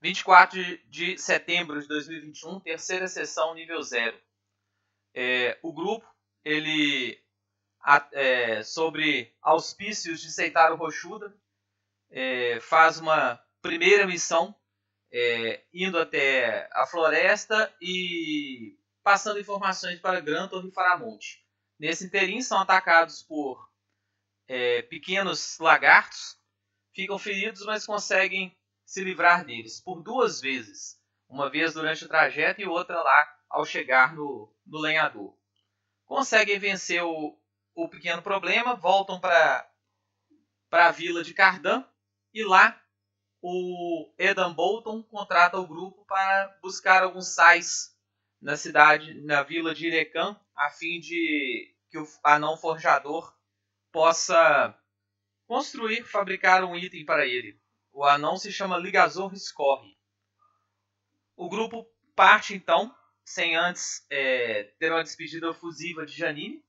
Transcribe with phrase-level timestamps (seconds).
[0.00, 4.16] 24 de, de setembro de 2021, terceira sessão, nível 0.
[5.14, 6.06] É, o grupo,
[6.44, 7.20] ele,
[8.12, 11.34] é, sobre auspícios de Seitaro Rochuda,
[12.10, 14.54] é, faz uma primeira missão,
[15.12, 21.44] é, indo até a floresta e passando informações para Grantor e Faramonte.
[21.78, 23.68] Nesse interim, são atacados por
[24.46, 26.38] é, pequenos lagartos,
[26.94, 28.57] ficam feridos, mas conseguem
[28.88, 30.98] se livrar deles por duas vezes,
[31.28, 35.36] uma vez durante o trajeto e outra lá ao chegar no, no lenhador.
[36.06, 37.38] Conseguem vencer o,
[37.74, 39.70] o pequeno problema, voltam para
[40.72, 41.84] a vila de Cardan
[42.32, 42.82] e lá
[43.42, 47.94] o Edan Bolton contrata o grupo para buscar alguns sais
[48.40, 53.36] na cidade, na vila de Irecan, a fim de que o anão forjador
[53.92, 54.74] possa
[55.46, 57.60] construir, fabricar um item para ele.
[57.98, 59.98] O anão se chama Ligazor Scorre.
[61.34, 61.84] O grupo
[62.14, 66.64] parte então, sem antes é, ter uma despedida fusiva de Janine,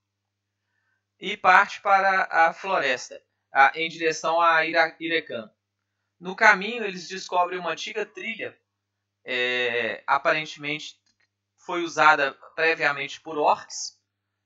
[1.19, 3.21] e parte para a floresta,
[3.53, 5.53] a, em direção a Ira, Irecan.
[6.19, 8.59] No caminho, eles descobrem uma antiga trilha,
[9.23, 10.99] é, aparentemente
[11.63, 14.01] foi usada previamente por orcs.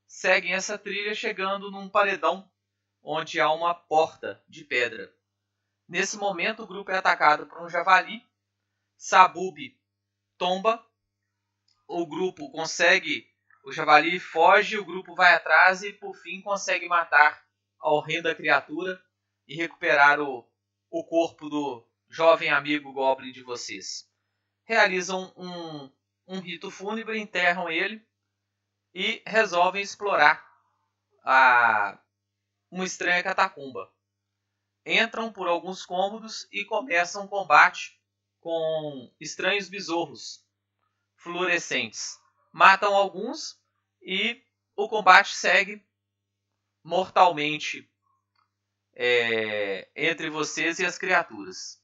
[0.06, 2.46] Seguem essa trilha chegando num paredão
[3.02, 5.10] onde há uma porta de pedra.
[5.88, 8.24] Nesse momento, o grupo é atacado por um javali.
[8.96, 9.58] Sabub
[10.38, 10.84] tomba.
[11.86, 13.30] O grupo consegue.
[13.64, 17.44] O javali foge, o grupo vai atrás e, por fim, consegue matar
[17.80, 19.02] a horrenda criatura
[19.46, 20.46] e recuperar o,
[20.90, 24.08] o corpo do jovem amigo Goblin de vocês.
[24.64, 25.90] Realizam um,
[26.26, 28.06] um rito fúnebre, enterram ele
[28.94, 30.46] e resolvem explorar
[31.22, 31.98] a,
[32.70, 33.93] uma estranha catacumba
[34.84, 38.00] entram por alguns cômodos e começam um combate
[38.40, 40.44] com estranhos besouros
[41.16, 42.18] fluorescentes.
[42.52, 43.58] Matam alguns
[44.02, 44.44] e
[44.76, 45.84] o combate segue
[46.82, 47.90] mortalmente
[48.94, 51.82] é, entre vocês e as criaturas.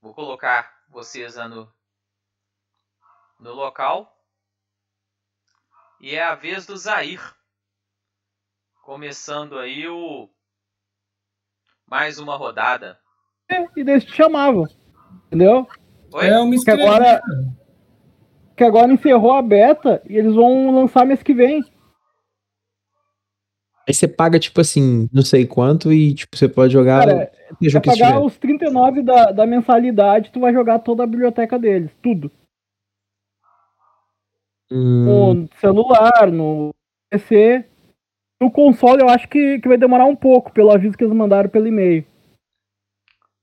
[0.00, 1.72] Vou colocar vocês no,
[3.38, 4.12] no local.
[6.00, 7.20] E é a vez do Zair.
[8.82, 10.30] Começando aí o
[11.88, 12.98] mais uma rodada.
[13.50, 14.64] É, e daí te chamavam.
[15.26, 15.66] Entendeu?
[16.12, 16.26] Oi?
[16.26, 17.20] É, eu me Que agora,
[18.56, 21.62] que agora encerrou a beta e eles vão lançar mês que vem.
[23.88, 27.30] Aí você paga, tipo assim, não sei quanto e, tipo, você pode jogar Cara,
[27.70, 28.18] Pra que pagar tiver.
[28.18, 31.92] os 39 da, da mensalidade, tu vai jogar toda a biblioteca deles.
[32.02, 32.28] Tudo.
[34.72, 36.74] Hum, No celular, no
[37.08, 37.64] PC.
[38.40, 41.48] No console eu acho que, que vai demorar um pouco, pelo aviso que eles mandaram
[41.48, 42.06] pelo e-mail.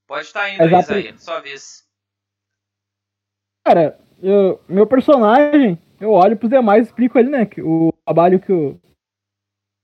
[0.08, 0.86] Pode estar indo aí, Exato.
[0.86, 1.20] Zair.
[1.20, 1.84] Sua vez.
[3.66, 7.46] Cara, eu- meu personagem, eu olho pros demais e explico ali, né?
[7.46, 8.78] Que o trabalho que o,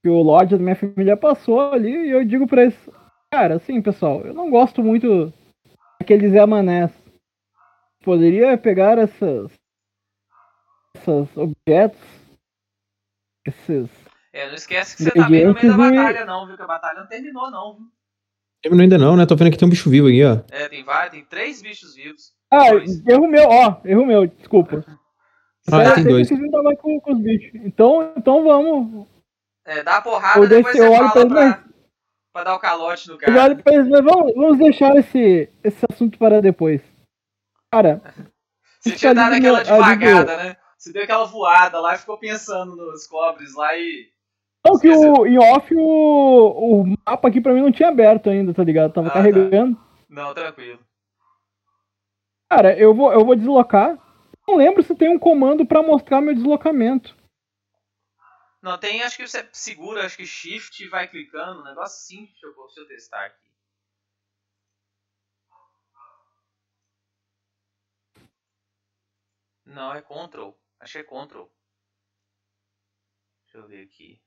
[0.04, 2.90] que o Lorde da minha família passou ali, e eu digo pra eles,
[3.34, 5.34] cara, assim, pessoal, eu não gosto muito
[6.00, 6.92] daqueles Zé Manés.
[8.04, 9.52] Poderia pegar essas.
[10.96, 12.00] esses objetos,
[13.48, 13.90] esses.
[14.32, 16.56] É, não esquece que você tá bem no meio da batalha, não, viu?
[16.56, 17.86] Que a batalha não terminou, não, viu?
[18.62, 19.26] terminou ainda não, né?
[19.26, 20.40] Tô vendo que tem um bicho vivo aqui, ó.
[20.52, 22.34] É, tem vários, tem três bichos vivos.
[22.52, 23.06] Ah, Dois.
[23.08, 24.84] erro meu, ó, erro meu, desculpa.
[25.72, 26.28] Ah, Eu tem dois.
[26.28, 27.52] que vocês não tava com, com os bichos.
[27.64, 29.08] Então, então vamos.
[29.66, 31.64] É, dá a porrada, Eu depois você fala pra pra,
[32.34, 33.44] pra dar o calote no Eu cara.
[33.44, 36.82] olho pra eles, mas vamos, vamos deixar esse, esse assunto para depois.
[37.72, 38.02] Cara,
[38.82, 40.58] Você tinha dado aquela devagada, né?
[40.76, 44.08] Você deu aquela voada lá e ficou pensando nos cobres lá e.
[44.66, 48.54] Não, que o, em off o, o mapa aqui pra mim não tinha aberto ainda,
[48.54, 48.94] tá ligado?
[48.94, 49.18] Tava Ah, tá.
[49.20, 49.80] carregando.
[50.08, 50.80] Não, tranquilo.
[52.52, 53.98] Cara, eu vou, eu vou deslocar.
[54.48, 57.16] Não lembro se tem um comando pra mostrar meu deslocamento.
[58.62, 62.26] Não, tem, acho que você segura, acho que shift e vai clicando, um negócio assim.
[62.26, 63.50] Deixa eu, deixa eu testar aqui.
[69.66, 70.60] Não, é control.
[70.80, 71.50] Acho que é control.
[73.44, 74.20] Deixa eu ver aqui.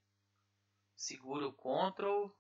[1.03, 2.33] Segura o control.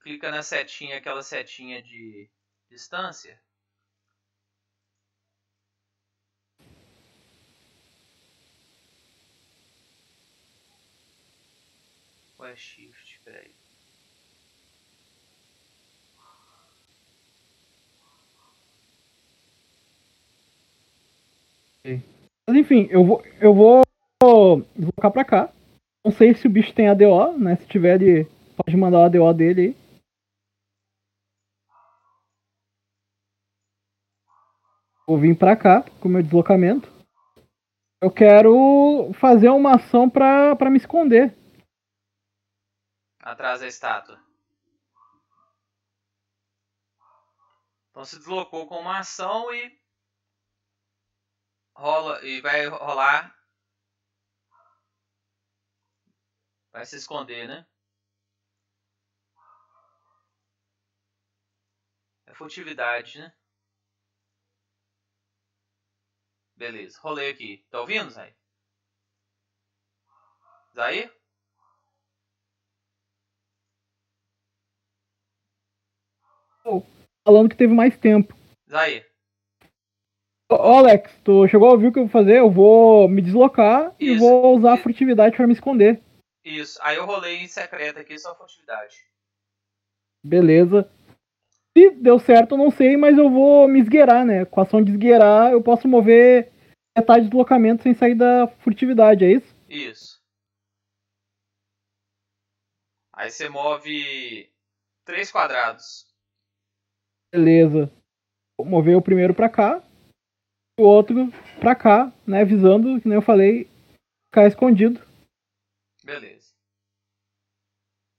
[0.00, 2.30] Clica na setinha, aquela setinha de
[2.70, 3.42] distância.
[12.38, 13.20] Ou é shift?
[13.24, 13.52] Peraí.
[22.46, 23.82] Mas enfim, eu vou, eu vou
[24.76, 25.57] deslocar pra cá.
[26.08, 27.56] Não sei se o bicho tem ADO, né?
[27.56, 28.24] Se tiver, ele
[28.56, 29.88] pode mandar o ADO dele aí.
[35.06, 36.90] vou vir pra cá com o meu deslocamento.
[38.00, 41.36] Eu quero fazer uma ação pra, pra me esconder.
[43.20, 44.18] Atrás da estátua.
[47.90, 49.78] Então se deslocou com uma ação e
[51.76, 53.37] rola e vai rolar
[56.78, 57.66] vai se esconder, né?
[62.24, 63.32] É furtividade, né?
[66.54, 67.66] Beleza, rolei aqui.
[67.68, 68.32] Tá ouvindo, Zay?
[70.72, 71.10] Zay?
[77.24, 78.36] Falando que teve mais tempo.
[78.70, 79.04] Zay.
[80.48, 82.38] Ô, Alex, tu chegou a ouvir o que eu vou fazer?
[82.38, 84.20] Eu vou me deslocar e Isso.
[84.20, 86.00] vou usar a furtividade pra me esconder.
[86.44, 86.78] Isso.
[86.82, 88.96] Aí eu rolei em secreto aqui, só furtividade.
[90.24, 90.90] Beleza.
[91.76, 94.44] Se deu certo, eu não sei, mas eu vou me esgueirar, né?
[94.44, 96.52] Com a ação de esgueirar, eu posso mover
[96.96, 99.54] metade de deslocamento sem sair da furtividade, é isso?
[99.68, 100.18] Isso.
[103.12, 104.52] Aí você move
[105.04, 106.06] três quadrados.
[107.32, 107.92] Beleza.
[108.58, 109.82] Vou mover o primeiro pra cá,
[110.78, 111.30] o outro
[111.60, 112.44] pra cá, né?
[112.44, 113.68] Visando, que nem eu falei,
[114.26, 115.07] ficar escondido.
[116.08, 116.54] Beleza.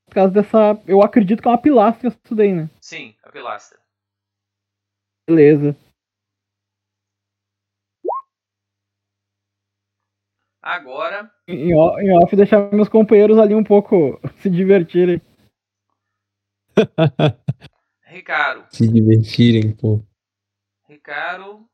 [0.06, 0.80] Por causa dessa.
[0.88, 2.70] Eu acredito que é uma pilastra isso daí, né?
[2.80, 3.80] Sim, a pilastra.
[5.28, 5.76] Beleza.
[10.62, 15.20] Agora, Em o- em off, deixar meus companheiros ali um pouco se divertirem.
[18.06, 18.68] Ricardo.
[18.72, 20.04] Se divertirem, pô.
[20.88, 21.68] Ricardo.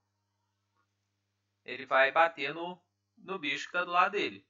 [1.65, 2.79] Ele vai bater no,
[3.17, 4.45] no bicho que tá do lado dele.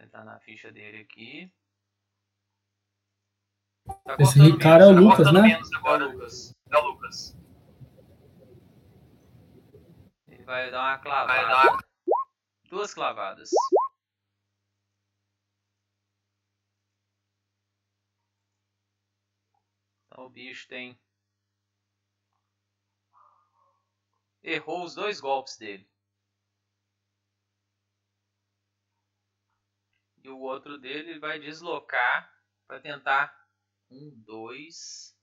[0.00, 1.52] Deixa eu entrar na ficha dele aqui.
[3.84, 5.42] Tá Esse Ricardo é o menos, tá Lucas, né?
[5.42, 6.54] menos agora, Lucas.
[6.70, 7.36] É o Lucas.
[10.28, 11.84] Ele vai dar uma clavada.
[12.70, 13.50] Duas clavadas.
[20.06, 20.98] Então o bicho tem.
[24.42, 25.89] Errou os dois golpes dele.
[30.30, 32.32] E o outro dele vai deslocar
[32.64, 33.36] para tentar.
[33.90, 35.18] Um, dois,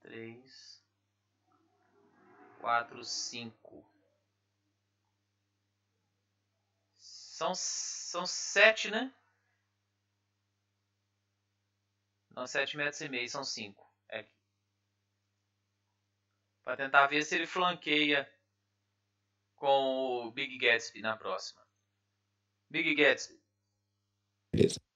[0.00, 0.84] três,
[2.58, 3.88] quatro, cinco.
[6.96, 9.14] São, são sete, né?
[12.34, 13.88] Não, sete metros e meio, são cinco.
[14.08, 14.26] É.
[16.64, 18.28] Para tentar ver se ele flanqueia
[19.54, 21.64] com o Big Gatsby na próxima.
[22.68, 23.41] Big Gatsby.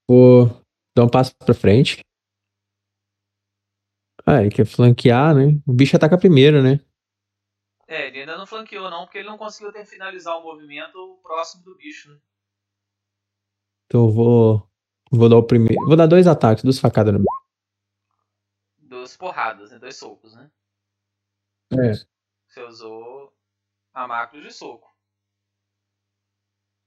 [0.09, 0.47] Vou
[0.97, 2.01] dar um passo pra frente.
[4.25, 5.61] Ah, ele quer flanquear, né?
[5.67, 6.81] O bicho ataca primeiro, né?
[7.89, 11.63] É, ele ainda não flanqueou não, porque ele não conseguiu ter finalizar o movimento próximo
[11.63, 12.19] do bicho, né?
[13.87, 14.69] Então eu vou.
[15.11, 15.87] Vou dar o primeiro.
[15.87, 17.47] Vou dar dois ataques, duas facadas no bicho.
[18.79, 19.79] Duas porradas, né?
[19.79, 20.51] Dois socos, né?
[21.73, 21.93] É.
[22.49, 23.33] Você usou
[23.95, 24.93] a macro de soco.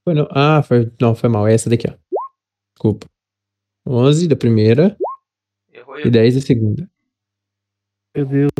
[0.04, 0.28] Foi não.
[0.30, 0.92] Ah, foi.
[1.00, 1.48] Não, foi mal.
[1.48, 2.09] É essa daqui, ó.
[2.80, 3.06] Desculpa.
[3.86, 4.96] 11 da primeira
[5.70, 6.90] Errou e 10 da segunda.
[8.16, 8.50] Meu Deus.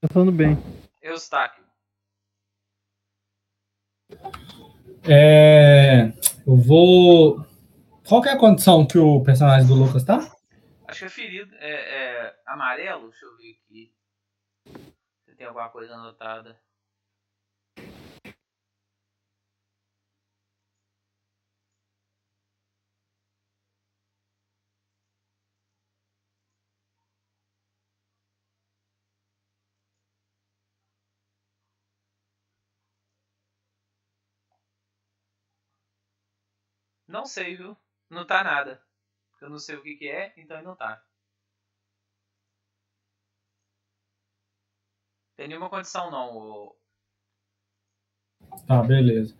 [0.00, 0.56] Pensando bem.
[1.00, 1.62] Eustáquio.
[5.08, 6.12] É,
[6.44, 7.46] eu vou.
[8.08, 10.18] Qual que é a condição que o personagem do Lucas tá?
[10.88, 11.54] Acho que é ferido.
[11.60, 13.08] É, é amarelo?
[13.08, 13.94] Deixa eu ver aqui.
[15.28, 16.60] Se tem alguma coisa anotada.
[37.06, 37.76] Não sei, viu?
[38.10, 38.82] Não tá nada.
[39.40, 41.02] Eu não sei o que, que é, então ele não tá.
[45.36, 46.36] Tem nenhuma condição não.
[46.36, 46.76] ô-
[48.66, 49.36] Tá, beleza.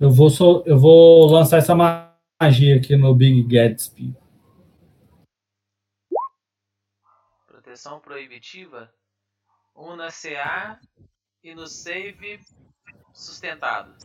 [0.00, 4.14] Eu vou, só, eu vou lançar essa magia aqui no Big Gatsby.
[7.46, 8.92] Proteção proibitiva.
[9.76, 10.80] Um na CA
[11.42, 12.40] e no save
[13.12, 13.96] sustentado.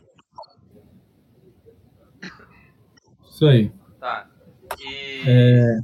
[3.34, 3.72] Isso aí.
[3.98, 4.30] Tá.
[4.78, 5.80] E, É,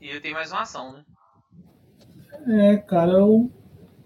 [0.00, 1.04] e eu tenho mais uma ação, né?
[2.46, 3.50] é, cara, eu,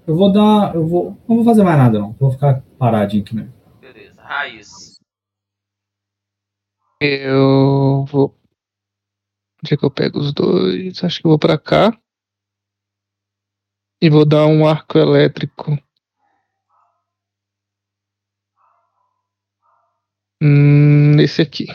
[0.06, 0.74] eu vou dar.
[0.74, 2.12] Eu vou, não vou fazer mais nada, não.
[2.14, 3.52] Vou ficar paradinho aqui mesmo.
[3.78, 4.22] Beleza.
[4.22, 4.98] Raiz.
[7.02, 8.34] Eu vou.
[9.62, 11.04] Onde é que eu pego os dois?
[11.04, 11.92] Acho que eu vou pra cá.
[14.00, 15.72] E vou dar um arco elétrico.
[20.42, 21.66] Hum, esse aqui.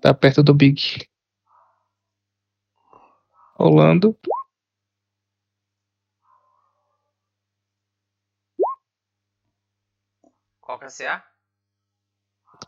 [0.00, 1.06] Tá perto do Big.
[3.54, 4.16] Rolando.
[10.60, 11.24] Qual que é a CA?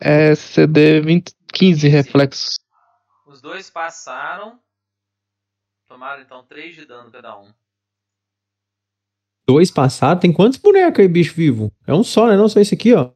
[0.01, 2.59] É CD 20, 15 reflexos.
[3.27, 4.61] Os dois passaram.
[5.87, 7.53] Tomaram então 3 de dano cada um.
[9.47, 10.21] Dois passados?
[10.21, 11.73] Tem quantos bonecos aí, bicho vivo?
[11.87, 12.37] É um só, né?
[12.37, 13.13] Não só esse aqui, ó.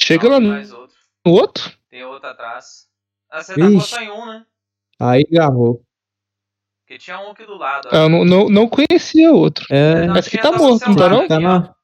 [0.00, 0.96] Chega Não, lá no mais outro.
[1.24, 1.78] outro?
[1.88, 2.87] Tem outro atrás.
[3.32, 3.80] Ixi.
[3.88, 4.46] só em um, né?
[5.00, 5.84] Aí agarrou.
[6.80, 7.88] Porque tinha um aqui do lado.
[7.92, 9.66] Ah, Eu não, não, não conhecia outro.
[9.70, 11.18] É, Não, Mas que tá morto, não tá não?
[11.18, 11.74] aqui, tá na...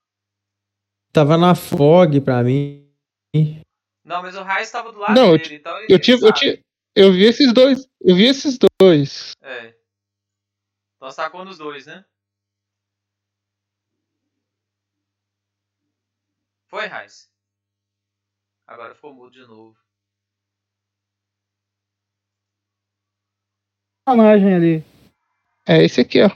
[1.12, 2.90] Tava na fog pra mim.
[4.04, 6.32] Não, mas o Raiz tava do lado Não, eu dele, então ele Eu tive, eu
[6.32, 6.60] tive,
[6.94, 7.86] eu vi esses dois.
[8.00, 9.32] Eu vi esses dois.
[9.40, 9.68] É.
[10.96, 12.04] Então você tacou nos dois, né?
[16.66, 17.30] Foi, Raiz?
[18.66, 19.76] Agora ficou mudo de novo.
[24.04, 24.84] Personagem ali.
[25.66, 26.30] É esse aqui, ó.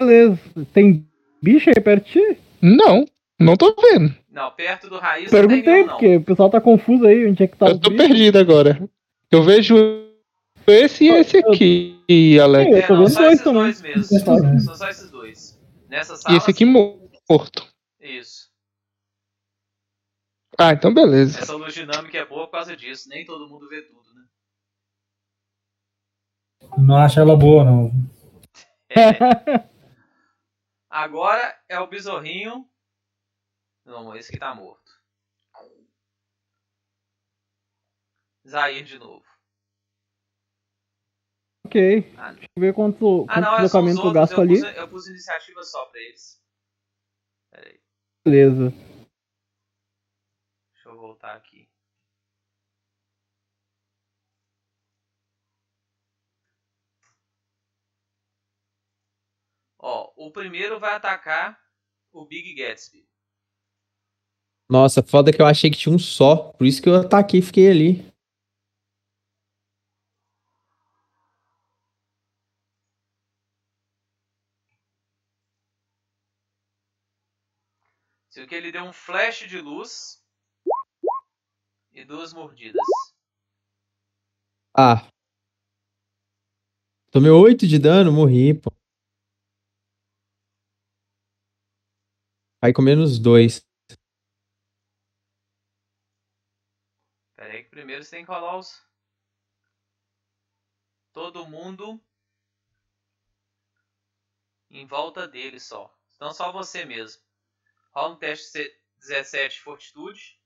[0.00, 0.38] Beleza.
[0.72, 1.06] Tem
[1.42, 2.38] bicho aí perto de ti?
[2.60, 3.04] Não,
[3.38, 4.14] não tô vendo.
[4.30, 5.88] Não, perto do Raiz não tem Perguntei, não.
[5.90, 8.06] porque o pessoal tá confuso aí onde é que tá Eu tô bichos.
[8.08, 8.88] perdido agora.
[9.30, 9.76] Eu vejo
[10.66, 12.70] esse e esse aqui, Alex.
[12.72, 13.62] Eu É, tô não, vendo só dois esses também.
[13.62, 14.04] dois mesmo.
[14.04, 15.60] São só esses dois.
[15.88, 16.34] Nessa sala.
[16.34, 17.64] E esse aqui morto.
[18.00, 18.48] Isso.
[20.58, 21.38] Ah, então beleza.
[21.38, 23.08] Essa luz dinâmica é boa por causa disso.
[23.08, 24.03] Nem todo mundo vê tudo?
[26.78, 27.90] Não acho ela boa, não.
[30.90, 32.68] Agora é o besorrinho.
[33.84, 34.82] Não, esse que tá morto.
[38.46, 39.24] Zair de novo.
[41.66, 42.14] ok.
[42.18, 44.14] Ah, Deixa eu ver quanto, Ah, quanto não, é só os deslocamento eu outros.
[44.14, 44.60] gasto Eu ali.
[44.60, 46.42] pus, eu pus iniciativa só pra eles.
[47.50, 47.80] Pera aí,
[48.24, 48.70] Beleza.
[50.74, 51.53] deixa eu voltar aqui.
[59.86, 61.60] Ó, o primeiro vai atacar
[62.10, 63.06] o Big Gatsby.
[64.66, 66.52] Nossa, foda que eu achei que tinha um só.
[66.52, 68.14] Por isso que eu ataquei e fiquei ali.
[78.30, 80.24] Se que ele deu um flash de luz
[81.92, 82.80] e duas mordidas.
[84.74, 85.06] Ah.
[87.10, 88.72] Tomei 8 de dano, morri, pô.
[92.64, 93.60] Aí com menos 2.
[97.36, 98.82] Pera aí que primeiro você tem que rolar os.
[101.12, 102.00] Todo mundo
[104.70, 105.94] em volta dele só.
[106.16, 107.20] Então só você mesmo.
[107.94, 110.40] Rola um teste C- 17 de fortitude.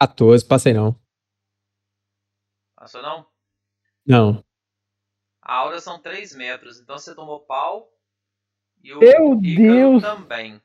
[0.00, 1.05] 14, passei não.
[2.86, 3.26] Passou não?
[4.06, 4.44] Não.
[5.42, 7.92] A aura são 3 metros, então você tomou pau.
[8.80, 10.00] E o Meu Deus!
[10.00, 10.62] também.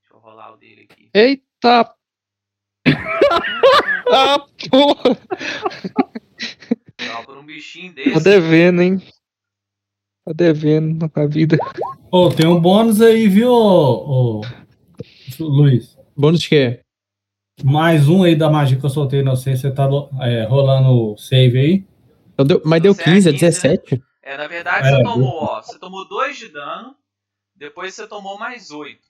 [0.00, 1.08] Deixa eu rolar o dele aqui.
[1.14, 1.94] Eita!
[4.12, 5.16] ah, porra!
[7.06, 8.24] Não, por um bichinho Tá desse.
[8.24, 8.98] devendo, hein?
[10.24, 11.56] Tá devendo na vida.
[12.10, 14.40] Ô, tem um bônus aí, viu, ô,
[15.38, 15.96] Luiz?
[16.16, 16.84] Bônus de quê?
[17.62, 19.88] Mais um aí da magia que eu soltei, não sei se você tá
[20.22, 21.86] é, rolando o save aí.
[22.32, 23.50] Então deu- mas deu Você é 15, é 15, né?
[23.50, 24.04] 17?
[24.22, 25.62] É, na verdade É, você tomou, ó.
[25.62, 26.96] Você tomou 2 de dano.
[27.54, 29.06] Depois você tomou mais 8.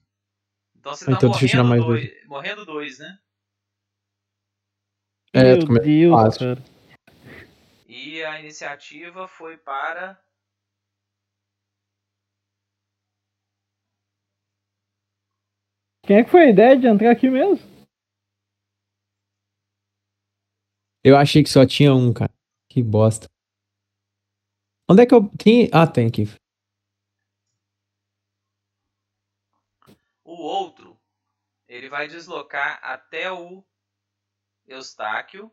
[0.78, 3.18] Então você tá Então morrendo mais 2, morrendo 2, né?
[5.32, 6.40] É, Meu Deus, fácil.
[6.56, 6.62] cara.
[7.88, 10.18] E a iniciativa foi para.
[16.04, 17.71] Quem é que foi a ideia de entrar aqui mesmo?
[21.04, 22.32] Eu achei que só tinha um, cara.
[22.68, 23.28] Que bosta.
[24.88, 25.28] Onde é que eu.
[25.36, 25.68] Tem...
[25.72, 26.24] Ah, tem aqui.
[30.24, 30.98] O outro,
[31.68, 33.64] ele vai deslocar até o
[34.66, 35.52] Eustáquio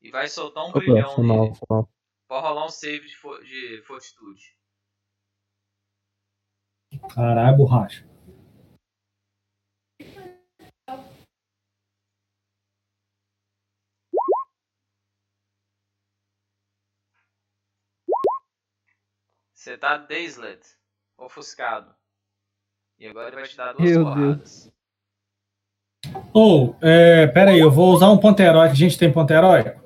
[0.00, 1.88] e vai soltar um Opa, brilhão foi mal, foi mal.
[2.26, 4.56] Pode rolar um save de, fo- de fortitude.
[7.14, 8.08] Caralho, borracha.
[19.64, 20.60] Você tá dazed,
[21.16, 21.90] ofuscado.
[22.98, 24.70] E agora ele vai te dar duas Meu porradas.
[26.34, 28.72] Ou, é, pera aí, eu vou usar um ponto heróico.
[28.72, 29.80] A gente tem ponto heróico?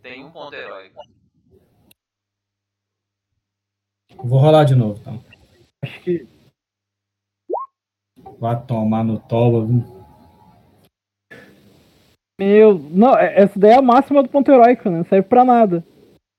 [0.00, 0.98] Tem um ponto heróico.
[4.24, 5.22] Vou rolar de novo, então.
[5.82, 6.26] Acho que.
[8.38, 9.84] Vai tomar no toba, viu?
[12.40, 12.78] Meu.
[12.78, 14.96] Não, é- essa daí é a máxima do ponto heróico, né?
[14.96, 15.84] Não serve pra nada.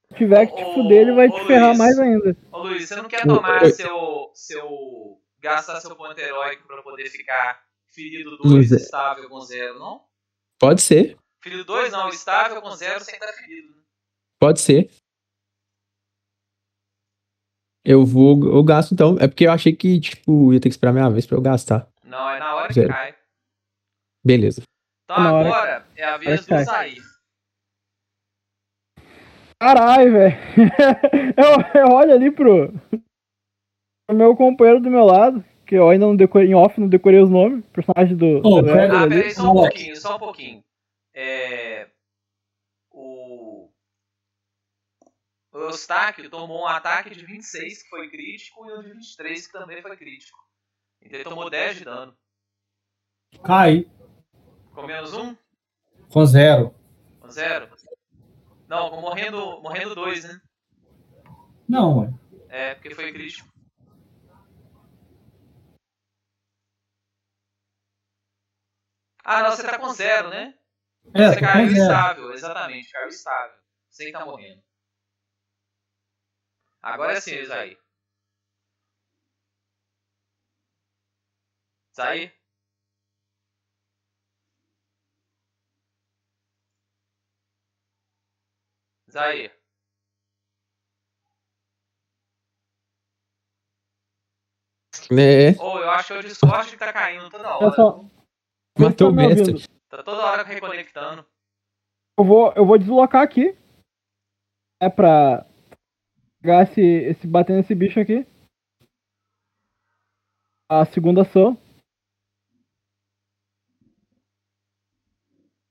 [0.08, 1.78] Se tiver que te fuder, ele vai ô, te ferrar Luiz.
[1.78, 2.36] mais ainda.
[2.70, 3.72] Luiz, você não quer tomar oi.
[3.72, 4.32] seu.
[4.34, 5.22] seu.
[5.40, 10.04] gastar seu ponto heróico pra poder ficar ferido 2 Luiz, é- estável com zero, não?
[10.60, 13.76] Pode ser, Ferido 2 não, estável com zero sem estar ferido.
[13.76, 13.82] né?
[14.40, 14.90] pode ser.
[17.84, 19.16] Eu vou, eu gasto então.
[19.20, 21.88] É porque eu achei que, tipo, ia ter que esperar minha vez pra eu gastar.
[22.04, 22.90] Não, é na hora que Zero.
[22.90, 23.16] cai.
[24.26, 24.64] Beleza.
[25.04, 26.96] Então hora agora é a vez que do cai.
[29.60, 30.36] Caralho, velho.
[31.76, 32.72] eu, eu olho ali pro,
[34.08, 37.20] pro meu companheiro do meu lado, que eu ainda não decorei, em off não decorei
[37.22, 38.38] os nomes, personagem do.
[38.46, 40.64] Ô, do pera- Ah, peraí, só um pouquinho, só um pouquinho.
[41.14, 41.88] É.
[42.92, 43.70] O.
[45.54, 49.54] O Eustáquio tomou um ataque de 26, que foi crítico, e um de 23, que
[49.54, 50.38] também foi crítico.
[51.02, 52.14] Então ele tomou 10 de dano.
[53.42, 53.90] Cai.
[54.74, 55.36] Com menos 1?
[56.12, 56.76] Com zero.
[57.22, 57.70] Com 0?
[58.68, 60.42] Não, com morrendo, morrendo 2, né?
[61.68, 62.14] Não, ué.
[62.50, 63.48] É, porque foi crítico.
[69.24, 70.54] Ah, não, você tá com 0, né?
[71.14, 71.82] É, você caiu zero.
[71.82, 73.58] estável, exatamente, caiu estável.
[73.90, 74.64] Sem tá morrendo.
[76.82, 77.78] Agora é sim, Isaí.
[81.92, 82.32] Isaí?
[89.16, 89.50] Isaí.
[95.12, 97.76] É, Ou eu acho que o Discord que tá caindo toda hora.
[97.76, 98.04] só,
[98.78, 99.66] matou o mestre.
[99.88, 101.26] Tá toda hora reconectando.
[102.20, 103.58] eu, vou, eu vou deslocar aqui.
[104.82, 105.46] É pra
[106.42, 107.26] pegar esse, esse.
[107.26, 108.28] bater nesse bicho aqui.
[110.70, 111.58] A segunda ação.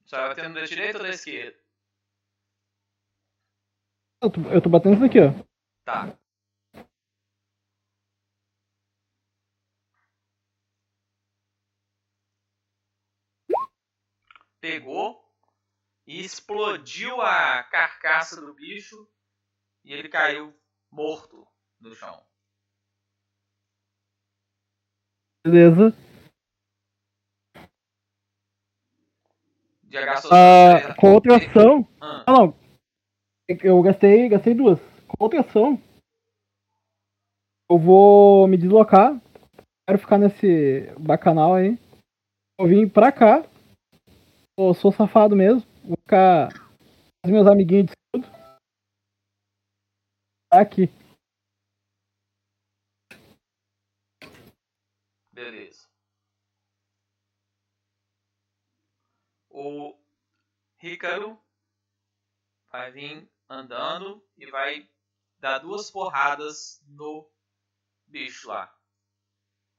[0.07, 1.63] Só vai batendo da direita ou da esquerda?
[4.24, 5.34] Eu tô, eu tô batendo isso aqui, ó.
[5.84, 6.16] Tá.
[14.62, 15.22] Pegou
[16.06, 19.06] e explodiu a carcaça do bicho
[19.84, 20.58] e ele caiu
[20.90, 21.46] morto
[21.78, 22.24] no chão.
[25.44, 25.94] Beleza.
[29.82, 29.98] De
[30.32, 31.87] Ah, com outra ação.
[32.00, 32.63] Ah, Ah, não.
[33.48, 34.78] Eu gastei, gastei duas.
[35.38, 35.78] Ação.
[37.70, 39.20] Eu vou me deslocar.
[39.87, 41.78] Quero ficar nesse bacanal aí.
[42.59, 43.42] Vou vir pra cá.
[44.59, 45.62] Eu sou safado mesmo.
[45.85, 48.33] Vou ficar com os meus amiguinhos de escudo.
[50.50, 50.88] Tá Aqui.
[55.33, 55.88] beleza.
[59.50, 59.96] O
[60.78, 61.38] Ricardo
[62.70, 64.88] vai vir andando e vai
[65.38, 67.28] dar duas porradas no
[68.07, 68.72] bicho lá.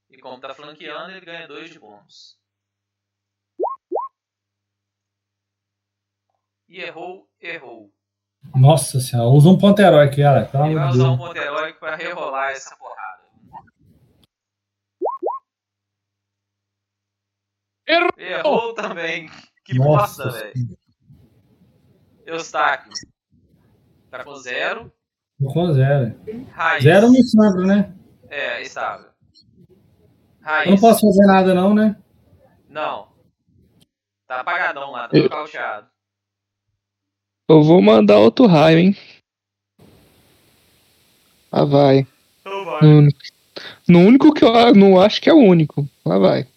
[0.10, 2.39] E como tá flanqueando, ele ganha dois de bônus.
[6.67, 7.93] E errou, errou.
[8.56, 10.49] Nossa senhora, usa um ponto heróico, cara.
[10.65, 13.23] Ele vai usar um ponto heróico pra rerolar essa porrada.
[17.88, 18.10] Errou!
[18.17, 19.30] Errou também.
[19.63, 20.78] Que Nossa bosta, velho.
[22.25, 22.91] Eustáquio.
[24.23, 24.91] Com zero.
[25.54, 26.15] Com zero.
[26.51, 26.84] Raiz.
[26.84, 27.93] Zero no Sandro, né?
[28.30, 29.08] É, estável.
[29.69, 29.75] Eu
[30.41, 30.69] Raiz.
[30.69, 31.95] não posso fazer nada, não, né?
[32.69, 33.08] Não.
[34.28, 35.88] Tá apagadão lá, tá Eu- nocauteado.
[37.49, 38.97] Eu vou mandar outro raio, hein?
[41.51, 42.08] Lá vai.
[42.41, 42.82] Então vai.
[42.82, 43.19] No único,
[43.88, 45.88] no único que eu não acho que é o único.
[46.04, 46.47] Lá vai.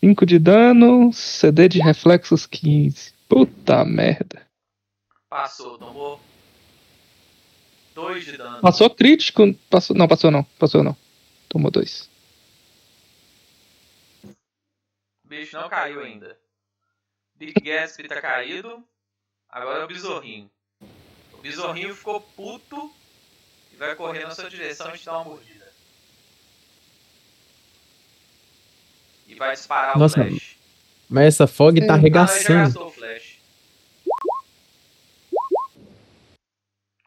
[0.00, 3.12] 5 de dano, CD de reflexos 15.
[3.28, 4.41] Puta merda.
[5.32, 6.20] Passou, tomou.
[7.94, 8.60] Dois de dano.
[8.60, 9.54] Passou crítico?
[9.70, 10.44] Passou, não, passou não.
[10.58, 10.94] Passou não.
[11.48, 12.10] Tomou dois.
[14.22, 14.28] O
[15.24, 16.38] bicho não caiu ainda.
[17.34, 18.84] Big Gatsby tá caído.
[19.48, 20.50] Agora é o Besorrinho.
[21.32, 22.92] O Besorrinho ficou puto
[23.72, 25.72] e vai correr na sua direção e te dar uma mordida.
[29.26, 30.56] E vai disparar Nossa, o flash.
[31.08, 32.64] Mas essa fog tá Ah, não, ele já arregaçando.
[32.64, 33.31] gastou o flash.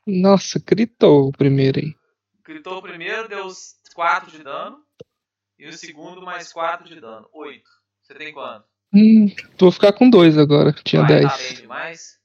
[0.06, 1.96] Nossa, gritou o primeiro aí.
[2.44, 3.48] Gritou primeiro, deu
[3.94, 4.84] 4 de dano.
[5.58, 7.28] E o segundo mais 4 de dano.
[7.34, 7.64] 8.
[8.02, 8.68] Você tem quanto?
[8.94, 10.72] Hum, vou ficar com dois agora.
[10.72, 11.32] Tinha Vai, 10.
[11.32, 12.20] Tá bem demais?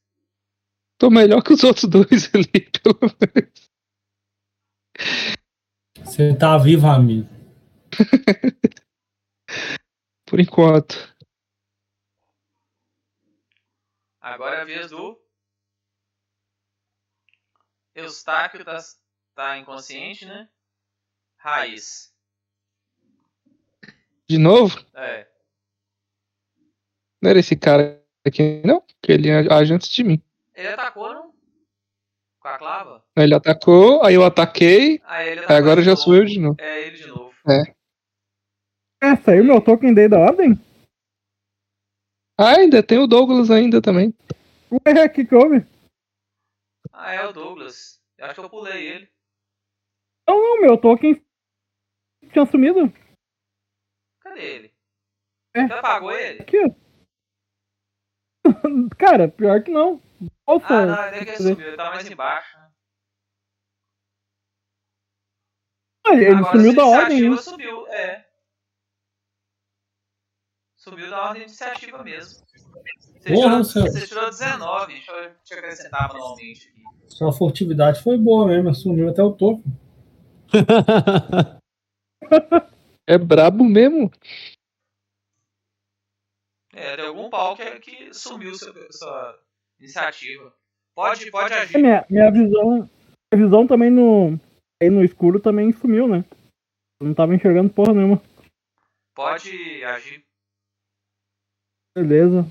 [0.99, 3.71] Tô melhor que os outros dois ali, pelo menos.
[6.05, 7.29] Você tá vivo, amigo.
[10.27, 11.15] Por enquanto.
[14.21, 15.20] Agora é a vez do.
[18.01, 18.79] Eustáquio tá,
[19.35, 20.49] tá inconsciente, né?
[21.37, 22.13] Raiz.
[24.29, 24.79] De novo?
[24.95, 25.27] É.
[27.21, 28.83] Não era esse cara aqui, não?
[29.03, 30.23] Que ele age antes de mim.
[30.55, 31.35] Ele atacou, não?
[32.41, 33.05] Com a clava?
[33.17, 36.03] Ele atacou, aí eu ataquei, Aí ele aí atacou agora já novo.
[36.03, 36.57] sou eu de novo.
[36.59, 37.35] É ele de novo.
[39.03, 40.59] É, saiu meu token daí da ordem?
[42.39, 44.15] Ah, ainda tem o Douglas ainda também.
[44.73, 45.67] Ué, que houve?
[47.03, 47.99] Ah, é o Douglas.
[48.19, 49.13] Eu acho que eu pulei ele.
[50.29, 51.15] Não, não, meu token
[52.31, 52.93] tinha sumido.
[54.21, 54.75] Cadê ele?
[55.57, 55.67] É.
[55.67, 56.43] Você apagou ele?
[56.43, 56.59] Aqui.
[58.99, 59.99] Cara, pior que não.
[60.47, 61.67] Nossa, Ah, não, ele é que ele subiu.
[61.69, 62.59] Ele tá mais embaixo.
[62.59, 62.71] né?
[66.09, 67.31] ele ele Agora sumiu da ordem.
[67.31, 67.37] né?
[67.39, 68.31] subiu, é.
[70.77, 72.47] Subiu da ordem de iniciativa mesmo.
[73.21, 74.93] Você, Porra, tirou, você tirou 19.
[74.93, 76.83] Deixa eu, deixa eu acrescentar manualmente aqui.
[77.07, 79.63] Sua furtividade foi boa mesmo, sumiu até o topo.
[83.09, 84.09] É brabo mesmo.
[86.73, 89.37] É, tem algum pau que, que sumiu seu, sua
[89.81, 90.55] iniciativa.
[90.95, 91.79] Pode, pode É, agir.
[91.79, 92.89] Minha, minha visão.
[93.33, 94.39] Minha visão também no.
[94.81, 96.25] Aí no escuro também sumiu, né?
[97.01, 98.23] Eu não tava enxergando porra nenhuma.
[99.13, 100.25] Pode agir.
[101.97, 102.47] Beleza.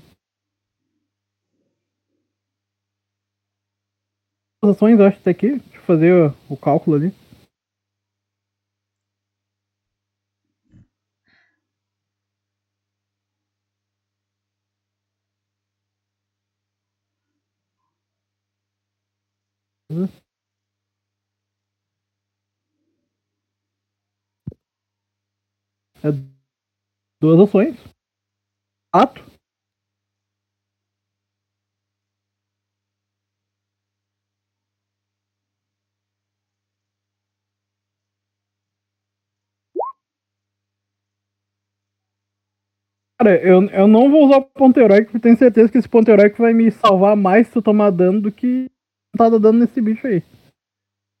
[4.62, 5.48] Ações eu acho tá aqui.
[5.52, 6.12] Deixa eu fazer
[6.48, 7.14] o, o cálculo ali.
[26.02, 26.08] É
[27.20, 27.76] duas ações.
[28.92, 29.29] Ato.
[43.20, 46.08] Cara, eu, eu não vou usar o ponto heróico, porque tenho certeza que esse ponto
[46.08, 48.64] heróico vai me salvar mais se eu tomar dano do que
[49.14, 50.22] tá dando nesse bicho aí.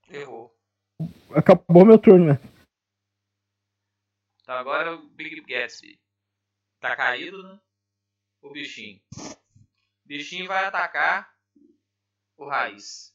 [0.08, 0.50] Errou.
[1.34, 2.38] Acabou meu turno, né?
[4.40, 6.00] Então agora o Big Gatsby.
[6.80, 7.60] Tá caído, né?
[8.40, 8.98] O bichinho.
[9.18, 11.30] O bichinho vai atacar
[12.38, 13.14] o raiz.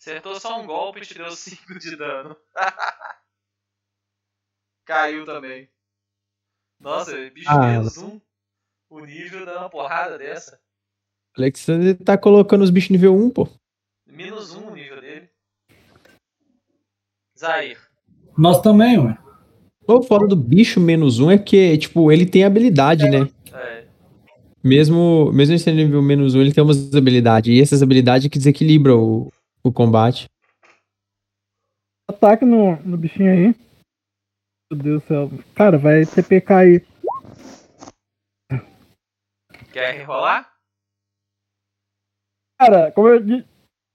[0.00, 2.34] Acertou só um golpe e te deu 5 de dano.
[4.86, 5.68] Caiu também.
[6.80, 7.66] Nossa, bicho Ah.
[7.66, 8.18] menos um.
[8.88, 10.58] O nível dá uma porrada dessa.
[11.36, 13.46] Alexander tá colocando os bichos nível 1, pô.
[14.06, 15.28] Menos um o nível dele.
[17.38, 17.78] Zair.
[18.36, 19.18] Nós também, ué.
[19.86, 23.28] O foda do bicho menos 1 é que, tipo, ele tem habilidade, né?
[23.52, 23.86] É.
[24.64, 27.52] Mesmo, mesmo sendo nível menos 1, ele tem umas habilidades.
[27.54, 30.28] E essas habilidades que desequilibram o, o combate.
[32.08, 33.54] Ataque no, no bichinho aí.
[34.70, 35.30] Meu Deus do céu.
[35.54, 36.86] Cara, vai TPK aí.
[39.72, 40.52] Quer rerolar?
[42.58, 43.48] Cara, como eu disse.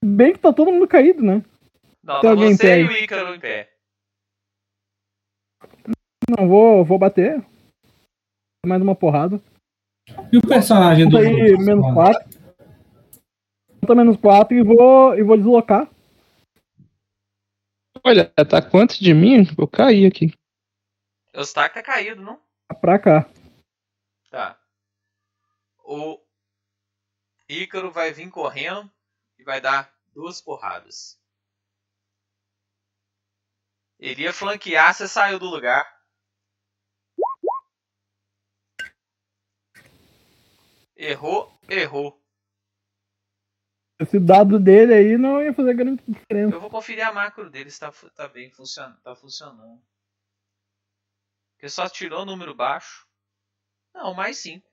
[0.04, 1.44] Bem que tá todo mundo caído, né?
[2.04, 3.74] Não, Tem tá alguém você pé e o Ícaro em pé.
[6.30, 7.44] Não, vou, vou bater.
[8.66, 9.42] Mais uma porrada.
[10.32, 11.18] E o personagem do.
[11.18, 12.35] Aí menos 4.
[13.94, 15.90] Menos 4 e vou, e vou deslocar.
[18.04, 19.44] Olha, tá quanto de mim?
[19.56, 20.34] Vou cair aqui.
[21.36, 22.42] O Stark tá caído, não?
[22.80, 23.30] Pra cá.
[24.32, 24.60] Tá.
[25.84, 26.20] O
[27.50, 28.90] Ícaro vai vir correndo
[29.38, 31.20] e vai dar duas porradas.
[34.00, 35.86] Ele ia flanquear, você saiu do lugar.
[40.96, 42.25] Errou, errou.
[44.00, 46.56] Esse dado dele aí não ia fazer grande diferença.
[46.56, 49.82] Eu vou conferir a macro dele se tá, tá bem funciona, tá funcionando.
[51.54, 53.08] Porque só tirou número baixo.
[53.94, 54.68] Não, mais 5.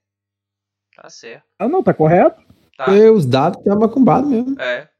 [0.96, 1.46] Tá certo.
[1.58, 2.42] Ah, não, tá correto?
[2.76, 2.92] Tá.
[2.92, 4.60] E os dados tem macumbado mesmo.
[4.60, 4.90] É.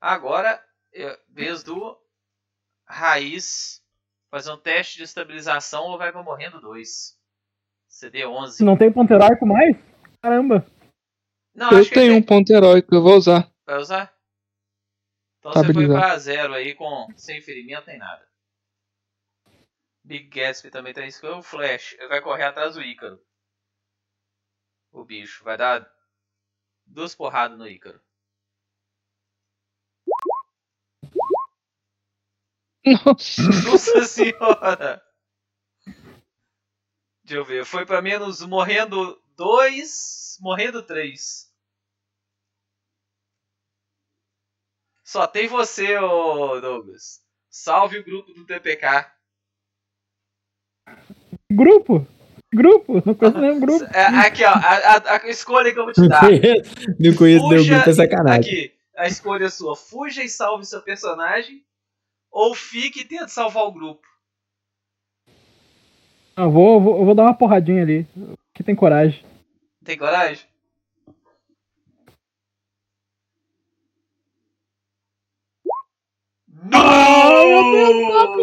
[0.00, 1.98] Agora, é vez do
[2.86, 3.82] Raiz
[4.30, 7.18] fazer um teste de estabilização ou vai pra morrendo 2.
[7.88, 8.64] CD 11.
[8.64, 9.76] Não tem ponteiro arco mais?
[10.22, 10.64] Caramba.
[11.58, 13.52] Não, Eu tenho um ponto heróico, eu vou usar.
[13.66, 14.16] Vai usar?
[15.40, 18.24] Então você foi pra zero aí com sem ferimento nem nada.
[20.04, 21.26] Big Gatsby também tem isso.
[21.26, 23.20] O Flash ele vai correr atrás do Ícaro.
[24.92, 25.84] O bicho vai dar
[26.86, 28.00] duas porradas no Ícaro.
[32.86, 33.42] Nossa.
[33.68, 35.02] Nossa senhora!
[37.24, 37.64] Deixa eu ver.
[37.64, 41.47] Foi pra menos morrendo dois, morrendo três.
[45.08, 47.22] Só tem você, ô Douglas.
[47.48, 49.06] Salve o grupo do TPK.
[51.50, 52.06] Grupo?
[52.54, 53.02] Grupo?
[53.06, 53.84] Não conheço nenhum grupo.
[53.86, 54.50] É, aqui, ó.
[54.50, 56.20] A, a- escolha que eu vou te Não dar.
[56.20, 58.52] conheço, não conheço Fuja- grupo, é sacanagem.
[58.52, 59.74] Aqui, a escolha é sua.
[59.74, 61.64] Fuja e salve seu personagem.
[62.30, 64.06] Ou fique e tente salvar o grupo.
[66.36, 68.06] Eu vou, vou, vou dar uma porradinha ali.
[68.54, 69.24] Que tem coragem.
[69.82, 70.46] Tem coragem?
[76.64, 78.38] Não!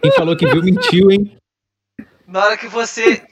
[0.00, 1.38] Quem falou que viu mentiu, hein?
[2.26, 3.26] Na hora que você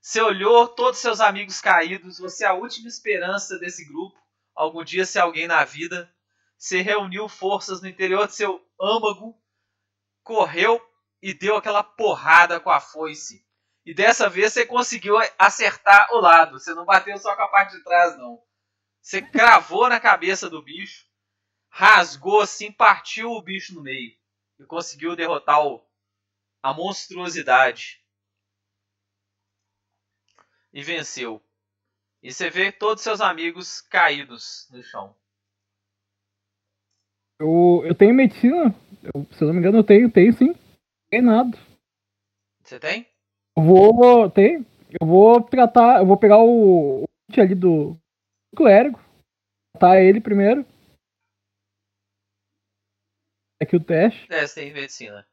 [0.00, 4.16] você olhou todos seus amigos caídos, você é a última esperança desse grupo.
[4.54, 6.08] Algum dia ser alguém na vida.
[6.56, 9.36] Você reuniu forças no interior de seu âmago,
[10.22, 10.80] correu
[11.20, 13.44] e deu aquela porrada com a foice.
[13.84, 16.58] E dessa vez você conseguiu acertar o lado.
[16.58, 18.40] Você não bateu só com a parte de trás, não.
[19.02, 21.05] Você cravou na cabeça do bicho,
[21.76, 24.16] rasgou assim, partiu o bicho no meio.
[24.58, 25.84] E conseguiu derrotar o,
[26.62, 28.02] a monstruosidade.
[30.72, 31.42] E venceu.
[32.22, 35.14] E você vê todos seus amigos caídos no chão.
[37.38, 38.74] Eu, eu tenho medicina.
[39.02, 40.54] Eu, se eu não me engano, eu tenho, tenho sim.
[41.10, 41.58] Tem nada.
[42.64, 43.06] Você tem?
[43.54, 44.30] Eu vou.
[44.30, 44.66] Tem.
[44.98, 46.00] Eu vou tratar.
[46.00, 47.04] Eu vou pegar o.
[47.04, 47.90] o ali do,
[48.50, 48.98] do clérigo.
[49.74, 50.64] Tratar ele primeiro.
[53.60, 54.26] Aqui o teste.
[54.30, 55.26] É, você tem medicina.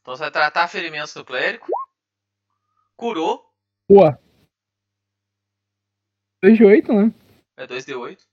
[0.00, 1.66] Então você vai tratar ferimentos do clérigo.
[2.96, 3.52] Curou.
[3.88, 4.18] Boa.
[6.42, 7.12] 2 de 8, né?
[7.56, 8.26] É 2d8.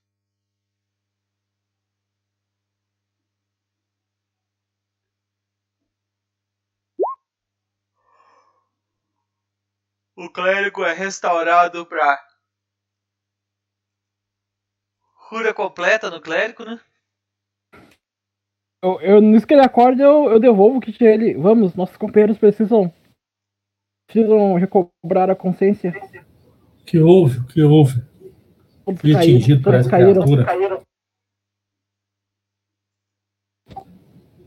[10.16, 12.25] O clérigo é restaurado pra
[15.28, 16.80] cura completa no clérigo, né?
[18.82, 21.34] Eu, eu, nisso que ele acorda, eu, eu devolvo o kit a ele.
[21.34, 22.92] Vamos, nossos companheiros precisam.
[24.06, 25.92] Precisam recobrar a consciência.
[26.86, 27.40] Que houve?
[27.40, 28.00] O que houve?
[28.84, 30.22] Todos Fui caíram, atingido por essa caíram.
[30.22, 30.46] criatura.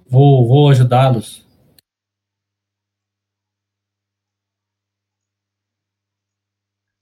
[0.07, 1.45] Vou, vou ajudá-los.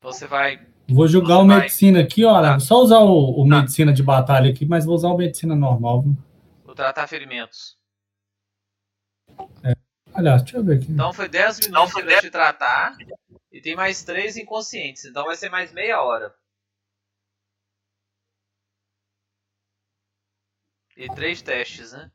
[0.01, 0.76] Você vai.
[0.89, 2.54] Vou jogar o vai- medicina aqui, olha.
[2.54, 2.60] Tá.
[2.60, 3.58] Só usar o, o Tá.
[3.60, 6.02] medicina de batalha aqui, mas vou usar o medicina normal.
[6.02, 6.17] viu?
[6.65, 7.78] Vou tratar ferimentos.
[10.13, 10.91] Aliás, deixa eu ver aqui.
[10.91, 12.95] Então foi 10 minutos ele vai te tratar.
[13.52, 15.06] E tem mais 3 inconscientes.
[15.06, 16.34] Então vai ser mais meia hora.
[20.95, 22.10] E 3 testes, né?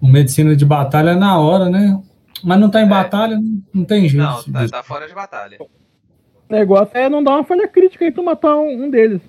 [0.00, 2.02] O medicina de batalha é na hora, né?
[2.44, 2.88] Mas não tá em É.
[2.88, 3.38] batalha,
[3.72, 4.22] não, tem jeito.
[4.22, 5.58] Não, tá, tá fora de batalha.
[5.60, 5.70] O
[6.52, 9.22] negócio é não dar uma falha crítica aí tu matar um, um deles.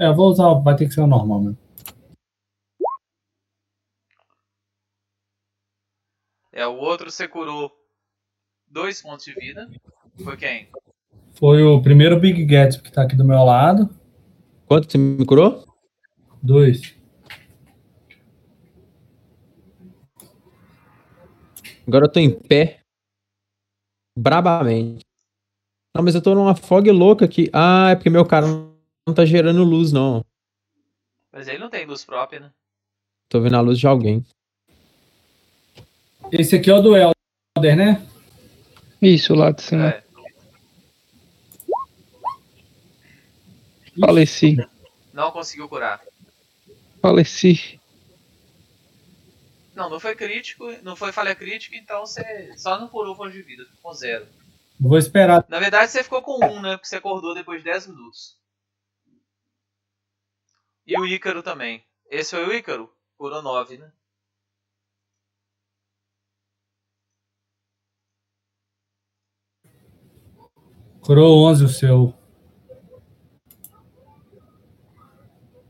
[0.00, 1.58] É, eu vou usar, o- vai ter que ser o normal mesmo.
[6.52, 7.70] É, o outro você curou
[8.68, 9.68] 2 pontos de vida.
[10.22, 10.68] Foi quem?
[11.38, 13.88] Foi o primeiro Big Gatsby que tá aqui do meu lado.
[14.66, 15.64] Quanto você me curou?
[16.42, 16.94] Dois.
[21.86, 22.80] Agora eu tô em pé.
[24.18, 25.04] Brabamente.
[25.94, 27.50] Não, mas eu tô numa fog louca aqui.
[27.52, 30.24] Ah, é porque meu cara não tá gerando luz, não.
[31.32, 32.50] Mas ele não tem luz própria, né?
[33.28, 34.24] Tô vendo a luz de alguém.
[36.32, 38.06] Esse aqui é o do Elder, né?
[39.00, 39.88] Isso, lá de cima.
[39.88, 40.04] É.
[44.00, 44.56] Faleci.
[45.12, 46.00] Não conseguiu curar.
[47.00, 47.78] Faleci.
[49.74, 53.42] Não, não foi crítico, não foi falha crítica, então você só não curou ponto de
[53.42, 54.26] vida, ficou com zero.
[54.78, 55.44] Vou esperar.
[55.48, 56.76] Na verdade você ficou com um, né?
[56.76, 58.38] Porque você acordou depois de 10 minutos.
[60.86, 61.84] E o Ícaro também.
[62.10, 62.92] Esse foi o Ícaro?
[63.16, 63.92] Curou 9, né?
[71.00, 72.14] Curou 11 o seu.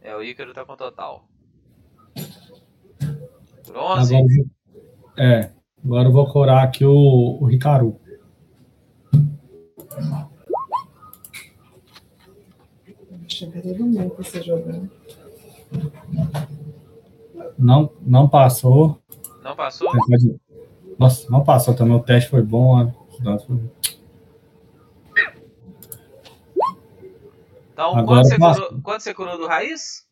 [0.00, 1.28] É, o Ícaro tá com total.
[3.74, 4.14] Curou 11?
[4.14, 5.50] Agora, eu vou- É.
[5.84, 6.92] Agora eu vou curar aqui o,
[7.40, 8.00] o Ricaru.
[14.16, 14.90] Você jogando.
[17.58, 18.98] Não, não passou.
[19.42, 19.92] Não passou?
[20.98, 21.94] Nossa, não passou também.
[21.96, 22.92] O teste foi bom.
[27.72, 30.06] Então, Agora quanto você, curou, quanto você curou do raiz?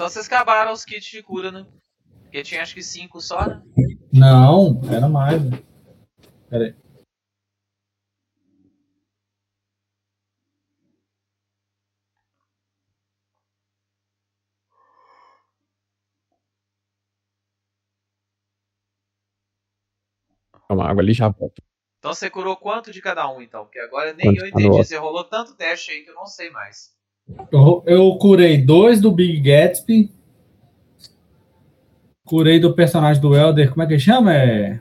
[0.00, 1.66] Então vocês acabaram os kits de cura, né?
[2.22, 3.62] Porque tinha acho que 5 só, né?
[4.10, 5.44] Não, era mais.
[5.44, 5.58] né?
[6.48, 6.74] Pera aí.
[20.66, 21.62] Toma água ali já volto.
[21.98, 23.64] Então você curou quanto de cada um, então?
[23.66, 24.78] Porque agora nem Quanto eu entendi.
[24.78, 26.98] Você rolou tanto teste aí que eu não sei mais.
[27.50, 30.10] Eu, eu curei dois do Big Gatsby.
[32.24, 33.70] Curei do personagem do Elder.
[33.70, 34.34] Como é que chama?
[34.34, 34.80] É.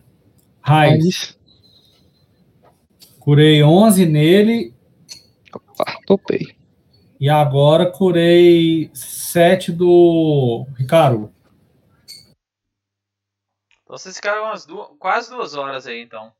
[0.61, 1.37] Raiz.
[3.19, 4.73] Curei 11 nele.
[5.53, 6.55] opa, topei.
[7.19, 11.33] E agora curei 7 do Ricaru.
[13.83, 16.31] Então vocês ficaram umas duas, quase duas horas aí, então.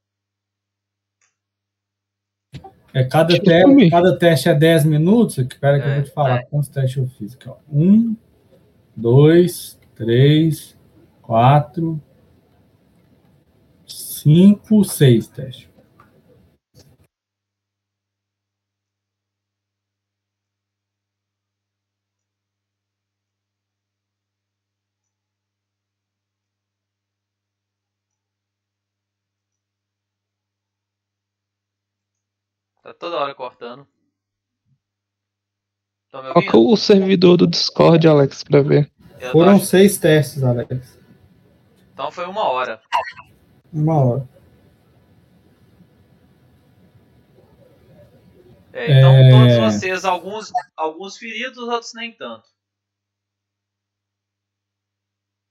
[2.94, 5.38] É, cada, eu te- cada teste é 10 minutos.
[5.38, 6.44] Espera que eu É, vou te falar é.
[6.44, 7.36] quantos testes eu fiz.
[7.36, 7.56] Aqui, ó.
[7.72, 8.16] Um,
[8.96, 10.76] dois, três,
[11.22, 12.02] quatro,
[13.86, 15.69] cinco, seis testes.
[32.90, 33.86] Tá toda hora cortando.
[36.12, 38.92] Tá Coloca o servidor do Discord, Alex, pra ver.
[39.20, 40.98] Eu Foram ach- seis testes, Alex.
[41.94, 42.82] Então foi uma hora.
[43.72, 44.30] Uma hora.
[48.74, 49.30] É, então É.
[49.60, 52.48] todos vocês, alguns, alguns feridos, outros nem tanto.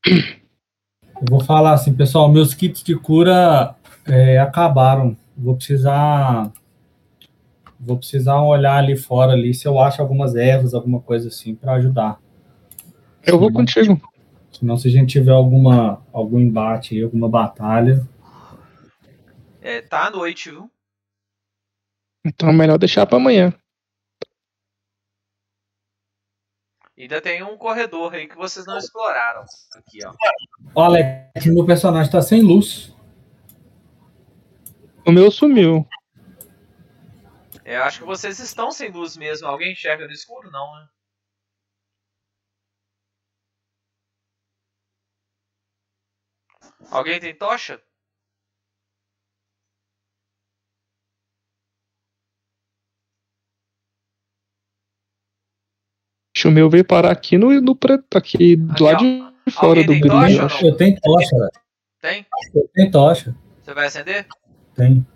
[0.05, 5.17] Eu vou falar assim, pessoal, meus kits de cura é, acabaram.
[5.37, 6.53] Vou precisar.
[7.81, 11.75] Vou precisar olhar ali fora ali se eu acho algumas ervas, alguma coisa assim, para
[11.75, 12.21] ajudar.
[13.25, 14.01] Eu vou contigo.
[14.51, 18.07] Senão, se a gente tiver alguma, algum embate, aí, alguma batalha.
[19.61, 20.71] É, tá à noite, viu?
[22.27, 23.53] Então é melhor deixar pra amanhã.
[26.99, 29.45] Ainda tem um corredor aí que vocês não exploraram.
[29.77, 30.83] Aqui, ó.
[30.85, 32.93] Alex, meu personagem tá sem luz.
[35.07, 35.87] O meu sumiu.
[37.69, 39.47] É, eu acho que vocês estão sem luz mesmo.
[39.47, 40.51] Alguém enxerga no escuro?
[40.51, 40.89] Não, né?
[46.91, 47.79] Alguém tem tocha?
[56.47, 59.31] O meu veio parar aqui no, no preto, aqui do lado ó.
[59.45, 60.49] de fora Alguém do tem brilho.
[60.63, 61.51] Eu tenho tocha, velho.
[62.01, 62.27] Tem?
[62.55, 63.37] Eu tenho tocha.
[63.63, 64.27] Você vai acender?
[64.75, 65.07] Tem.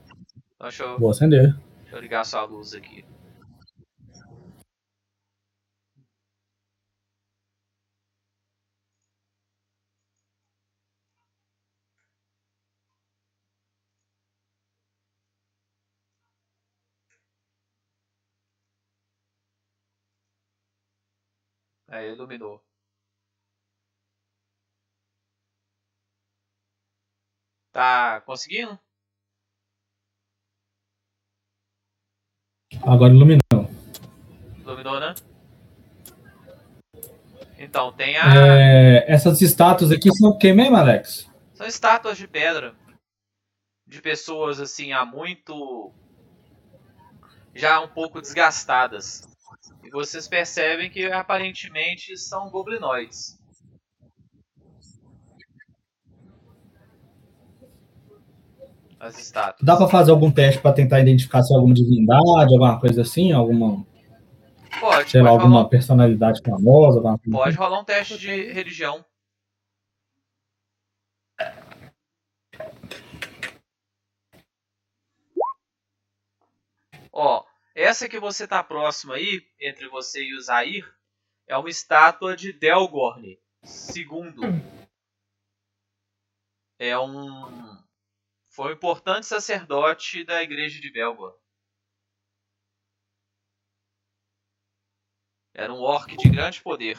[0.57, 1.57] Então deixa eu, Vou acender.
[1.97, 3.05] Eu ligar sua luz aqui.
[21.87, 22.61] Aí iluminou.
[27.71, 28.79] Tá conseguindo?
[32.83, 33.71] Agora iluminou.
[34.61, 35.15] Iluminou, né?
[37.59, 38.35] Então, tem a.
[38.35, 41.31] É, essas estátuas aqui são o que mesmo, Alex?
[41.55, 42.75] São estátuas de pedra.
[43.87, 45.93] De pessoas assim, há muito.
[47.55, 49.29] Já um pouco desgastadas.
[49.85, 53.39] E vocês percebem que aparentemente são goblinoides.
[59.03, 59.67] As estátuas.
[59.67, 63.33] Dá pra fazer algum teste pra tentar identificar se é alguma divindade, alguma coisa assim?
[63.33, 63.85] Alguma,
[64.79, 66.99] Pode, sei lá, alguma rolar, personalidade famosa?
[66.99, 69.05] Alguma coisa pode rolar um teste de religião.
[77.13, 77.45] Ó,
[77.75, 80.89] essa que você tá próximo aí, entre você e o Zair,
[81.49, 83.37] é uma estátua de Delgorn
[83.97, 84.63] II.
[86.79, 87.82] É um.
[88.53, 91.35] Foi um importante sacerdote da igreja de Belgor.
[95.55, 96.99] Era um orc de grande poder.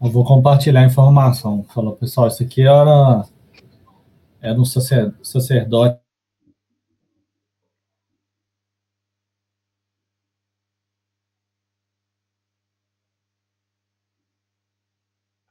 [0.00, 1.64] Eu vou compartilhar a informação.
[1.64, 3.24] Falou, pessoal, isso aqui era,
[4.40, 6.00] era um sacer- sacerdote.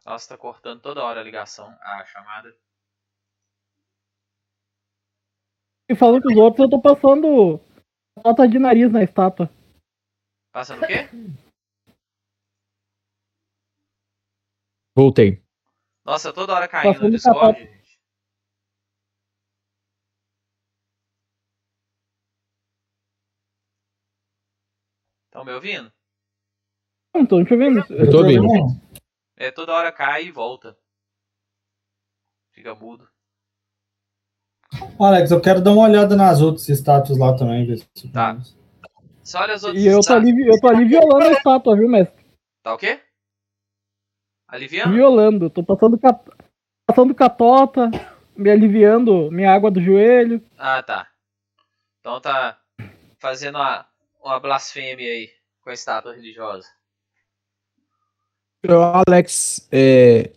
[0.05, 2.49] Nossa, tá cortando toda hora a ligação, a chamada.
[5.89, 7.59] E falando com os outros, eu tô passando
[8.23, 9.49] nota de nariz na estátua.
[10.51, 11.09] Passando o quê?
[14.95, 15.43] Voltei.
[16.05, 17.59] Nossa, toda hora caindo no Passando Discord, sapato.
[17.59, 17.99] gente.
[25.25, 25.91] Estão me ouvindo?
[27.15, 27.79] Não tô te ouvindo.
[27.93, 28.47] Eu tô ouvindo.
[29.37, 30.77] É, toda hora cai e volta.
[32.51, 33.09] Fica mudo.
[34.99, 37.65] Alex, eu quero dar uma olhada nas outras estátuas lá também.
[37.65, 38.37] Ver se Tá.
[39.23, 40.23] Só olha as outras E eu tô, estátuas.
[40.29, 42.25] ali, eu tô ali violando a estátua, viu, mestre?
[42.63, 42.99] Tá o quê?
[44.47, 44.93] Aliviando?
[44.93, 45.49] Violando.
[45.49, 46.19] Tô passando, cat...
[46.87, 47.91] passando catota,
[48.35, 50.43] me aliviando minha água do joelho.
[50.57, 51.07] Ah, tá.
[51.99, 52.59] Então tá
[53.19, 53.85] fazendo uma,
[54.23, 55.29] uma blasfêmia aí
[55.61, 56.67] com a estátua religiosa.
[59.07, 60.31] Alex, é,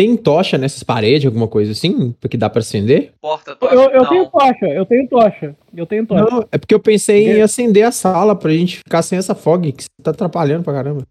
[0.00, 2.14] tem tocha nessas paredes, alguma coisa assim?
[2.30, 3.12] Que dá pra acender?
[3.20, 3.74] Porta tocha?
[3.74, 5.56] Eu, eu tenho tocha, eu tenho tocha.
[5.76, 6.24] Eu tenho tocha.
[6.24, 9.70] Não, é porque eu pensei em acender a sala pra gente ficar sem essa fog,
[9.72, 11.06] que tá atrapalhando pra caramba.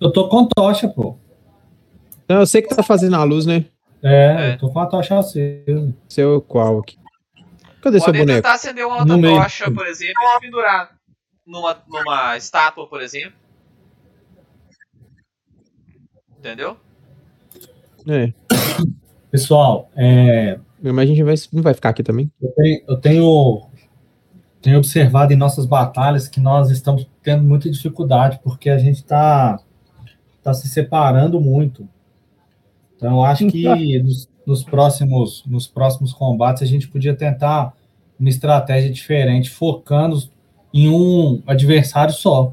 [0.00, 1.16] Eu tô com tocha, pô.
[2.28, 3.64] Não, eu sei que tá fazendo a luz, né?
[4.00, 4.54] É, É.
[4.54, 5.92] eu tô com a tocha acesa.
[6.08, 6.96] Seu qual aqui?
[7.82, 8.36] Cadê seu Podem boneco?
[8.42, 9.42] tentar acender uma No outra meio.
[9.42, 10.92] tocha, por exemplo, e pendurar
[11.44, 13.32] numa, numa estátua, por exemplo.
[16.38, 16.76] Entendeu?
[18.08, 18.32] É,
[19.30, 22.30] Pessoal, é, mas a gente vai, não vai ficar aqui também.
[22.40, 23.62] eu tenho, eu tenho,
[24.60, 29.60] tenho observado em nossas batalhas que nós estamos tendo muita dificuldade, porque a gente está
[30.42, 31.86] tá se separando muito.
[32.96, 33.62] Então, eu acho que
[34.02, 37.74] nos, nos próximos, nos próximos combates a gente podia tentar
[38.18, 40.20] uma estratégia diferente, focando
[40.72, 42.52] em um adversário só.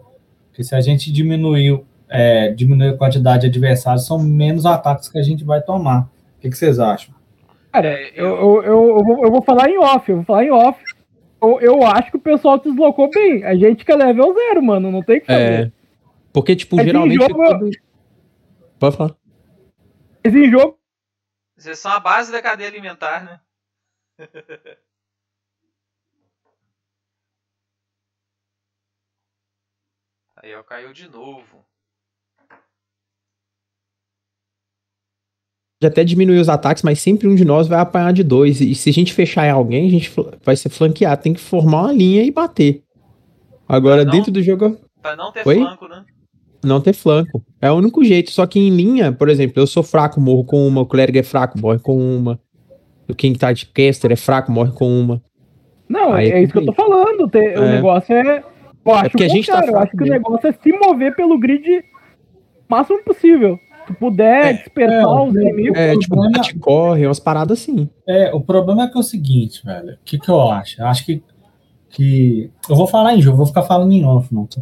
[0.49, 5.17] Porque se a gente diminuir, é, diminuir a quantidade de adversários, são menos ataques que
[5.17, 6.03] a gente vai tomar.
[6.37, 7.13] O que, que vocês acham?
[7.71, 10.43] Cara, É, eu, eu, eu, eu vou, eu vou falar em off, eu vou falar
[10.45, 10.81] em off.
[11.41, 13.43] Eu, eu acho que o pessoal deslocou bem.
[13.43, 14.91] A gente que é level zero, mano.
[14.91, 15.67] Não tem o que fazer.
[15.67, 15.71] É,
[16.33, 17.15] porque, tipo, Mas em geralmente.
[17.21, 17.69] jogo- quando-
[18.79, 19.15] Pode falar.
[20.25, 20.77] Mas em jogo,
[21.55, 23.39] Vocês são a base da cadeia alimentar, né?
[30.35, 31.66] Aí, ó, caiu de novo.
[35.79, 38.59] Pode até diminuir os ataques, mas sempre um de nós vai apanhar de dois.
[38.61, 40.11] E se a gente fechar em alguém, a gente
[40.43, 41.21] vai ser flanqueado.
[41.21, 42.81] Tem que formar uma linha e bater.
[43.69, 44.11] Agora, Não.
[44.11, 45.55] dentro do jogo, Pra não ter Oi?
[45.57, 46.03] flanco, né?
[46.63, 47.43] não ter flanco.
[47.61, 48.31] É o único jeito.
[48.31, 50.81] Só que em linha, por exemplo, eu sou fraco, morro com uma.
[50.81, 52.39] O clérigo é fraco, morre com uma.
[53.07, 55.21] O quem tá de caster é fraco, morre com uma.
[55.87, 57.29] não, Aí é isso que eu tô falando.
[57.29, 57.71] Te- O É.
[57.75, 58.43] negócio é.
[58.83, 61.15] Eu acho porque a o gente tá Eu acho que o negócio é se mover
[61.15, 61.83] pelo grid o
[62.67, 63.59] máximo possível.
[63.87, 65.77] Se puder É, dispersar é, os o- inimigos.
[65.79, 67.89] É, O tipo, problema- bate corre, umas paradas assim.
[68.07, 69.93] É, o problema é que é o seguinte, velho.
[69.93, 70.81] O que, que eu acho?
[70.81, 71.23] Eu acho que,
[71.89, 72.51] que.
[72.69, 74.45] Eu vou falar em jogo, vou ficar falando em off, não.
[74.45, 74.61] tá?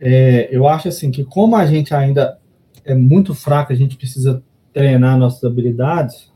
[0.00, 2.38] É, eu acho assim que como a gente ainda
[2.84, 6.32] é muito fraco, a gente precisa treinar nossas habilidades,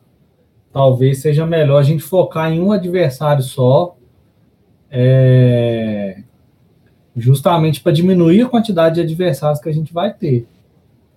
[0.72, 3.96] talvez seja melhor a gente focar em um adversário só.
[4.90, 6.18] é,
[7.16, 10.46] justamente para diminuir a quantidade de adversários que a gente vai ter.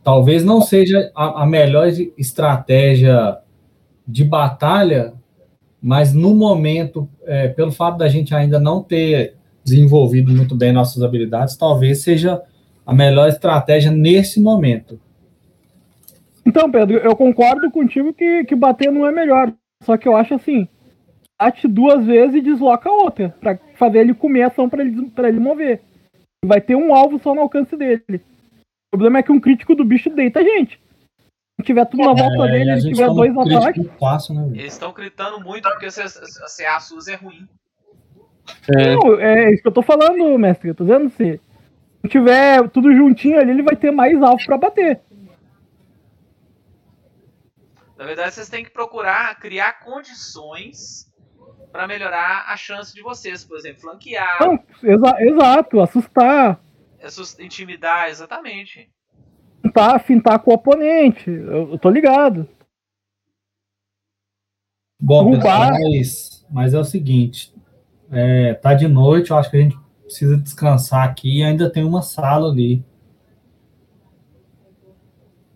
[0.03, 1.87] Talvez não seja a, a melhor
[2.17, 3.37] estratégia
[4.07, 5.13] de batalha,
[5.81, 11.03] mas no momento, é, pelo fato da gente ainda não ter desenvolvido muito bem nossas
[11.03, 12.41] habilidades, talvez seja
[12.85, 14.99] a melhor estratégia nesse momento.
[16.45, 19.53] Então, Pedro, eu concordo contigo que, que bater não é melhor.
[19.83, 20.67] Só que eu acho assim:
[21.39, 23.35] bate duas vezes e desloca a outra.
[23.39, 25.81] Pra fazer ele comer ação pra ele, ele mover.
[26.43, 28.21] Vai ter um alvo só no alcance dele.
[28.89, 30.81] O problema é que um crítico do bicho deita a gente.
[31.59, 33.85] Se tiver tudo na volta É, dele a e gente tiver dois ataques.
[33.99, 34.47] fácil, né?
[34.57, 36.07] Eles estão gritando muito porque se a
[36.47, 37.47] CA SUS é ruim.
[38.75, 40.69] É, Não, é isso que eu tô falando, mestre.
[40.69, 41.39] Eu tô dizendo se
[42.07, 45.01] tiver tudo juntinho ali, ele vai ter mais alvo pra bater.
[47.97, 51.11] Na verdade, vocês têm que procurar criar condições
[51.71, 53.43] para melhorar a chance de vocês.
[53.43, 56.59] Por exemplo, flanquear, Não, exa- exato, assustar,
[57.03, 58.89] assus- intimidar, exatamente.
[59.61, 61.29] fintar, fintar com o oponente.
[61.29, 62.47] Eu, eu tô ligado.
[65.01, 67.53] Bom, pessoal, mas, mas é o seguinte,
[68.11, 71.85] é, tá de noite, eu acho que a gente precisa descansar aqui e ainda tem
[71.85, 72.83] uma sala ali.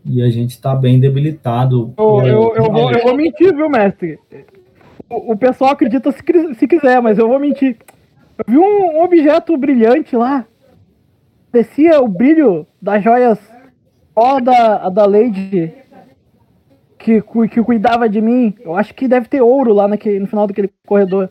[0.06, 1.94] E a gente tá bem debilitado.
[1.98, 4.20] Eu, eu, eu, vou, eu vou mentir, viu, mestre?
[5.10, 6.22] O, o pessoal acredita se,
[6.56, 7.78] se quiser, mas eu vou mentir.
[8.38, 10.46] Eu vi um, um objeto brilhante lá.
[11.54, 13.40] Descia o brilho das joias
[14.16, 15.72] ó da, a da Lady
[16.98, 18.56] que, que cuidava de mim.
[18.62, 21.30] Eu acho que deve ter ouro lá naquele, no final daquele corredor.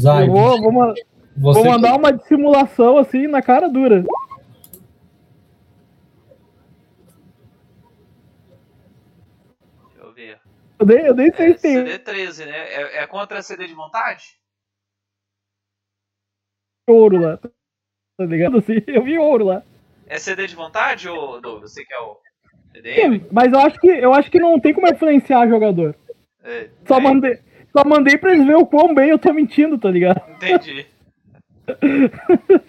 [0.00, 0.94] Zay, vou, vou, ma-
[1.36, 4.04] vou mandar uma dissimulação assim na cara dura.
[9.86, 10.40] Deixa eu ver.
[10.80, 12.52] Eu nem, eu nem sei É, se tem CD13, né?
[12.56, 14.42] É, é contra CD de vontade?
[16.86, 17.38] Ouro lá.
[17.38, 18.58] Tá ligado?
[18.58, 19.62] Assim, eu vi ouro lá.
[20.06, 21.72] É CD de vontade ou Douglas?
[21.72, 22.16] Você que é o
[22.72, 22.94] TDM?
[22.94, 25.96] Sim, mas eu acho que eu acho que não tem como influenciar jogador.
[26.42, 27.38] É, Só é, mandei,
[27.72, 30.20] só mandei pra eles verem o quão bem eu tô mentindo, tá ligado?
[30.30, 30.86] Entendi.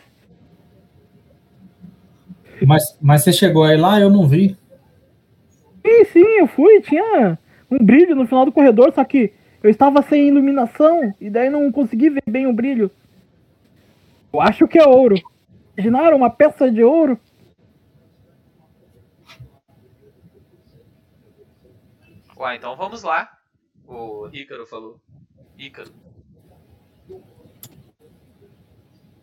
[2.66, 4.58] mas, mas você chegou aí lá, eu não vi.
[5.86, 7.38] Sim, sim, eu fui, tinha
[7.70, 11.70] um brilho no final do corredor, só que eu estava sem iluminação e daí não
[11.72, 12.90] consegui ver bem o brilho.
[14.36, 15.16] Eu acho que é ouro.
[15.78, 17.18] Imaginaram uma peça de ouro?
[22.36, 23.32] Uai, então vamos lá.
[23.88, 25.00] O Ícaro falou.
[25.58, 25.90] Ícaro.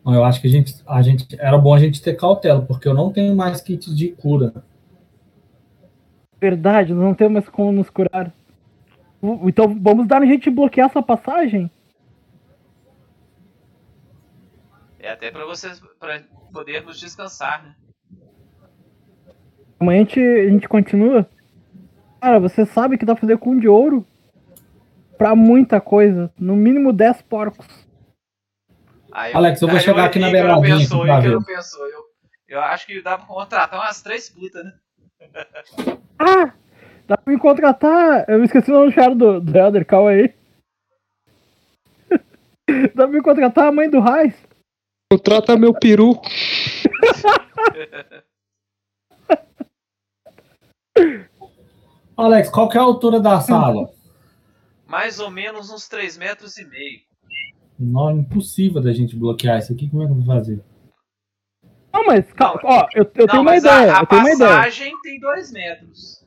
[0.06, 2.94] Eu acho que a gente, a gente era bom a gente ter cautela, porque eu
[2.94, 4.64] não tenho mais kits de cura.
[6.40, 8.32] Verdade, não temos mais como nos curar.
[9.46, 11.70] Então vamos dar um jeito de bloquear essa passagem?
[15.01, 16.20] É até pra vocês pra
[16.52, 17.74] podermos descansar, né?
[19.78, 21.28] Amanhã a gente, a gente continua.
[22.20, 24.06] Cara, você sabe que dá pra fazer com de ouro?
[25.18, 26.32] Pra muita coisa.
[26.38, 27.66] No mínimo 10 porcos.
[29.10, 31.44] Aí Alex, eu vou aí chegar o aqui na beiradinha pensou, aqui ver.
[31.44, 31.86] pensou.
[31.86, 32.00] Eu,
[32.48, 34.72] eu acho que dá pra contratar umas três putas, né?
[36.18, 36.52] Ah!
[37.08, 38.24] Dá pra me contratar.
[38.28, 40.32] Eu me esqueci o nome do cara do, do Elder, calma aí.
[42.94, 44.34] Dá pra me contratar a mãe do Raiz.
[45.16, 46.18] Contrata meu peru.
[52.16, 53.90] Alex, qual que é a altura da sala?
[54.86, 57.00] Mais ou menos uns 3 metros e meio.
[57.78, 59.90] Não, é impossível da gente bloquear isso aqui.
[59.90, 60.64] Como é que eu vou fazer?
[61.92, 63.92] Não, mas, calma, ó, eu, eu Não, tenho uma ideia.
[63.92, 64.48] a, a eu tenho uma ideia.
[64.50, 66.24] passagem tem 2 metros.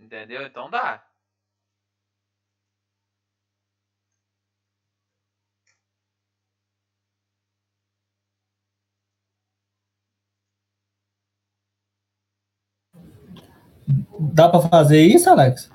[0.00, 0.42] Entendeu?
[0.46, 1.04] Então dá.
[14.18, 15.70] Dá pra fazer isso, Alex?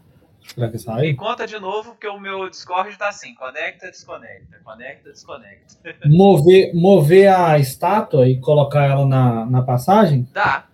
[0.53, 1.13] Será que Me sai?
[1.13, 5.75] conta de novo, porque o meu Discord tá assim: conecta, desconecta, conecta, desconecta.
[6.09, 10.27] Mover, mover a estátua e colocar ela na, na passagem?
[10.33, 10.67] Dá.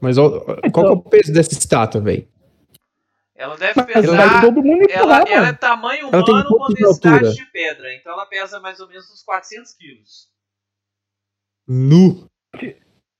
[0.00, 0.30] Mas ó,
[0.72, 2.28] qual que é o peso dessa estátua, velho?
[3.34, 4.40] Ela deve Mas vai pesar.
[4.40, 7.18] todo mundo Ela, ela é tamanho Ela tem humano com de altura?
[7.20, 7.94] densidade de pedra.
[7.94, 10.28] Então ela pesa mais ou menos uns 400 quilos.
[11.68, 12.26] Nu.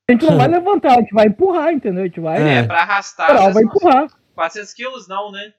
[0.08, 2.04] A gente não vai levantar, a gente vai empurrar, entendeu?
[2.04, 2.36] A gente vai.
[2.40, 2.54] É.
[2.58, 3.30] É, pra arrastar.
[3.30, 4.08] Ela vai empurrar.
[4.34, 5.52] 400 quilos não, né?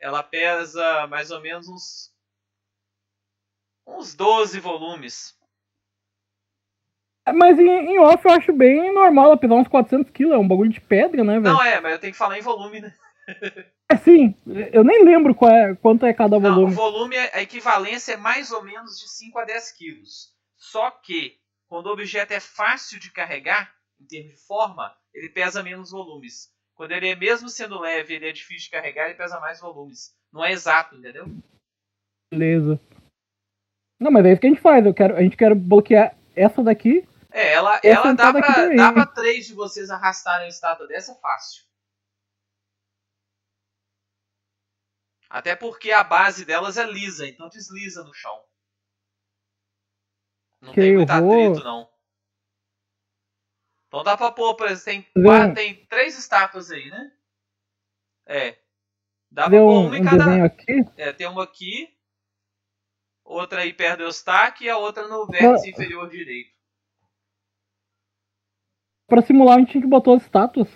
[0.00, 2.12] Ela pesa mais ou menos uns.
[3.86, 5.34] Uns 12 volumes.
[7.34, 10.34] Mas em, em off eu acho bem normal ela pesar uns 400 quilos.
[10.34, 11.54] É um bagulho de pedra, né, velho?
[11.54, 12.92] Não é, mas eu tenho que falar em volume, né?
[13.88, 14.34] Assim,
[14.72, 16.74] eu nem lembro qual é, quanto é cada Não, o volume.
[16.74, 20.32] volume, é- a equivalência é mais ou menos de 5 a 10 quilos.
[20.56, 21.36] Só que,
[21.68, 23.70] quando o objeto é fácil de carregar,
[24.02, 26.52] em termos de forma, ele pesa menos volumes.
[26.74, 30.16] Quando ele é mesmo sendo leve, ele é difícil de carregar, ele pesa mais volumes.
[30.32, 31.26] Não é exato, entendeu?
[32.32, 32.80] Beleza.
[34.00, 34.84] Não, mas é isso que a gente faz.
[34.84, 37.06] Eu quero, a gente quer bloquear essa daqui.
[37.30, 41.62] É, ela, ela dá, pra, dá pra três de vocês arrastarem a estátua dessa fácil.
[45.30, 48.44] Até porque a base delas é lisa, então desliza no chão.
[50.60, 51.91] Não Que tem muito vou- atrito, não.
[53.92, 57.12] Então dá pra pôr, por exemplo, tem, quatro- tem três estátuas aí, né?
[58.26, 58.58] É.
[59.30, 60.44] Dá pra pôr um, uma em um cada.
[60.46, 60.72] aqui.
[60.96, 61.94] É, tem uma aqui,
[63.22, 66.50] outra aí perto do Eustáquio e a outra no vértice inferior direito.
[69.06, 70.68] Pra simular, a gente tinha que botar as estátuas.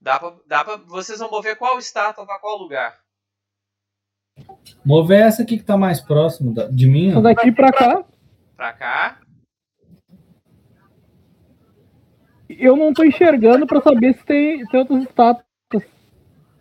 [0.00, 0.76] Dá pra, dá pra.
[0.76, 2.98] Vocês vão mover qual estátua pra qual lugar?
[4.82, 7.14] Mover essa aqui que tá mais próximo da- de mim.
[7.14, 7.20] Ó.
[7.20, 8.02] daqui pra cá.
[8.56, 9.20] Pra cá.
[12.48, 15.44] Eu não tô enxergando pra saber se tem, tem outras estátuas.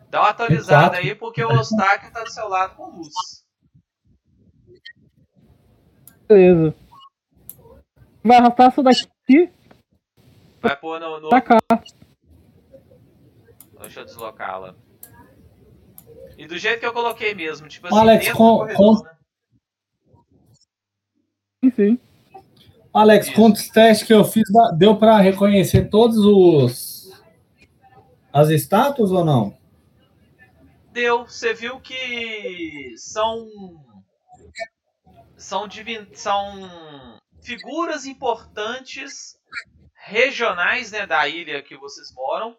[0.10, 3.14] Dá uma atualizada aí, porque o Eustáquio tá do seu lado com luz.
[6.28, 6.74] Beleza.
[8.24, 9.52] Vai arrastar essa daqui
[10.62, 11.20] Vai pôr no.
[11.20, 11.30] no...
[11.30, 11.60] pra cá.
[13.82, 14.76] Deixa eu deslocá-la.
[16.38, 19.04] E do jeito que eu coloquei mesmo, tipo assim, Alex, dentro com- do corredor, com-
[19.04, 19.16] né?
[21.64, 22.00] Sim, sim.
[22.96, 23.36] Alex, Isso.
[23.36, 27.12] com os testes que eu fiz, deu para reconhecer todos os
[28.32, 29.58] as estátuas ou não?
[30.94, 33.48] Deu, você viu que são
[35.36, 36.08] são divin...
[36.14, 36.70] são
[37.42, 39.38] figuras importantes
[40.06, 42.56] regionais, né, da ilha que vocês moram,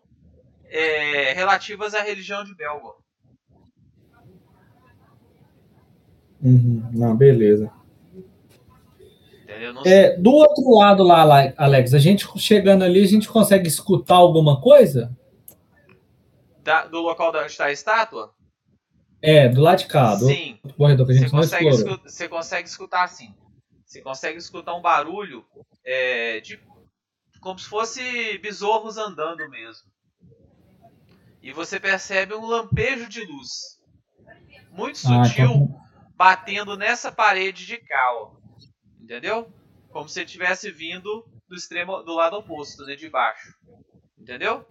[0.66, 2.96] é, relativas à religião de Belgor.
[6.42, 7.72] Uhum, não, beleza.
[9.84, 11.22] É, do outro lado lá,
[11.56, 15.16] Alex, a gente chegando ali, a gente consegue escutar alguma coisa?
[16.62, 18.34] da- do local onde está a estátua?
[19.22, 20.58] É, do lado de cá, do Sim.
[20.76, 22.00] corredor que a Você gente não consegue, explorou.
[22.04, 23.32] você consegue escutar assim.
[23.84, 25.44] Você consegue escutar um barulho
[25.84, 26.58] é, de
[27.40, 29.88] como se fosse besouros andando mesmo.
[31.40, 33.78] E você percebe um lampejo de luz.
[34.72, 35.80] Muito Ah, sutil, então-
[36.16, 38.35] batendo nessa parede de cá, ó.
[39.06, 39.46] Entendeu?
[39.90, 43.54] Como se estivesse vindo do extremo do lado oposto, né, de baixo.
[44.18, 44.66] Entendeu?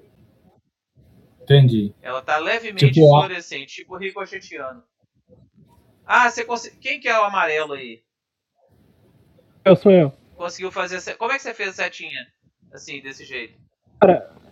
[1.41, 1.93] Entendi.
[2.01, 4.83] Ela tá levemente Tipo, fluorescente, tipo ricocheteando.
[6.05, 6.75] Ah, você consegue.
[6.79, 8.03] Quem que é o amarelo aí?
[9.63, 10.11] Eu sou eu.
[10.35, 10.97] Conseguiu fazer.
[10.97, 12.27] a Como é que você fez a setinha?
[12.73, 13.57] Assim, desse jeito?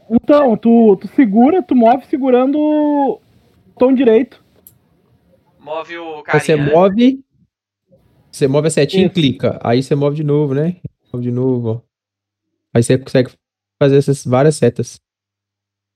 [0.09, 3.21] Então, tu, tu segura, tu move segurando o
[3.67, 4.41] botão direito.
[5.59, 6.41] Move o carinha.
[6.41, 6.71] Você né?
[6.71, 7.25] move.
[8.33, 9.11] Você move a setinha Isso.
[9.11, 9.59] e clica.
[9.63, 10.77] Aí você move de novo, né?
[11.13, 11.81] Move de novo, ó.
[12.73, 13.31] Aí você consegue
[13.81, 14.99] fazer essas várias setas.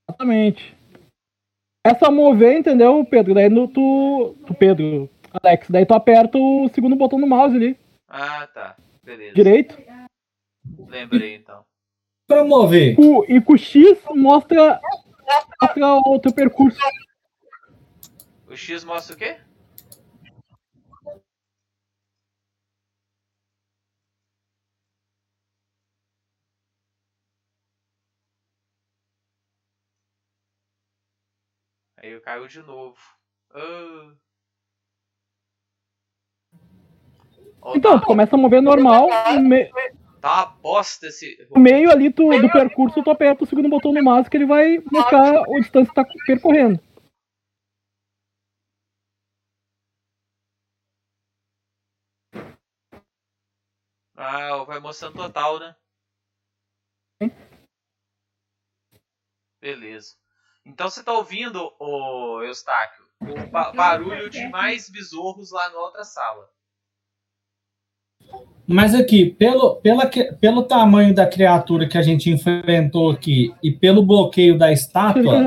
[0.08, 0.76] Exatamente.
[1.84, 3.34] É só mover, entendeu, Pedro?
[3.34, 4.36] Daí no, tu.
[4.46, 5.10] Tu, Pedro,
[5.42, 7.78] Alex, daí tu aperta o segundo botão do mouse ali,
[8.08, 8.76] Ah, tá.
[9.04, 9.34] Beleza.
[9.34, 9.78] direito.
[10.88, 11.64] Lembrei então.
[12.28, 14.80] Para mover, O, e com o X mostra,
[15.62, 16.78] mostra o teu percurso.
[18.48, 19.38] O X mostra o quê?
[32.08, 32.98] Aí caiu de novo.
[33.54, 34.14] Ah.
[37.76, 39.70] Então, tá, tu começa a mover normal, no, me-
[40.22, 41.46] tá uma bosta esse.
[41.54, 44.46] no meio ali tu, do percurso tu aperta o segundo botão do mouse que ele
[44.46, 46.80] vai mostrar a distância que tá percorrendo.
[54.16, 55.76] Ah, vai mostrando total, né?
[59.60, 60.16] Beleza.
[60.68, 66.04] Então você tá ouvindo, o Eustáquio, o ba- barulho de mais besouros lá na outra
[66.04, 66.48] sala.
[68.70, 73.72] mas aqui, pelo, pela, que- pelo tamanho da criatura que a gente enfrentou aqui e
[73.72, 75.40] pelo bloqueio da estátua,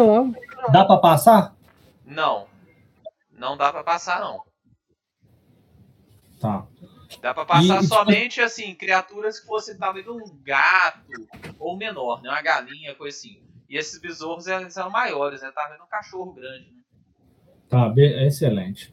[0.72, 1.54] dá para passar?
[2.04, 2.48] Não.
[3.30, 4.42] Não dá pra passar, não.
[6.40, 6.66] Tá.
[7.20, 11.00] Dá pra passar E- tipo- somente, assim, criaturas que fossem talvez um gato
[11.58, 12.30] ou menor, né?
[12.30, 13.42] Uma galinha, coisa assim.
[13.70, 15.50] E esses besouros eram maiores, né?
[15.54, 16.80] Tá vendo um cachorro grande, né?
[17.68, 18.92] Tá, excelente.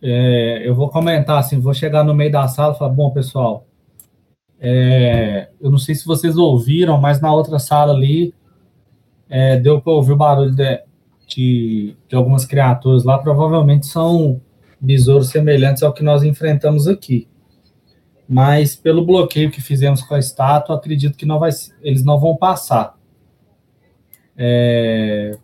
[0.00, 3.66] É, eu vou comentar assim, vou chegar no meio da sala e falar, bom, pessoal,
[4.58, 8.34] é, eu não sei se vocês ouviram, mas na outra sala ali
[9.28, 10.82] é, deu para ouvir o barulho de,
[11.28, 14.40] de, de algumas criaturas lá, provavelmente são
[14.80, 17.28] besouros semelhantes ao que nós enfrentamos aqui.
[18.26, 21.50] Mas pelo bloqueio que fizemos com a estátua, acredito que não vai,
[21.82, 22.98] eles não vão passar.
[24.36, 25.36] É,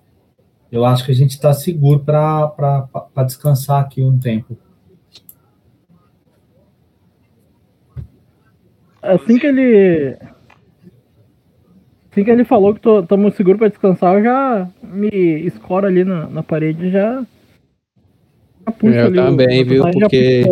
[0.70, 4.56] eu acho que a gente está seguro para descansar aqui um tempo.
[9.02, 10.16] Assim que ele.
[12.10, 15.08] Assim que ele falou que estamos seguros pra descansar, eu já me
[15.46, 17.24] escoro ali na, na parede e já.
[18.66, 20.44] já puxo Eu ali também, o viu, porque-.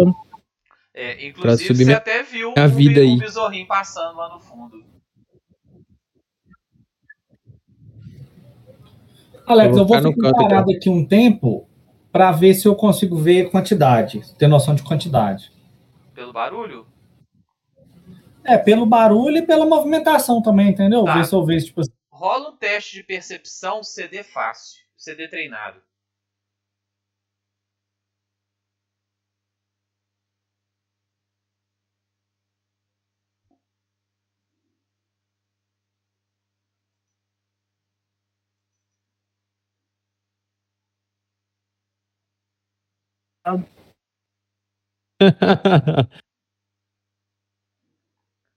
[0.95, 3.11] É, inclusive, subir você até viu um, vida aí.
[3.11, 4.88] um besorrinho passando lá no fundo.
[9.49, 11.69] Alex, Eu eu vou vou ficar canto, parado aqui um tempo
[12.13, 15.53] para ver se eu consigo ver quantidade, ter noção de quantidade.
[16.15, 16.87] Pelo barulho?
[18.45, 21.05] É, pelo barulho e pela movimentação também, entendeu?
[21.05, 21.15] Tá.
[21.15, 24.81] Ver se eu vejo, tipo assim, Rola um teste de percepção CD fácil.
[24.97, 25.81] CD treinado.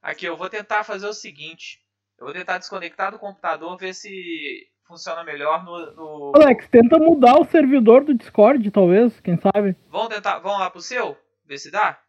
[0.02, 1.80] Aqui, eu vou tentar fazer o seguinte.
[2.18, 6.32] Eu vou tentar desconectar do computador, ver se funciona melhor no, no...
[6.36, 9.76] Alex, tenta mudar o servidor do Discord, talvez, quem sabe.
[9.90, 11.18] Vamos tentar, vamos lá pro seu?
[11.46, 12.00] Ver se dá?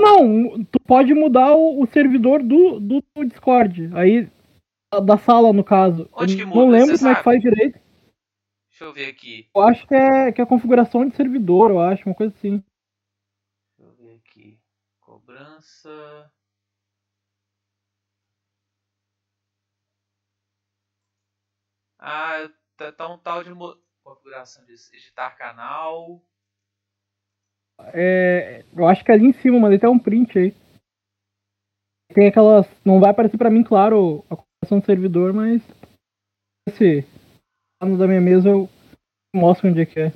[0.00, 3.90] Não, tu pode mudar o, o servidor do, do, Discord.
[3.94, 4.28] Aí,
[5.04, 6.08] da sala, no caso.
[6.12, 6.60] Onde que muda?
[6.60, 7.14] Não lembro Você como sabe?
[7.14, 7.80] é que faz direito.
[8.74, 9.48] Deixa eu ver aqui.
[9.54, 12.60] Eu acho que é, que é a configuração de servidor, eu acho, uma coisa assim.
[13.78, 14.58] Deixa eu ver aqui.
[14.98, 16.28] Cobrança.
[22.00, 23.50] Ah, tá, tá um tal de
[24.02, 26.20] configuração de editar canal.
[27.92, 30.50] É, eu acho que é ali em cima, mandei até um print aí.
[32.12, 32.66] Tem aquelas.
[32.84, 35.62] Não vai aparecer pra mim, claro, a configuração do servidor, mas.
[36.68, 37.23] Esse.
[37.84, 38.68] No da minha mesa eu
[39.34, 40.10] mostro onde é que é.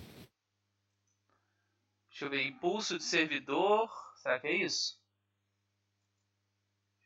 [2.11, 2.47] Deixa eu ver.
[2.47, 3.91] Impulso de servidor.
[4.17, 5.01] Será que é isso?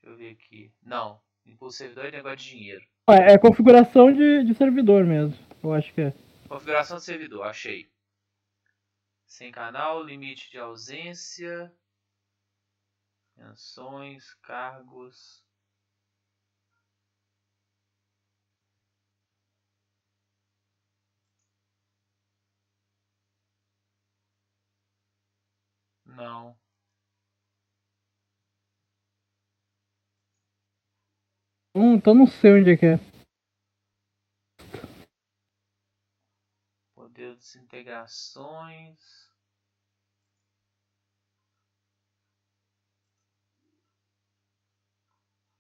[0.00, 0.72] Deixa eu ver aqui.
[0.82, 1.20] Não.
[1.44, 2.86] Impulso de servidor é negócio de dinheiro.
[3.06, 5.36] Ah, É configuração de, de servidor mesmo.
[5.62, 6.12] Eu acho que é.
[6.48, 7.90] Configuração de servidor, achei.
[9.26, 11.72] Sem canal, limite de ausência.
[13.36, 15.41] Menções, cargos.
[26.16, 26.56] Não.
[31.74, 32.98] Hum, então não sei onde é que é.
[36.94, 39.32] Modelo de integrações.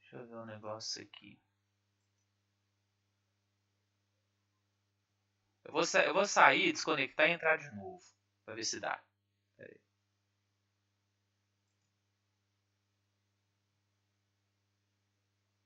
[0.00, 1.40] Deixa eu ver um negócio aqui.
[5.64, 8.04] Eu vou, eu vou sair, desconectar e entrar de novo.
[8.44, 9.02] Pra ver se dá.
[9.56, 9.80] Pera aí.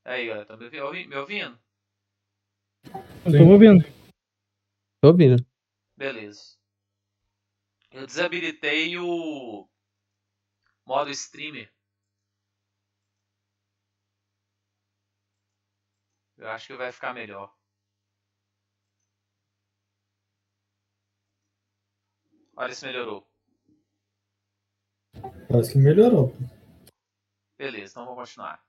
[0.06, 1.58] Aí, galera, tá me ouvi- ouvi- me ouvindo?
[3.24, 3.84] Não tô me ouvindo.
[5.02, 5.44] Tô ouvindo.
[5.96, 6.56] Beleza.
[7.90, 9.68] Eu desabilitei o
[10.86, 11.72] modo streamer.
[16.36, 17.52] Eu acho que vai ficar melhor.
[22.56, 23.28] Olha se melhorou.
[25.48, 26.32] Parece que melhorou.
[27.58, 28.65] Beleza, então vamos continuar.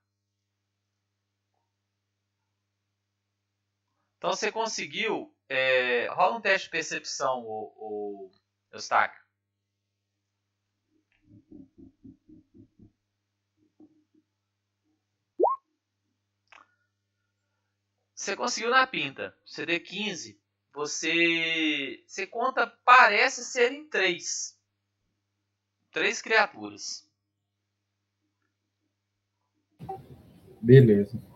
[4.18, 5.34] Então você conseguiu.
[5.50, 8.32] é, rola um teste de percepção, o, o
[8.72, 9.22] Eustáquio.
[18.14, 19.34] Você conseguiu na pinta.
[19.46, 20.42] CD 15.
[20.74, 22.04] Você.
[22.06, 22.68] Você conta.
[22.84, 24.60] Parece serem três.
[25.92, 27.08] Três criaturas.
[30.62, 31.27] Beleza.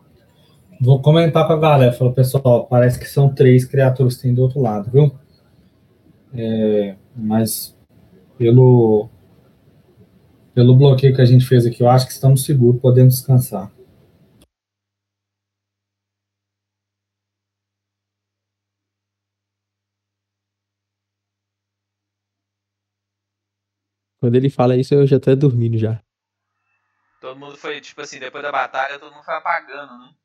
[0.84, 1.92] Vou comentar com a galera.
[1.92, 5.16] Falou, pessoal, parece que são três criaturas que tem do outro lado, viu?
[6.34, 7.78] É, mas
[8.36, 9.08] pelo,
[10.52, 13.70] pelo bloqueio que a gente fez aqui, eu acho que estamos seguros, podemos descansar.
[24.20, 26.02] Quando ele fala isso, eu já tô dormindo já.
[27.20, 30.21] Todo mundo foi, tipo assim, depois da batalha, todo mundo foi apagando, né?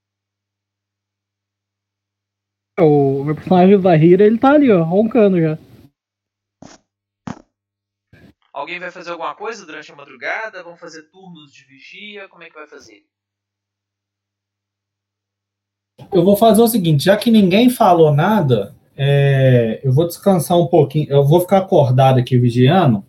[2.79, 5.57] O meu personagem da Hira, ele tá ali, ó, roncando já.
[8.53, 10.63] Alguém vai fazer alguma coisa durante a madrugada?
[10.63, 12.27] Vão fazer turnos de vigia?
[12.29, 13.03] Como é que vai fazer?
[16.13, 20.67] Eu vou fazer o seguinte, já que ninguém falou nada, é, eu vou descansar um
[20.67, 23.03] pouquinho, eu vou ficar acordado aqui vigiando,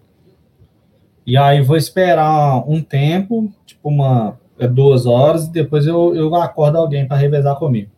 [1.27, 6.35] e aí vou esperar um tempo, tipo uma é, duas horas, e depois eu, eu
[6.35, 7.91] acordo alguém para revezar comigo.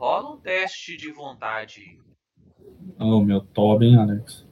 [0.00, 2.02] Rola um teste de vontade.
[2.98, 4.48] Oh, meu Tobin, Alex.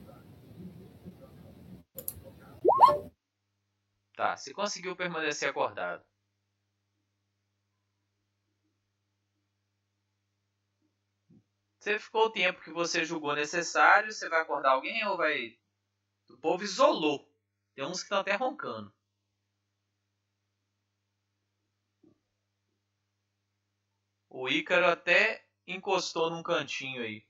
[4.15, 6.05] Tá, você conseguiu permanecer acordado.
[11.79, 15.57] Você ficou o tempo que você julgou necessário, você vai acordar alguém ou vai.
[16.29, 17.27] O povo isolou.
[17.73, 18.93] Tem uns que estão até roncando.
[24.29, 27.23] O Ícaro até encostou num cantinho aí.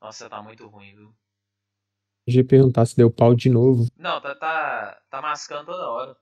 [0.00, 1.14] Nossa, tá muito ruim, viu?
[2.26, 3.86] Deixa eu perguntar se deu pau de novo.
[3.96, 6.16] Não, tá, tá, tá mascando toda hora.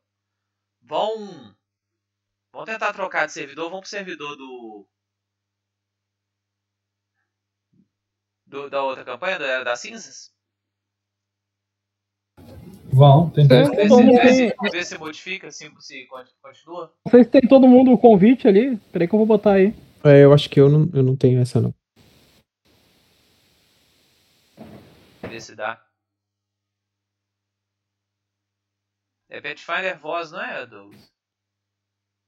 [0.80, 1.55] Vão.
[2.57, 3.68] Vão tentar trocar de servidor.
[3.68, 4.88] Vão pro servidor do.
[8.46, 10.32] do da outra campanha, da Era das Cinzas?
[12.90, 13.62] Vão, tem É.
[13.62, 16.94] Vê Todo se, se, se modifica, se, se con- continua.
[17.04, 18.78] Não sei se tem todo mundo o convite ali.
[18.90, 19.74] Peraí que eu vou botar aí.
[20.02, 21.74] É, eu acho que eu não, eu não tenho essa, não.
[25.28, 25.86] Vê se dá.
[29.28, 31.15] É Pathfinder voz, não é, Douglas?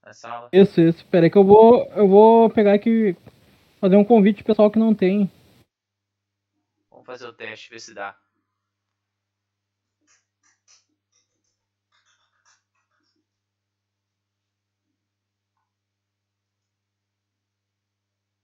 [0.09, 0.49] Na sala.
[0.55, 1.05] Isso, isso.
[1.09, 1.85] Peraí que eu vou.
[1.93, 3.15] Eu vou pegar aqui.
[3.79, 5.31] Fazer um convite pessoal que não tem.
[6.91, 8.17] Vamos fazer o teste, ver se dá.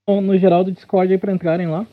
[0.07, 1.87] no- no geral do Discord aí pra entrarem lá.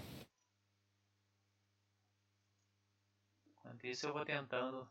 [3.47, 4.85] Enquanto isso eu vou tentando.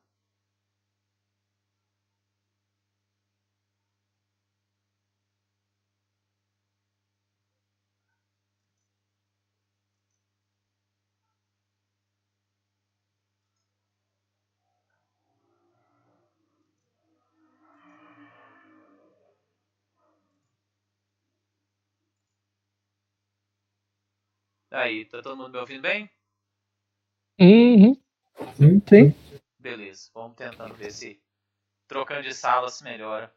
[24.71, 26.09] Aí, tá todo mundo me ouvindo bem?
[27.41, 27.97] Uhum.
[28.57, 29.15] Sim, Sim.
[29.59, 31.21] Beleza, vamos tentando ver se
[31.89, 33.33] trocando de sala se melhora.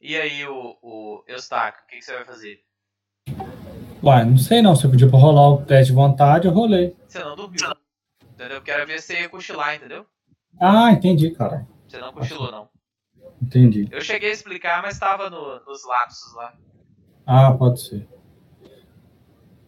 [0.00, 2.62] E aí, o, o Eustáquio, o que, que você vai fazer?
[4.02, 4.76] Uai, não sei não.
[4.76, 6.94] Você pediu pra rolar o teste de vontade, eu rolei.
[7.08, 7.60] Você não dormiu,
[8.22, 8.58] entendeu?
[8.58, 10.06] Porque era ver se você ia cochilar, entendeu?
[10.60, 11.66] Ah, entendi, cara.
[11.88, 12.68] Você não cochilou, não.
[13.42, 13.88] Entendi.
[13.90, 16.54] Eu cheguei a explicar, mas tava no- nos lapsos lá.
[17.26, 18.06] Ah, pode ser.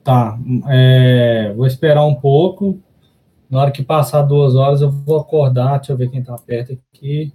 [0.05, 0.39] Tá,
[0.71, 2.81] é, vou esperar um pouco.
[3.51, 5.79] Na hora que passar duas horas, eu vou acordar.
[5.79, 7.33] Deixa eu ver quem tá perto aqui.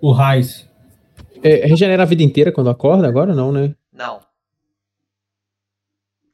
[0.00, 0.68] O Raiz.
[1.42, 3.06] É, regenera a vida inteira quando acorda?
[3.06, 3.74] Agora não, né?
[3.92, 4.20] Não.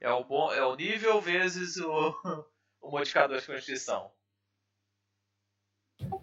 [0.00, 2.14] É o, bom, é o nível vezes o,
[2.80, 4.10] o modificador de constituição.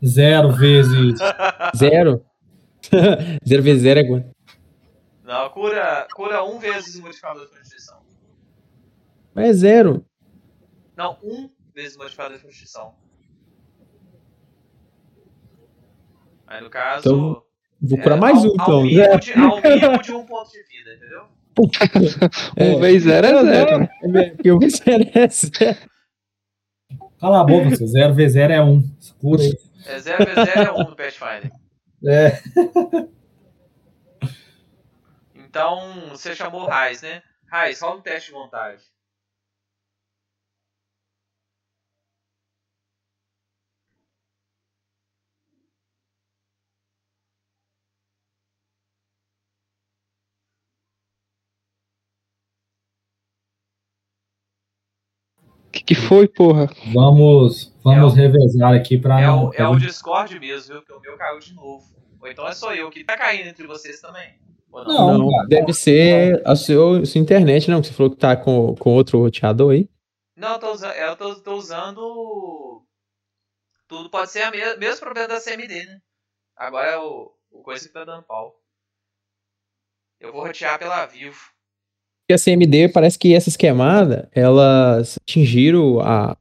[0.03, 1.19] Zero vezes.
[1.75, 2.25] Zero?
[3.47, 4.36] zero vezes zero é quanto?
[5.27, 7.99] Não, cura, cura um vezes o modificador de constituição.
[9.35, 10.05] Mas é zero.
[10.95, 12.95] Não, um vezes o modificador de constituição.
[16.47, 17.01] Aí no caso.
[17.01, 17.43] Então,
[17.81, 18.81] Vou é, curar mais ao, um, Ao então.
[18.83, 21.27] mínimo, de, ao mínimo de um ponto de vida, entendeu?
[22.77, 23.79] Um vez zero é zero.
[23.79, 23.89] né?
[24.03, 25.77] É, porque eu zero é zero.
[27.19, 27.85] Cala a boca, você.
[27.85, 28.81] Zero vezes zero é um.
[28.97, 29.57] Escura aí.
[29.87, 31.51] É 0 vezes 0 é 1 no Pathfinder.
[32.05, 33.07] É.
[35.47, 37.23] Então, você chamou o Raiz, né?
[37.49, 38.83] Raiz, rola um teste de vontade.
[55.67, 56.67] O que, que foi, porra?
[56.93, 59.47] Vamos, vamos É o- revezar aqui pra É não.
[59.49, 60.81] o, é o Discord mesmo, viu?
[60.83, 61.85] Porque o meu caiu de novo.
[62.19, 64.39] Ou então é só eu que tá caindo entre vocês também.
[64.71, 64.83] Não?
[64.85, 65.47] Não, Não, cara.
[65.47, 67.81] deve ser a seu, sua internet, não.
[67.81, 69.89] que Você falou que tá com, com outro roteador aí.
[70.35, 72.83] Não, eu tô, usa- eu tô, tô usando.
[73.87, 75.99] Tudo pode ser o me mesmo problema da CMD, né?
[76.55, 78.55] Agora é o, o coisa que tá dando pau.
[80.19, 81.39] Eu vou rotear pela Vivo.
[82.21, 86.37] Porque a CMD parece que essas queimadas, elas atingiram a,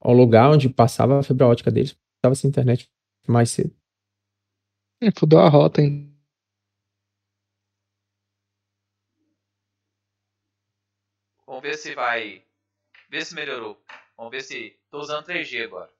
[0.00, 1.96] ao lugar onde passava a fibra ótica deles.
[2.22, 2.88] Tava sem internet
[3.28, 3.72] mais cedo.
[5.02, 6.09] É, Fudeu a rota, hein?
[11.50, 12.44] Vamos ver se vai.
[13.10, 13.76] Ver se melhorou.
[14.16, 14.76] Vamos ver se.
[14.88, 15.90] Tô usando 3G agora.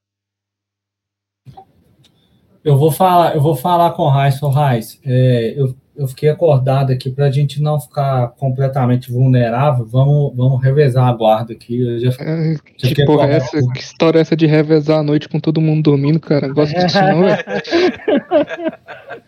[2.62, 5.00] Eu vou falar, eu vou falar com o Raiz, Raiz.
[5.04, 9.84] É, eu, eu fiquei acordado aqui pra gente não ficar completamente vulnerável.
[9.84, 11.78] Vamos, vamos revezar a guarda aqui.
[11.80, 13.60] Eu já, É, Você que porra é essa?
[13.72, 16.48] Que história é essa de revezar a noite com todo mundo dormindo, cara?
[16.48, 17.44] Não Gosto disso não, velho.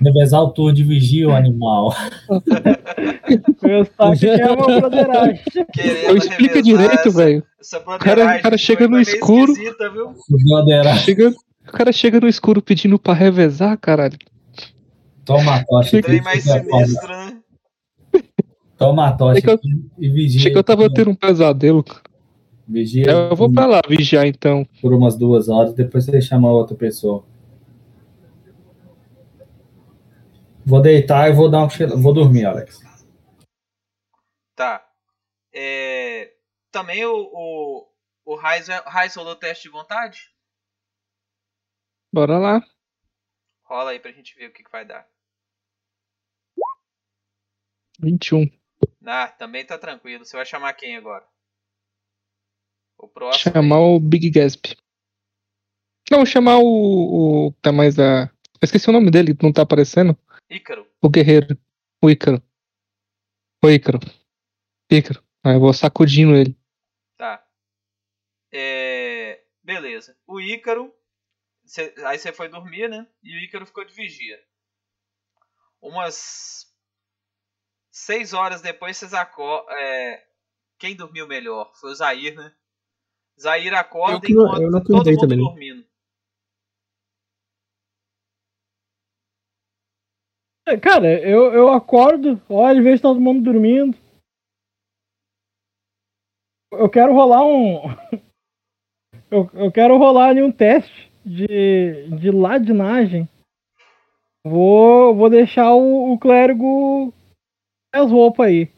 [0.00, 1.94] revezar o tour de vigia, o animal.
[4.18, 5.40] Quer uma broderagem.
[6.08, 7.42] Eu explica direito, velho.
[7.86, 9.52] O cara- o cara chega no escuro.
[11.04, 11.28] Chega,
[11.68, 14.16] o cara chega no escuro pedindo pra revezar, caralho.
[15.26, 15.90] Toma a tocha.
[15.90, 16.62] Chega- aqui, mais foda.
[16.86, 17.42] sinistro, né?
[18.78, 20.40] Toma a tocha Chega- aqui e vigia.
[20.40, 21.84] Chega, eu tava tendo um pesadelo.
[22.68, 24.64] Vigia Eu vou pra lá vigiar então.
[24.80, 27.24] por umas duas horas, depois você chama outra pessoa.
[30.64, 31.68] Vou deitar e vou dar um
[32.00, 32.80] Vou dormir, Alex.
[34.56, 34.84] Tá.
[35.54, 36.32] É,
[36.72, 37.86] Também o, o,
[38.24, 40.18] o Raiz, Raiz rolou teste de vontade?
[42.12, 42.60] Bora lá.
[43.64, 45.06] Rola aí pra gente ver o que, que vai dar.
[47.98, 48.46] 21.
[49.04, 50.24] Ah, também tá tranquilo.
[50.24, 51.26] Você vai chamar quem agora?
[52.98, 53.52] O próximo.
[53.52, 54.74] Chamar o Big Gasp.
[56.10, 57.48] Não, chamar o.
[57.48, 58.24] o tá mais a.
[58.24, 60.16] Eu esqueci o nome dele, não tá aparecendo.
[60.48, 60.86] Ícaro.
[61.02, 61.58] O guerreiro.
[62.02, 62.42] O Ícaro.
[63.62, 63.98] O Ícaro.
[64.90, 65.22] Ícaro.
[65.44, 66.56] Aí eu vou sacudindo ele.
[67.16, 67.44] Tá.
[68.52, 70.16] É, Beleza.
[70.26, 70.94] O Ícaro.
[71.64, 73.06] cê- Aí você foi dormir, né?
[73.22, 74.38] E o Ícaro ficou de vigia.
[75.82, 76.65] Umas.
[77.98, 79.74] Seis horas depois vocês acordam.
[80.78, 81.72] Quem dormiu melhor?
[81.80, 82.54] Foi o Zair, né?
[83.40, 85.38] Zair acorda Eu enquanto eu não todo mundo também.
[85.38, 85.86] dormindo.
[90.82, 93.96] Cara, eu, eu acordo, olho, vejo todo mundo dormindo.
[96.72, 97.80] Eu quero rolar um.
[99.28, 103.28] Eu, eu quero rolar ali um teste de, de ladinagem.
[104.44, 107.12] Vou, vou deixar o, o clérigo
[107.92, 108.72] as roupas aí.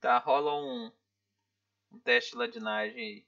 [0.00, 0.90] Tá, rola um.
[1.92, 3.24] Um teste de ladinagem aí.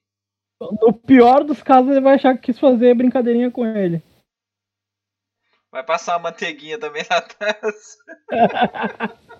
[0.61, 4.02] No pior dos casos, ele vai achar que quis fazer brincadeirinha com ele.
[5.70, 7.98] Vai passar uma manteiguinha também na taça.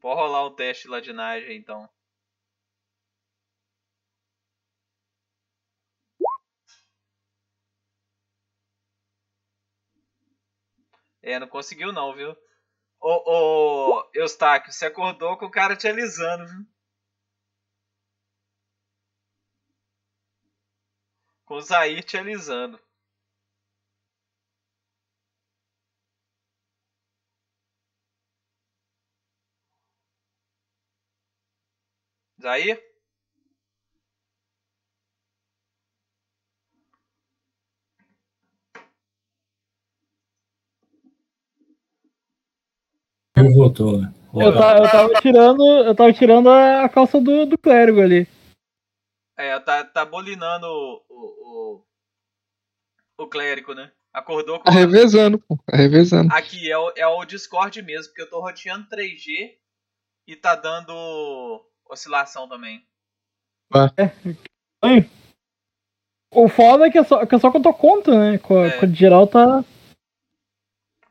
[0.00, 1.88] Pode rolar um teste de ladinagem então.
[11.22, 12.36] É, não conseguiu não, viu?
[13.00, 16.66] Ô, ô, Eustáquio, você acordou com o cara te alisando, viu?
[21.44, 22.80] Com o Zair te alisando.
[32.42, 32.80] Zair?
[43.42, 44.12] Voltou, né?
[44.34, 48.28] Eu, ta- eu tava tirando, eu tava tirando a, calça do, do clérigo ali.
[49.36, 51.84] É, tá, tá bolinando o, o,
[53.18, 53.90] o, o clérigo, né?
[54.12, 54.64] Acordou com.
[54.64, 55.56] Tá revezando, pô.
[55.66, 56.32] Tá revezando.
[56.32, 59.56] Aqui é o, é o Discord mesmo, porque eu tô roteando 3G
[60.26, 62.84] e tá dando oscilação também.
[66.32, 68.38] O foda é que é só que, é só que eu tô conta, né?
[68.38, 68.78] Com, É.
[68.78, 69.64] com a geral tá.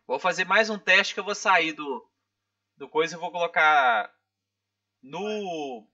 [0.08, 2.09] Vou fazer mais um teste que eu vou sair do,
[2.80, 4.12] do coisa e vou colocar
[5.04, 5.86] no,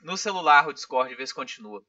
[0.00, 1.80] no celular o Discord, ver se continua.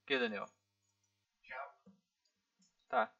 [0.00, 0.46] O que, Daniel?
[2.88, 3.10] Tá.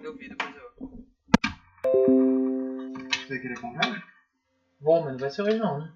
[0.00, 0.68] Eu vi, depois eu.
[3.10, 4.08] Você queria comprar?
[4.80, 5.92] Vou, mas não vai ser hoje não, né?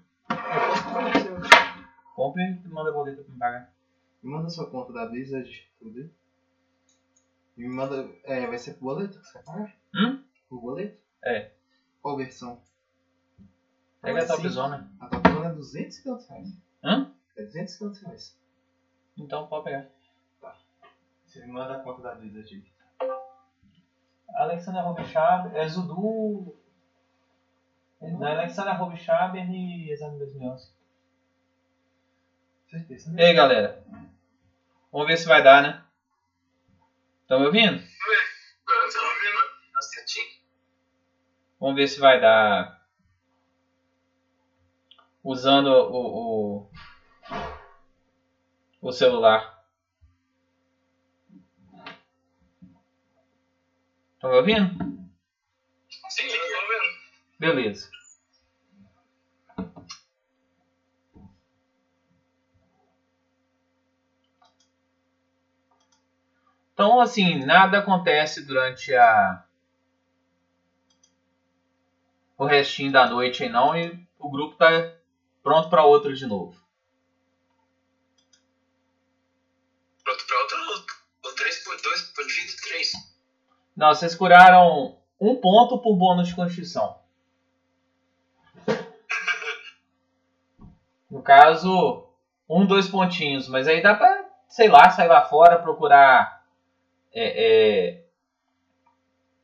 [2.15, 3.73] Compre e manda boleto pra me pagar.
[4.21, 6.13] Me manda sua conta da Blizzard, tudo.
[7.55, 8.09] Me manda.
[8.23, 9.75] É, vai ser boleto que você vai pagar?
[9.95, 10.23] Hum?
[10.49, 10.99] Por boleto?
[11.23, 11.51] É.
[12.01, 12.61] Qual versão?
[14.01, 14.91] Pega a Assim, topzona.
[14.99, 16.61] A topzona é 250 reais.
[16.83, 17.13] Hã?
[17.37, 18.37] É 250 reais.
[19.17, 19.87] Então pode pegar.
[21.25, 22.73] Você me manda a conta da Blizzard aqui.
[24.35, 26.55] Alexander Robishaber, é Zudu.
[28.01, 30.71] Não, é Alexander Robishaber e Exame 2011.
[32.69, 33.13] Certeza.
[33.19, 33.83] E aí galera?
[34.91, 35.83] Vamos ver se vai dar, né?
[37.23, 37.77] Estão me ouvindo?
[37.77, 39.39] Tá ouvindo?
[39.71, 39.79] Tá.
[41.57, 42.83] Vamos ver se vai dar.
[45.23, 46.69] Usando o, o,
[48.81, 49.63] o celular.
[54.15, 54.73] Estão me ouvindo?
[56.09, 57.39] Sim, tô ouvindo.
[57.39, 57.89] Beleza.
[66.73, 69.45] Então, assim, nada acontece durante a
[72.35, 74.67] o restinho da noite aí não e o grupo tá
[75.41, 76.59] pronto para outra de novo.
[80.03, 80.57] Pronto pra outro.
[81.25, 82.91] O 3 por 2 por vida 3.
[83.75, 86.99] Não, vocês curaram um ponto por bônus de constituição.
[91.09, 92.09] No caso,
[92.49, 93.47] um, dois pontinhos.
[93.47, 96.42] Mas aí dá pra, sei lá, sair lá fora, procurar
[97.15, 98.05] é, é,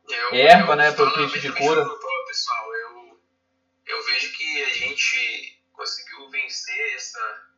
[0.10, 1.86] Eu, Erva, eu né, pro falando kit de cura.
[2.26, 3.22] Pessoal, eu,
[3.86, 7.52] eu vejo que a gente conseguiu vencer essa,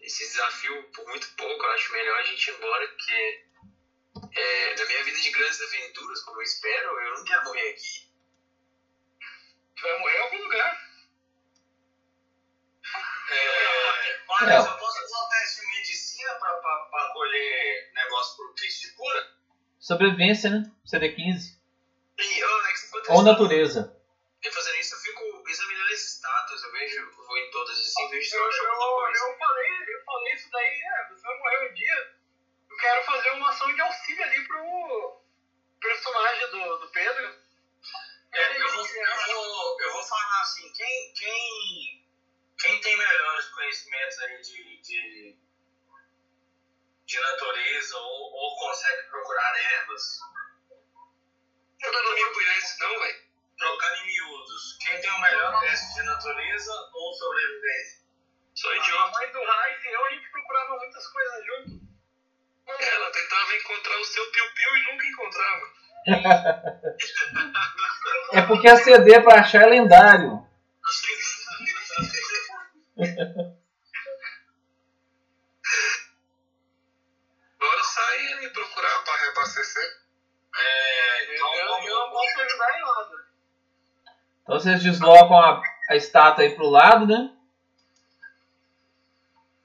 [0.00, 1.64] esse desafio por muito pouco.
[1.64, 3.44] Eu acho melhor a gente ir embora, porque
[4.34, 8.12] é, na minha vida de grandes aventuras, como eu espero, eu não quero morrer aqui.
[9.76, 10.92] Tu vai morrer em algum lugar.
[13.30, 14.58] É.
[14.58, 15.66] eu posso usar o teste de
[16.22, 19.30] medicina pra, pra, pra colher negócio pro kit de cura?
[19.78, 20.62] Sobrevivência, né?
[20.86, 21.58] CD15.
[22.18, 23.96] E, Alex, Ou natureza.
[24.40, 26.62] estou fazendo isso, eu fico examinando esses status.
[26.62, 29.24] Eu vejo, eu vou em todas assim, vejo se Eu, eu acho alguma eu, coisa.
[29.24, 32.16] eu falei, eu falei isso daí, é, você vai morrer um dia.
[32.70, 35.20] Eu quero fazer uma ação de auxílio ali pro
[35.80, 37.42] personagem do, do Pedro.
[38.34, 42.06] É, eu, vou, eu, vou, eu vou falar assim, quem, quem,
[42.58, 45.36] quem tem melhores conhecimentos aí de, de,
[47.06, 50.20] de natureza ou, ou consegue procurar ervas?
[51.82, 53.22] Eu não vou cuidar isso não, velho.
[53.58, 58.02] Trocando em miúdos, quem tem o melhor teste de natureza ou sobrevivência?
[58.54, 61.82] Sou A mãe do Raiz e eu, a gente procurava muitas coisas junto.
[62.68, 65.72] Ela tentava encontrar o seu piu-piu e nunca encontrava.
[68.32, 70.46] É porque a CD pra achar é lendário.
[77.58, 80.02] Bora sair e procurar para reabastecer.
[80.54, 83.24] É, então eu, eu não posso ajudar em nada.
[84.42, 87.32] Então vocês deslocam a, a estátua aí pro lado, né?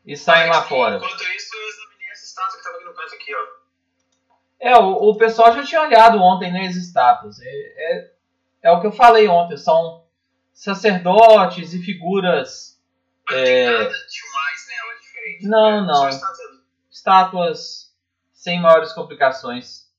[0.06, 0.96] E saem lá fora.
[0.98, 3.58] Enquanto isso, eu examinei essa estátua que tava aqui no canto aqui, ó.
[4.60, 7.40] É, o, o pessoal já tinha olhado ontem nas estátuas.
[7.42, 8.12] É, é,
[8.64, 9.58] é o que eu falei ontem.
[9.58, 10.06] São
[10.54, 12.80] sacerdotes e figuras.
[13.30, 15.48] Mas não tem É, nada demais nela diferente.
[15.48, 15.96] Não, É, não.
[15.96, 16.46] Só estátua.
[16.90, 17.87] estátuas
[18.48, 19.92] sem maiores complicações.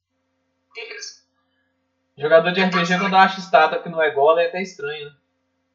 [0.75, 1.23] Beleza.
[2.17, 5.11] Jogador de RPG, quando acha estátua que não é gola, é até estranho.
[5.11, 5.17] né?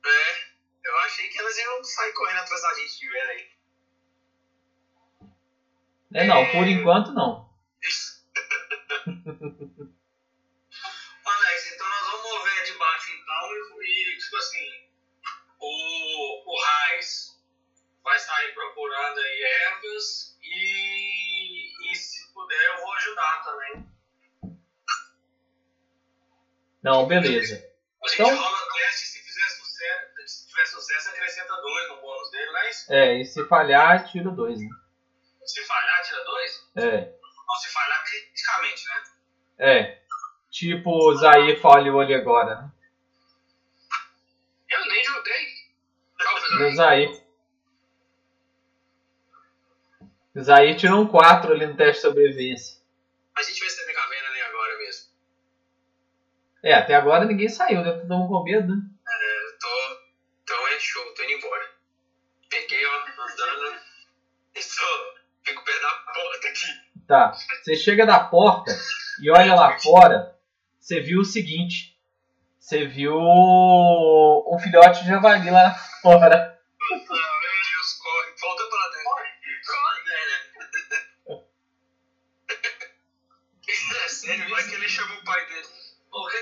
[0.04, 0.48] É,
[0.84, 3.52] eu achei que elas iam sair correndo atrás da gente de ver aí.
[6.16, 7.48] É, não, por enquanto não.
[7.84, 8.28] Isso.
[11.26, 13.52] Alex, então nós vamos mover de baixo então
[13.84, 14.90] e, e, tipo assim,
[15.60, 17.40] o, o Raiz
[18.04, 21.13] vai sair procurando aí ervas e,
[22.34, 23.88] puder eu vou ajudar também.
[26.84, 27.56] Não, beleza.
[28.04, 32.32] A gente Então- rola teste se fizer sucesso, se tiver sucesso acrescenta dois no bônus
[32.32, 32.94] dele, não é isso?
[32.94, 34.70] É, e se falhar, tira dois, né?
[35.46, 36.70] Se falhar, tira dois?
[36.76, 37.14] É,
[37.48, 39.04] Não, se falhar criticamente, né?
[39.60, 40.04] é.
[40.52, 42.72] Tipo o Zair falhou ali agora, né?
[44.70, 45.48] Eu nem joguei.
[46.18, 46.72] Do Zair.
[46.72, 47.23] O Zair
[50.76, 52.82] tirou um 4 ali no teste de sobrevivência.
[53.36, 55.14] A gente vai ser mega vena nem agora mesmo.
[56.64, 57.92] É, até agora ninguém saiu, né?
[57.92, 58.82] Todo mundo com medo, né?
[58.82, 60.02] Eu tô.
[60.44, 61.70] Então é show, tô indo embora.
[62.50, 63.80] Peguei, ó, andando.
[64.56, 65.14] Estou.
[65.44, 66.84] Fico perto da porta aqui.
[67.08, 67.32] Tá.
[67.34, 68.72] Você chega da porta
[69.22, 70.36] e olha lá fora,
[70.80, 71.94] você viu o seguinte.
[72.60, 76.53] Você viu um filhote de javali lá fora.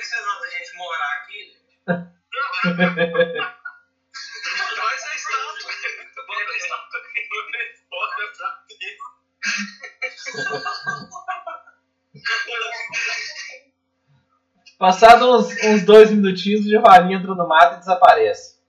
[0.02, 1.58] Que, vocês acham da gente morar aqui?
[4.76, 5.72] Traz a estátua.
[6.28, 7.30] Bota a estátua aqui.
[7.90, 8.72] Bota pra
[14.80, 18.60] Passados uns, uns dois minutinhos, o javali entra no mato e desaparece.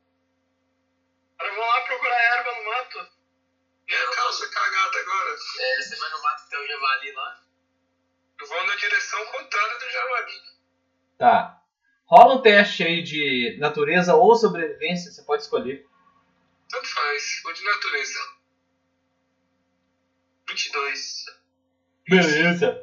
[1.39, 3.09] Agora vamos lá procurar erva no mato.
[3.89, 5.31] E a calça cagada agora?
[5.31, 7.43] É, você vai no mato que tem o javali lá?
[8.39, 10.52] Eu vou na direção contrária do javali.
[11.23, 11.63] Tá.
[12.05, 15.87] Rola um teste aí de natureza ou sobrevivência, você pode escolher.
[16.69, 18.19] Tanto faz, vou de natureza.
[20.49, 21.25] 22.
[22.09, 22.83] Beleza.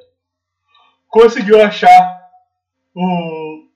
[1.09, 2.31] Conseguiu achar
[2.95, 3.67] o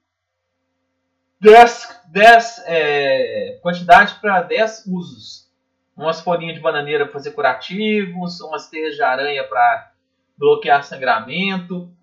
[1.42, 5.52] 10, 10 é, quantidade para 10 usos.
[5.94, 9.92] Umas folhinhas de bananeira para fazer curativos, umas teias de aranha para
[10.38, 11.94] bloquear sangramento.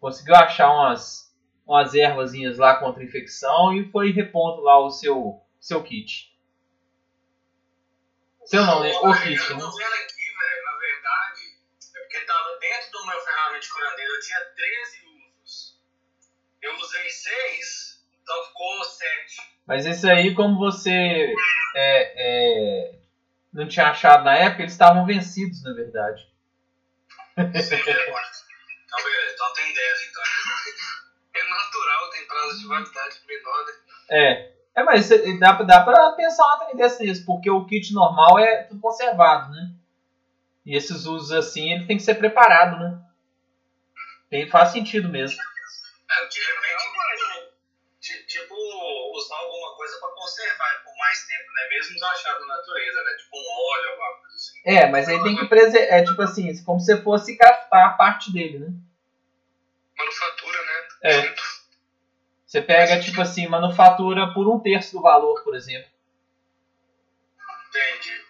[0.00, 1.25] Conseguiu achar umas,
[1.66, 6.32] umas ervazinhas lá contra infecção e foi repondo lá o seu, seu kit.
[8.44, 8.92] Seu não, né?
[8.92, 9.62] O kit, Eu né?
[9.62, 11.58] tô vendo aqui, velho, na verdade,
[11.96, 15.00] é porque tava dentro do meu ferramenta de curandeiro, eu tinha 13
[15.42, 15.80] usos.
[16.62, 19.56] Eu usei 6, então ficou 7.
[19.66, 21.34] Mas esse aí, como você
[21.74, 22.98] é, é,
[23.52, 26.32] não tinha achado na época, eles estavam vencidos, na verdade.
[27.36, 27.44] Então,
[29.04, 30.22] beleza, então tem 10, então.
[31.56, 33.72] É natural, tem prazo de validade menor, né?
[34.10, 34.56] É.
[34.76, 35.08] É, mas
[35.38, 39.70] dá, dá pra pensar uma tendência nisso, porque o kit normal é tudo conservado, né?
[40.66, 43.00] E esses usos assim, ele tem que ser preparado, né?
[44.28, 45.40] Tem, faz sentido mesmo.
[45.40, 47.52] É, de repente, tipo,
[48.00, 48.54] ti- tipo,
[49.14, 50.82] usar alguma coisa pra conservar.
[50.84, 51.68] Por mais tempo, né?
[51.70, 53.12] Mesmo os achados da natureza, né?
[53.14, 54.60] Tipo um óleo, alguma coisa assim.
[54.64, 55.94] É, mas aí tem que preservar.
[55.94, 58.68] É tipo assim, como se fosse captar a parte dele, né?
[59.96, 60.85] Manufatura, né?
[61.02, 61.34] É.
[62.46, 65.90] Você pega, tipo assim, manufatura por um terço do valor, por exemplo.
[67.68, 68.24] Entendi.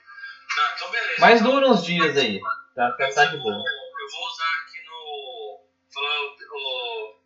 [0.56, 1.14] Não, então beleza.
[1.20, 2.40] Mas Então, dura uns dias aí.
[2.74, 3.54] Tá, tá, tá de eu, boa.
[3.54, 5.64] vou, eu vou usar aqui no.
[5.92, 6.36] Falar o.
[6.52, 7.20] o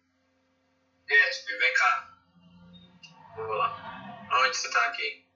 [1.06, 2.10] Gatsby, vem cá.
[3.36, 4.28] Vou lá.
[4.44, 5.26] Onde você tá aqui?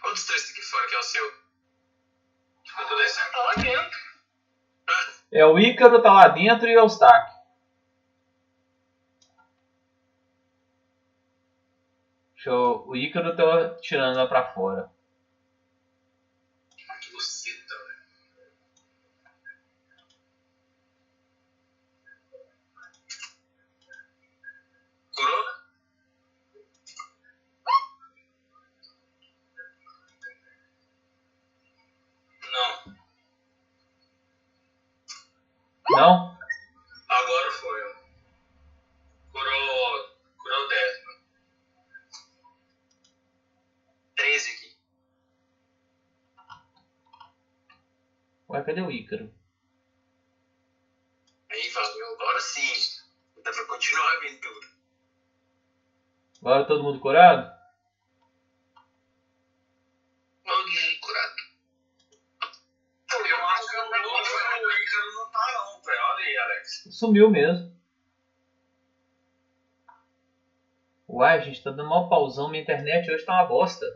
[0.00, 1.24] Qual dos três aqui fora que é o seu?
[1.24, 3.30] Eu tô descendo.
[3.30, 4.00] Tá lá dentro.
[5.32, 7.38] É o Ícaro tá lá dentro e o Eustáquio.
[12.34, 12.84] Deixa eu...
[12.86, 14.90] O Ícaro tá tirando lá pra fora.
[17.00, 18.00] Que buceta, velho.
[25.14, 25.44] Curou?
[32.52, 33.00] Não.
[35.96, 36.38] Não?
[37.08, 37.82] Agora foi.
[37.82, 37.94] ó.
[39.32, 40.16] Curou.
[40.38, 41.04] Curou 10.
[41.04, 41.20] mano.
[44.16, 44.76] 13 aqui.
[48.50, 49.32] Ué, cadê o Ícaro?
[51.50, 53.00] Aí, Fábio, agora sim.
[53.42, 54.68] Dá pra continuar a aventura.
[56.40, 57.50] Agora todo mundo curado?
[60.46, 61.34] Alguém curado.
[63.28, 66.00] Eu acho que o o Ícaro não tá não, velho.
[66.00, 66.84] Olha aí, Alex.
[67.00, 67.74] Sumiu mesmo.
[71.08, 72.50] Uai, gente, tá dando mó pausão.
[72.50, 73.86] Minha internet hoje tá uma bosta.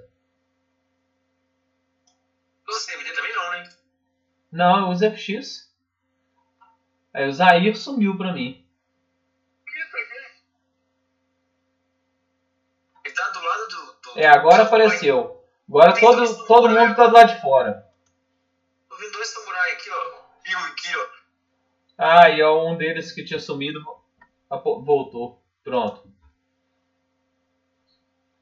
[2.65, 3.69] Você DVD também não, né?
[4.51, 5.71] Não, eu uso FX.
[7.13, 8.67] Aí o Zair sumiu pra mim.
[9.69, 9.77] Aqui?
[13.05, 14.13] Ele tá do lado do.
[14.15, 15.47] do É, agora apareceu.
[15.69, 17.87] Agora todo, todo mundo tá do lado de fora.
[18.89, 20.25] Tô vendo dois samurais aqui, ó.
[20.47, 21.25] E um aqui, ó.
[21.97, 23.81] Ah, e ó, um deles que tinha sumido
[24.49, 25.43] voltou.
[25.63, 26.13] Pronto.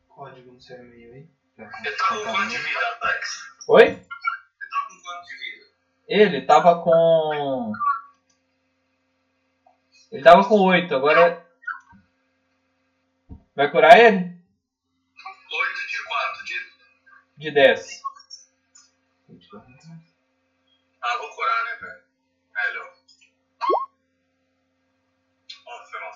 [0.08, 1.28] Código no seu e-mail aí.
[1.58, 3.42] Ele tá com quanto de vida, Alex?
[3.68, 3.84] Oi?
[3.84, 5.66] Ele tá com quanto de vida?
[6.08, 7.72] Ele tava com.
[10.10, 11.46] Ele tava com 8, agora.
[13.54, 14.16] Vai curar ele?
[14.16, 16.54] 8 de 4 de.
[17.36, 18.02] De 10.
[21.02, 22.02] Ah, vou curar, né, velho?
[22.54, 22.94] Melhor.
[25.66, 26.12] Ó, foi mal.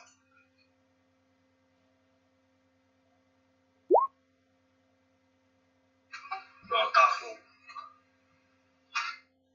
[6.68, 7.38] Pronto, tá full.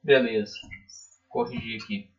[0.03, 0.55] Beleza.
[1.29, 2.09] Corrigir aqui.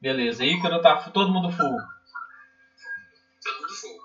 [0.00, 1.76] Beleza, Ícaro tá todo mundo full.
[3.44, 4.02] Todo mundo full.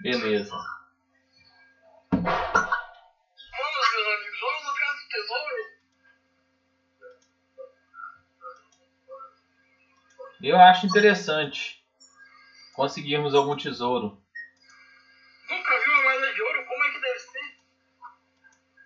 [0.00, 0.50] Beleza.
[2.10, 2.24] Vamos,
[3.92, 5.78] meus amigos, vamos do tesouro.
[10.42, 11.78] Eu acho interessante
[12.78, 14.22] conseguirmos algum tesouro.
[15.50, 17.58] Nunca vi uma moeda de ouro, como é que deve ser?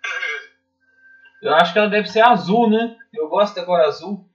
[1.43, 2.97] Eu acho que ela deve ser azul, né?
[3.12, 4.27] Eu gosto da cor azul.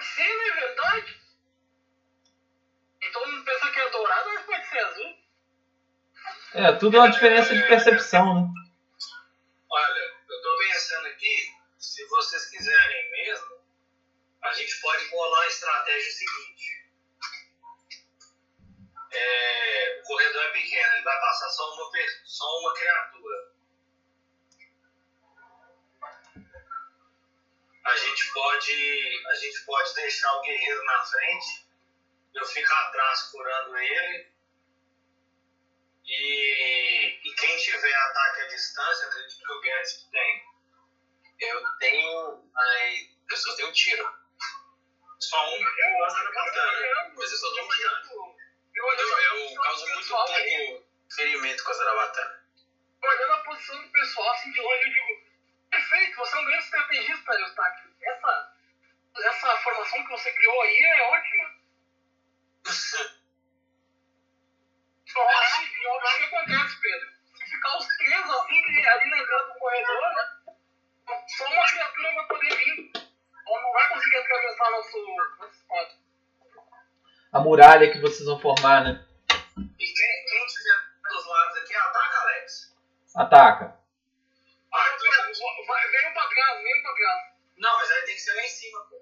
[0.00, 1.20] Sim, não é verdade?
[3.00, 5.16] E todo mundo pensa que é dourado, mas pode ser azul.
[6.54, 8.48] É, tudo é uma diferença de percepção, né?
[9.70, 13.58] Olha, eu tô pensando aqui, se vocês quiserem mesmo,
[14.42, 16.57] a gente pode bolar a estratégia seguinte.
[19.20, 21.90] É, o corredor é pequeno, ele vai passar só uma,
[22.24, 23.52] só uma criatura.
[27.84, 29.26] A gente pode.
[29.28, 31.66] A gente pode deixar o guerreiro na frente,
[32.34, 34.28] eu fico atrás curando ele.
[36.04, 40.44] E, e quem tiver ataque à distância, acredito que o Guedes tem.
[41.40, 42.50] Eu tenho.
[42.56, 44.08] Ai, eu só tenho tiro.
[45.18, 45.98] Só um eu.
[47.16, 48.27] Mas eu só dou um tiro.
[48.78, 52.44] Eu Eu, causo muito pouco ferimento com a zarabatana.
[53.02, 55.26] olhando a posição do pessoal assim de longe, eu digo:
[55.68, 57.90] perfeito, você é um grande estrategista, Eustáquio.
[58.00, 58.54] Essa,
[59.18, 61.58] essa formação que você criou aí é ótima.
[65.08, 67.08] Só que o que acontece, Pedro.
[67.34, 70.14] Se ficar os três assim, ali na entrada do corredor,
[71.26, 72.92] só uma criatura vai poder vir.
[72.94, 74.98] Ela não vai conseguir atravessar nosso,
[75.38, 76.07] nosso espaço.
[77.38, 79.06] A muralha que vocês vão formar, né?
[79.30, 82.76] E quem, quem tiver dos lados aqui, ataca, Alex.
[83.14, 83.76] Ataca.
[84.74, 85.64] Ah, então.
[85.68, 87.18] Vai, venham pra trás, venham pra trás.
[87.58, 88.96] Não, mas aí tem que ser lá em cima, pô.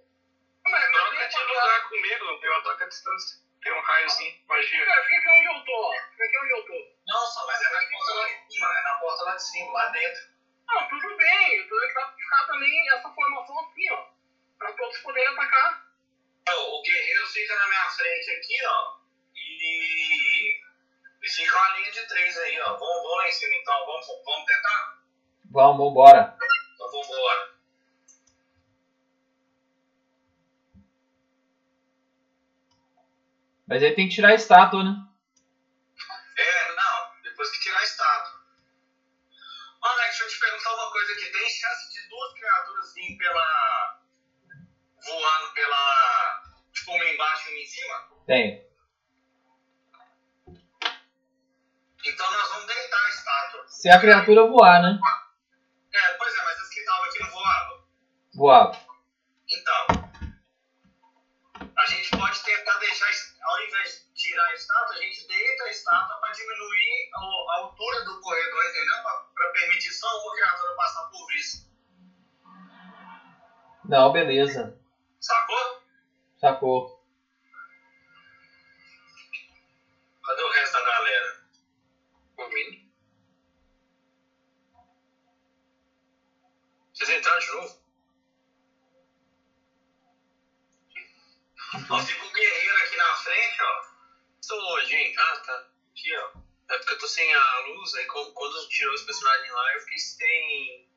[2.13, 3.39] eu, eu ataco a distância.
[3.63, 4.85] Tem um raiozinho, magia.
[4.85, 5.93] Cara, fica aqui onde eu tô, ó.
[6.11, 6.97] Fica aqui onde eu tô.
[7.07, 9.73] Não, só, mas é na porta lá de cima, é na porta lá de cima,
[9.73, 10.23] lá dentro.
[10.69, 11.57] Não, tudo bem.
[11.57, 14.07] Eu tô que dá pra ficar também essa formação assim, ó.
[14.59, 15.86] Pra todos poderem atacar.
[16.49, 18.97] O guerreiro fica na minha frente aqui, ó.
[19.35, 20.61] E.
[21.23, 22.77] E fica uma linha de três aí, ó.
[22.77, 25.03] Vamos, vamos lá em cima então, vamos, vamos tentar?
[25.51, 26.37] Vamos, vambora.
[26.75, 27.57] Então vambora.
[33.67, 34.95] Mas aí tem que tirar a estátua, né?
[36.37, 38.37] É, não, depois que tirar a estátua.
[39.83, 41.31] Alex, deixa eu te perguntar uma coisa aqui.
[41.33, 44.01] Tem chance de duas criaturas virem pela.
[45.05, 46.36] voando pela.
[46.87, 48.09] Tipo, uma embaixo e uma em cima?
[48.27, 48.67] Tem.
[52.05, 53.69] Então nós vamos deitar a estátua.
[53.69, 54.99] Se a criatura voar, né?
[55.93, 57.85] É, pois é, mas as que estavam aqui não voavam.
[58.35, 58.87] Voava.
[59.49, 59.87] Então,
[61.77, 63.07] a gente pode tentar deixar,
[63.43, 67.57] ao invés de tirar a estátua, a gente deita a estátua para diminuir o- a
[67.59, 68.97] altura do corredor, entendeu?
[69.35, 71.67] Para permitir só uma criatura passar por isso.
[73.85, 74.79] Não, beleza.
[75.21, 75.83] Sacou?
[76.39, 77.03] Sacou.
[80.25, 81.45] Cadê o resto da galera?
[82.37, 82.93] Por mim.
[86.93, 87.87] Vocês entraram de novo?
[91.91, 93.87] Ó, fica um guerreiro aqui na frente, ó.
[94.41, 95.15] Estou longe, hein?
[95.19, 95.69] Ah, tá.
[95.91, 96.39] Aqui, ó.
[96.69, 99.81] É porque eu tô sem a luz, aí quando quando tirou os personagens lá, eu
[99.81, 100.89] fiquei sem.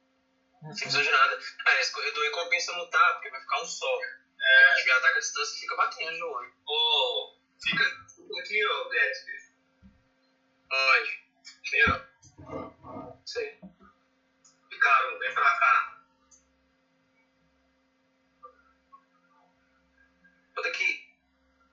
[0.74, 1.40] sem visão de nada.
[1.66, 4.02] Ah, esse corredor aí compensa lutar, porque vai ficar um sol.
[4.42, 4.66] É.
[4.72, 6.54] A gente vê ataque à distância e fica batendo no olho.
[6.68, 7.84] Ô, fica,
[8.16, 9.32] fica aqui, ó, Gatsby.
[10.72, 11.24] Onde?
[11.60, 13.16] Aqui, ó.
[13.26, 13.60] Sei.
[14.72, 16.04] Ricardo, vem pra cá.
[20.56, 21.10] Bota aqui.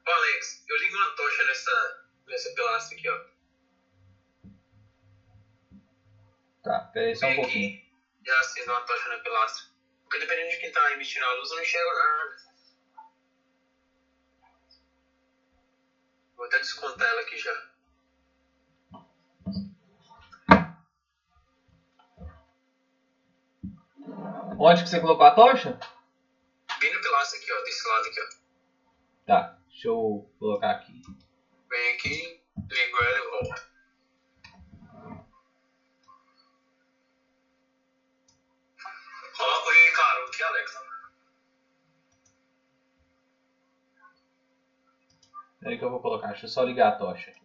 [0.06, 3.24] Ô, Alex, eu ligo uma tocha nessa, nessa pilastra aqui, ó.
[6.62, 7.78] Tá, pera aí só um Vem pouquinho.
[7.78, 7.92] aqui
[8.24, 9.66] e acendo uma tocha na pilastra.
[10.02, 12.36] Porque dependendo de quem tá emitindo a luz, eu não enxergo nada.
[16.36, 17.70] Vou até descontar ela aqui já.
[24.58, 25.78] Onde que você colocou a tocha?
[26.80, 28.24] Bem na pilastra aqui, ó, desse lado aqui, ó.
[29.26, 31.02] Tá, deixa eu colocar aqui.
[31.68, 33.65] Vem aqui, ligo ela e volto.
[45.66, 47.40] Peraí que eu vou colocar, deixa eu só ligar a tocha aqui.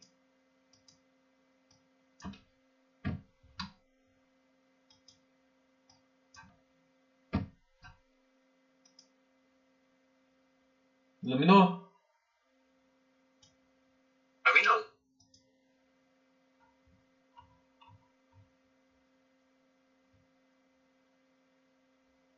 [11.23, 11.91] Iluminou?
[14.43, 14.85] Pra mim não.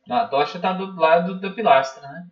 [0.08, 2.32] Não, a tocha tá do lado da pilastra, né?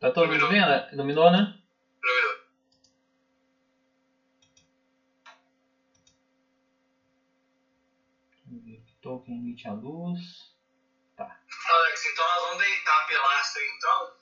[0.00, 0.94] Tá todo mundo vendo?
[0.94, 1.60] Iluminou, né?
[2.02, 2.40] Iluminou.
[8.46, 8.94] Aqui.
[9.02, 10.54] Token emite a luz.
[11.18, 14.16] Alex, então nós vamos deitar a pilastra, então.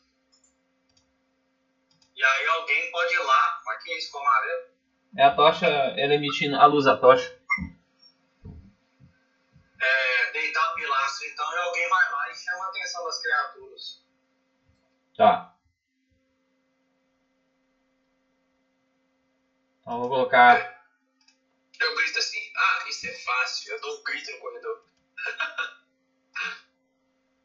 [2.17, 3.63] E aí alguém pode ir lá.
[3.69, 4.71] Aqui, isso com amarelo.
[5.17, 7.41] É a tocha, ela emitindo a luz da tocha.
[9.81, 14.05] É, deitar a pilastra, então, e alguém vai lá e chama a atenção das criaturas.
[15.17, 15.58] Tá.
[19.89, 20.85] Então vou colocar.
[21.81, 23.73] Eu grito assim, ah, isso é fácil.
[23.73, 24.85] Eu dou um grito no corredor.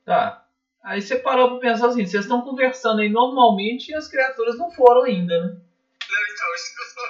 [0.06, 0.46] Tá.
[0.84, 4.70] Aí você parou pra pensar assim, vocês estão conversando aí normalmente e as criaturas não
[4.70, 5.48] foram ainda, né?
[5.48, 7.04] Não, então, isso que eu tô.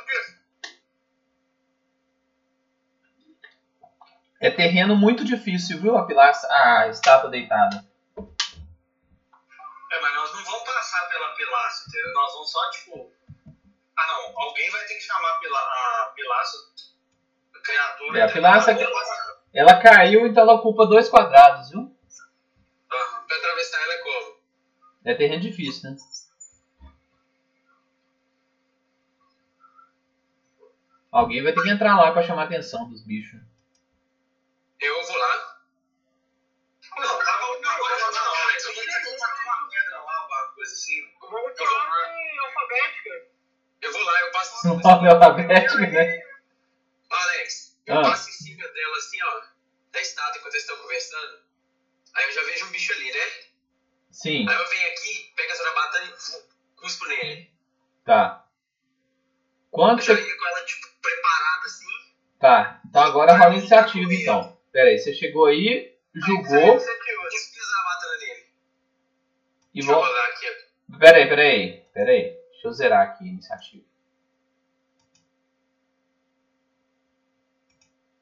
[4.40, 5.98] É terreno muito difícil, viu?
[5.98, 7.84] A pilastra, a estátua deitada.
[8.16, 12.14] É, mas nós não vamos passar pela pilastra, entendeu?
[12.14, 13.12] Nós vamos só, tipo.
[13.98, 14.42] Ah, não.
[14.42, 16.14] Alguém vai ter que chamar a, pila, a
[17.64, 18.20] criatura.
[18.20, 18.78] É, a pilastra-
[19.54, 21.96] Ela caiu, então ela ocupa dois quadrados, viu?
[22.92, 24.38] Ah, pra atravessar ela é como?
[25.06, 25.98] É terreno difícil, né?
[31.12, 33.40] Alguém vai ter que entrar lá pra chamar a atenção dos bichos.
[34.82, 35.58] Eu vou lá.
[36.98, 38.66] Não, tá não, não, não, Alex.
[38.66, 41.08] Eu vou uma pedra lá, alguma coisa assim.
[41.20, 43.33] Por ordem alfabética.
[43.84, 46.22] Eu vou lá, eu passo Não fala alfabético, né?
[47.10, 48.02] Alex, eu Ah.
[48.02, 49.42] passo em cima dela assim, ó,
[49.92, 51.44] da estátua enquanto eles estão conversando.
[52.16, 53.32] Aí eu já vejo um bicho ali, né?
[54.12, 57.52] Sim, Aí eu venho aqui, pego a zarabatana e cuspo nele.
[58.06, 58.40] tá.
[59.72, 61.86] Quanto Eu já ia com ela, tipo, preparada assim.
[62.40, 64.56] Tá, então agora rola a iniciativa então.
[64.72, 68.46] Pera aí, você chegou aí, julgou zarabatana nele.
[69.74, 70.06] e Deixa eu vou.
[70.06, 70.46] rodar aqui,
[70.94, 70.98] ó.
[71.00, 72.43] Pera aí, pera aí, pera aí.
[72.64, 73.84] Deixa eu zerar aqui a iniciativa.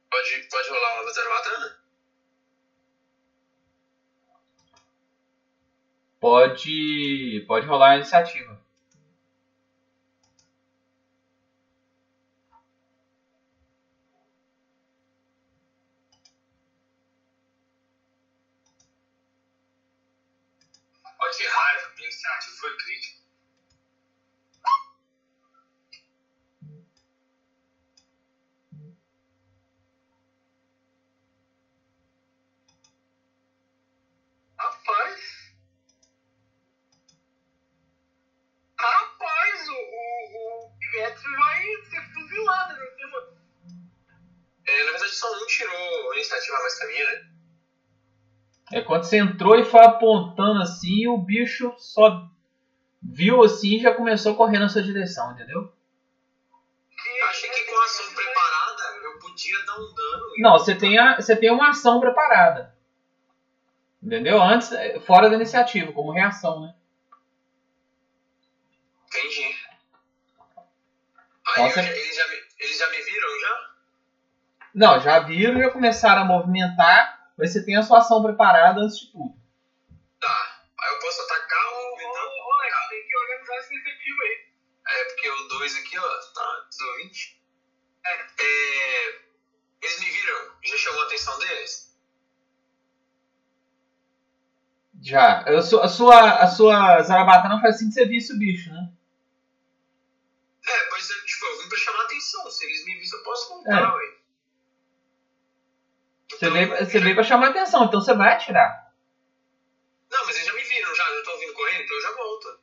[0.09, 1.81] Pode, pode rolar uma zarabatana?
[6.19, 7.45] Pode.
[7.47, 8.59] Pode rolar a iniciativa.
[21.37, 23.21] Que raiva, minha iniciativa foi crítica.
[34.61, 35.55] Rapaz.
[38.77, 43.41] Rapaz, o, o, o Pietro vai ser fuzilado no tema.
[45.11, 47.21] Um tirou a iniciativa mais minha, né?
[48.73, 52.25] É quando você entrou e foi apontando assim, o bicho só
[53.03, 55.73] viu assim e já começou a correr na sua direção, entendeu?
[57.19, 60.25] Eu achei que com a ação preparada eu podia dar um dano.
[60.37, 62.73] Não, você tem, a, você tem uma ação preparada.
[64.01, 64.41] Entendeu?
[64.41, 66.73] Antes, é, fora da iniciativa, como reação, né?
[69.07, 69.43] Entendi.
[69.43, 69.55] Aí
[71.53, 73.70] Então eu você- eles, já me, eles já me viram já?
[74.73, 78.79] Não, já viram e já começaram a movimentar, mas você tem a sua ação preparada
[78.81, 79.35] antes de tudo.
[80.19, 80.61] Tá.
[80.79, 82.09] Aí eu posso atacar ou ô, então.
[82.11, 84.51] ô, Alex, tem que organizar essa iniciativa aí.
[84.87, 86.01] É porque o 2 aqui, ó,
[86.33, 87.41] tá do 20.
[88.05, 88.11] É.
[88.11, 89.19] É,
[89.81, 90.51] eles me viram?
[90.63, 91.91] Já chamou a atenção deles?
[95.01, 95.43] Já.
[95.47, 98.89] Eu a sua, a sua zarabatana foi assim que você visse o bicho, né?
[100.67, 102.49] É, pois é, tipo, eu vim pra chamar a atenção.
[102.51, 103.87] Se eles me vissem, eu posso contar, É.
[103.87, 104.10] ué.
[106.41, 108.91] Você veio, você veio pra chamar atenção, então você vai atirar.
[110.09, 112.59] Não, mas eles já me viram, já, já estão vindo correndo, então eu já volto.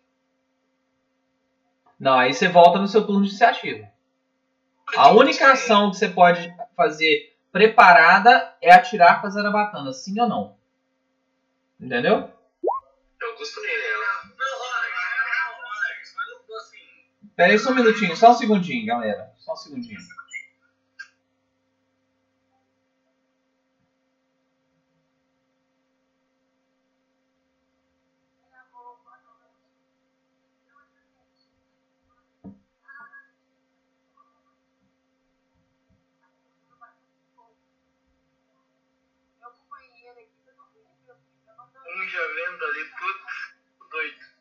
[2.00, 3.88] Não, aí você volta no seu turno de iniciativa.
[4.96, 10.28] A única ação que você pode fazer preparada é atirar com a zarabatana, sim ou
[10.28, 10.59] não.
[11.78, 12.32] Entendeu?
[13.20, 14.24] Eu cuspo nele, ela.
[14.36, 14.94] Não, Alex,
[15.62, 17.28] não, Alex, mas não assim.
[17.36, 19.32] Pera aí só um minutinho, só um segundinho, galera.
[19.38, 20.00] Só um segundinho.
[41.90, 44.38] Um já vendo ali tudo doido.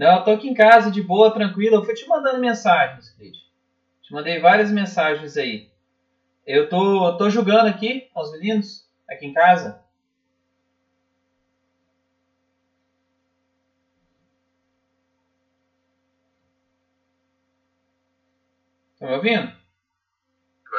[0.00, 1.76] Não, eu tô aqui em casa, de boa, tranquilo.
[1.76, 3.36] Eu fui te mandando mensagens, Cris.
[4.00, 5.70] Te mandei várias mensagens aí.
[6.46, 9.84] Eu tô, tô jogando aqui com os meninos, aqui em casa.
[18.98, 19.52] Tá me ouvindo?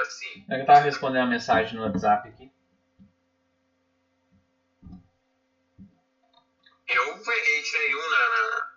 [0.06, 0.46] Sim.
[0.50, 2.52] É que eu tava respondendo a mensagem no WhatsApp aqui.
[6.88, 8.18] Eu peguei, tirei um na.
[8.18, 8.71] na...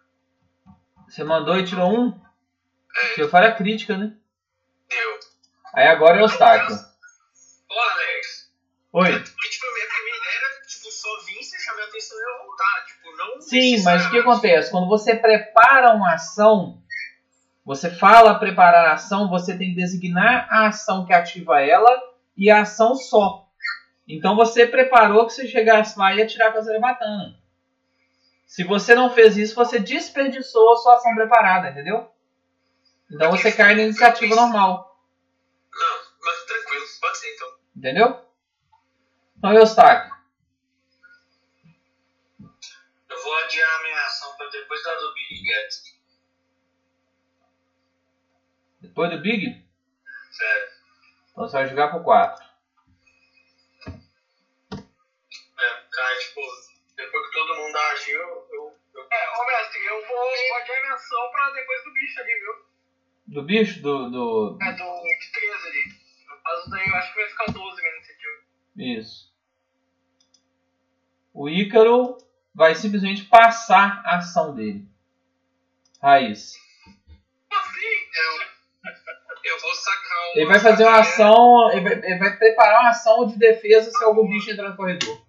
[1.15, 2.21] Você mandou e tirou um?
[3.17, 4.15] É, falei a crítica, né?
[4.89, 5.21] deu.
[5.73, 6.77] Aí agora é o obstáculo.
[6.77, 8.51] Ô, Alex.
[8.95, 9.13] Oi.
[9.13, 12.21] Porque, tipo, a minha primeira ideia era, tipo, só vir, você chamar a atenção e
[12.21, 12.85] eu voltar.
[12.87, 13.41] Tipo, não.
[13.41, 14.73] Sim, mas o que acontece?
[14.73, 16.83] Quando você prepara uma ação,
[17.65, 21.97] você fala preparar a ação, você tem que designar a ação que ativa ela
[22.37, 23.47] e a ação só.
[24.09, 27.44] Então você preparou que você chegasse lá e ia tirar com a zarabatana.
[28.47, 32.11] Se você não fez isso, você desperdiçou a sua ação preparada, entendeu?
[33.11, 35.01] Então você cai na iniciativa normal,
[35.73, 37.59] Não, mas tranquilo, pode ser então.
[37.77, 38.25] entendeu?
[39.39, 40.15] Então, Eustáquio,
[43.11, 45.95] Eu vou adiar a minha ação pra depois da do Big Guts.
[48.81, 49.67] depois do Big,
[50.31, 50.69] Sério.
[51.33, 52.45] então você vai jogar por 4.
[55.59, 56.41] É, cara, tipo,
[57.47, 58.77] todo mundo agiu, eu.
[58.95, 59.07] eu...
[59.11, 62.55] É, ô mestre, eu vou vou adiar minha ação pra depois do bicho ali, viu?
[63.27, 63.83] Do bicho?
[63.83, 64.59] Do, do...
[64.63, 65.85] É, do de 13 ali.
[66.29, 68.43] No caso daí eu acho que vai ficar 12 minha iniciativa.
[68.77, 69.35] Isso.
[71.33, 72.19] O Ícaro
[72.55, 74.87] vai simplesmente passar a ação dele.
[76.01, 76.55] Raiz.
[79.45, 80.37] Eu vou sacar um.
[80.37, 81.73] Ele vai fazer uma ação.
[81.73, 85.24] Ele vai, ele vai preparar uma ação de defesa se algum bicho entrar no corredor.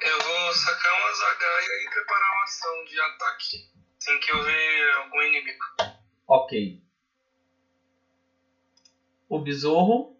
[0.00, 3.68] Eu vou sacar uma zagaia e preparar uma ação de ataque.
[3.98, 5.64] Sem que eu ver algum inimigo.
[6.26, 6.80] Ok.
[9.28, 10.16] O besouro.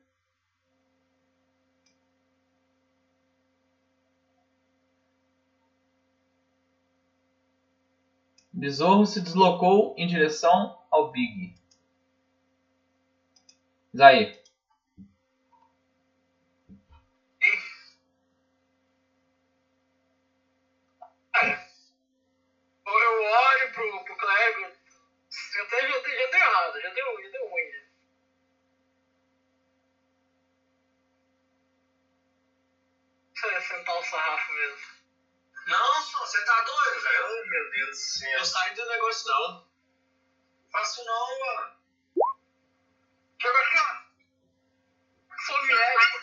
[8.52, 11.54] Besouro se deslocou em direção ao Big.
[13.96, 14.37] Zair.
[23.18, 24.76] Eu olho pro, pro clérigo.
[25.54, 27.72] Já deu, já, deu, já deu errado, já deu, já deu ruim.
[27.72, 27.88] já.
[33.34, 34.98] Isso é sentar o sarrafo mesmo.
[35.66, 37.26] Não, só, você tá doido, velho?
[37.26, 38.38] Ai, meu Deus do céu.
[38.38, 39.50] Eu saio do negócio não.
[39.50, 39.68] Não
[40.70, 41.76] faço não, mano.
[43.42, 45.36] Joga aqui, ó.
[45.44, 46.18] Sou médico.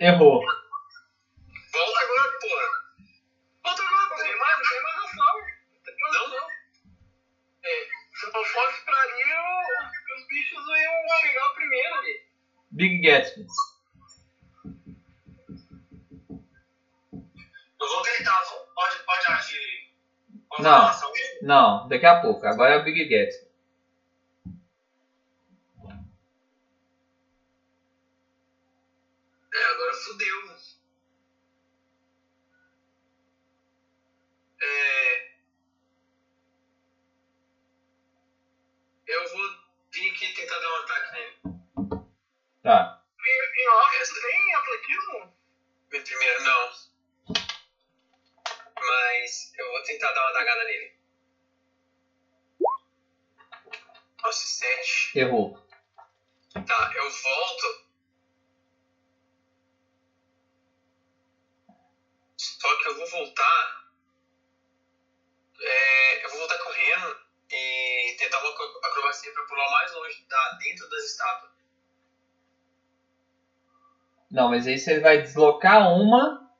[0.00, 0.44] Errou.
[1.72, 2.86] Volta agora, porra.
[3.64, 5.40] Volta agora, não tem mais, não tem mais ação.
[5.74, 6.26] Não tem mais Não?
[6.26, 6.56] ação.
[8.36, 12.22] Se eu fosse pra ali, eu- os, os bichos iam pegar o primeiro ali.
[12.70, 13.46] Big Gatsby.
[17.80, 18.42] Eu vou gritar,
[18.74, 19.90] pode, pode agir.
[20.50, 20.90] Pode Não.
[21.40, 22.46] Não, daqui a pouco.
[22.46, 23.46] Agora é o Big Gatsby.
[29.54, 30.36] É, agora fudeu.
[34.60, 35.15] É...
[39.06, 39.56] Eu vou
[39.92, 41.36] vir aqui tentar dar um ataque nele.
[42.62, 43.02] Tá.
[43.24, 45.36] Em, em off, tu tem atletismo?
[45.90, 46.72] Minha primeira, não.
[48.78, 50.96] Mas eu vou tentar dar uma dagada nele.
[54.22, 55.18] Nossa, 7.
[55.18, 55.66] Errou.
[56.66, 57.86] Tá, eu volto.
[62.36, 63.86] Só que eu vou voltar.
[65.60, 66.55] é, eu vou voltar e
[68.26, 71.52] tentar uma acro- acrobacia pra pular mais longe da, dentro das estátuas.
[74.30, 76.50] Não, mas aí você vai deslocar uma.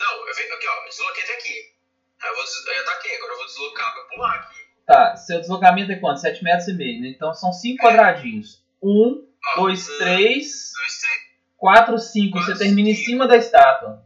[0.00, 0.84] Não, eu venho aqui, ó.
[0.88, 1.74] Desloquei até aqui.
[2.20, 2.66] Aí eu, vou des...
[2.66, 4.58] eu ataquei, agora eu vou deslocar pra pular aqui.
[4.86, 6.20] Tá, seu deslocamento é quanto?
[6.20, 7.08] 7 metros e meio, né?
[7.08, 8.64] Então são 5 quadradinhos.
[8.82, 11.28] 1, Ó, 2, um, 3, dois, três.
[11.56, 12.38] 4, 5.
[12.40, 14.04] Você termina em cima da estátua.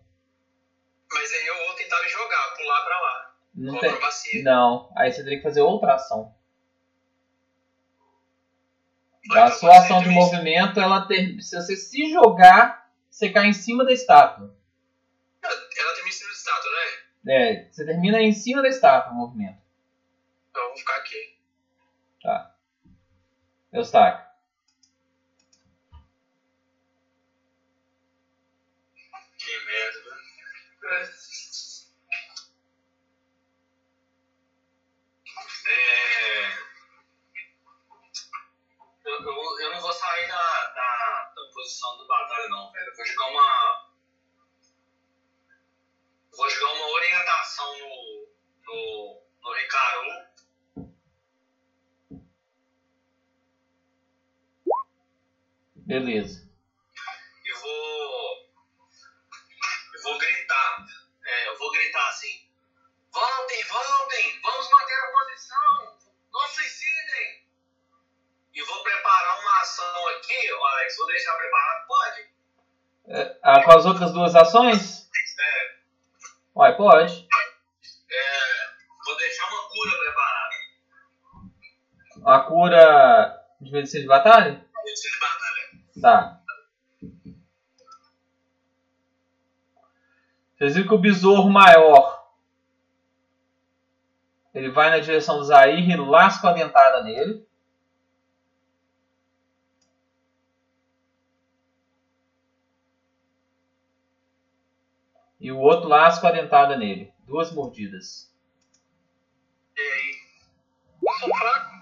[1.12, 3.34] Mas aí eu vou tentar me jogar, pular pra lá.
[3.54, 3.90] Não tem.
[3.90, 4.42] acrobacia.
[4.42, 6.34] Não, aí você teria que fazer outra ação.
[9.30, 11.40] A sua ação de movimento, ela ter...
[11.40, 14.54] se você se jogar, você cai em cima da estátua.
[15.42, 16.70] Ela tem mistério de estátua,
[17.24, 17.32] né?
[17.34, 19.60] É, você termina em cima da estátua o movimento.
[20.50, 21.38] Então eu vou ficar aqui.
[22.22, 22.54] Tá.
[23.72, 24.26] Eustáquio.
[29.38, 30.12] Que merda.
[35.68, 36.48] É...
[39.04, 40.34] Eu, eu, vou- eu não vou sair da,
[40.74, 42.86] da, da posição do batalha não, velho.
[42.86, 43.88] Eu vou jogar uma.
[46.36, 48.28] Vou jogar uma orientação no.
[48.66, 49.22] no.
[49.42, 50.32] no Ricaru.
[55.76, 56.48] Beleza.
[57.44, 58.52] e vou.
[59.94, 60.86] Eu vou gritar.
[61.24, 62.50] É, eu vou gritar assim.
[63.10, 64.40] Voltem, voltem!
[64.40, 65.81] Vamos manter a posição!
[68.54, 70.96] E vou preparar uma ação aqui, Alex.
[70.96, 71.86] Vou deixar preparado?
[71.86, 72.32] Pode?
[73.08, 75.10] É, ah, com as outras duas ações?
[75.40, 75.76] É,
[76.54, 77.28] Uai, pode.
[78.10, 78.70] é,
[79.04, 80.52] vou deixar uma cura preparada.
[82.24, 84.66] A cura de medicina de batalha?
[84.84, 85.62] Medicina de batalha.
[86.00, 86.42] Tá.
[90.56, 92.22] Vocês viram que o besouro maior
[94.54, 97.46] ele vai na direção do Zaire e lasca a dentada nele.
[105.42, 107.12] E o outro lasca a dentada nele.
[107.26, 108.32] Duas mordidas.
[109.76, 110.14] E aí?
[111.18, 111.72] Sou fraco.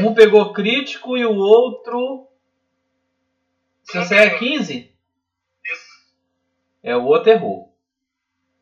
[0.00, 2.26] Um pegou crítico e o outro.
[3.84, 4.92] Se você é 15?
[5.64, 6.14] Isso.
[6.82, 7.72] É, o outro errou.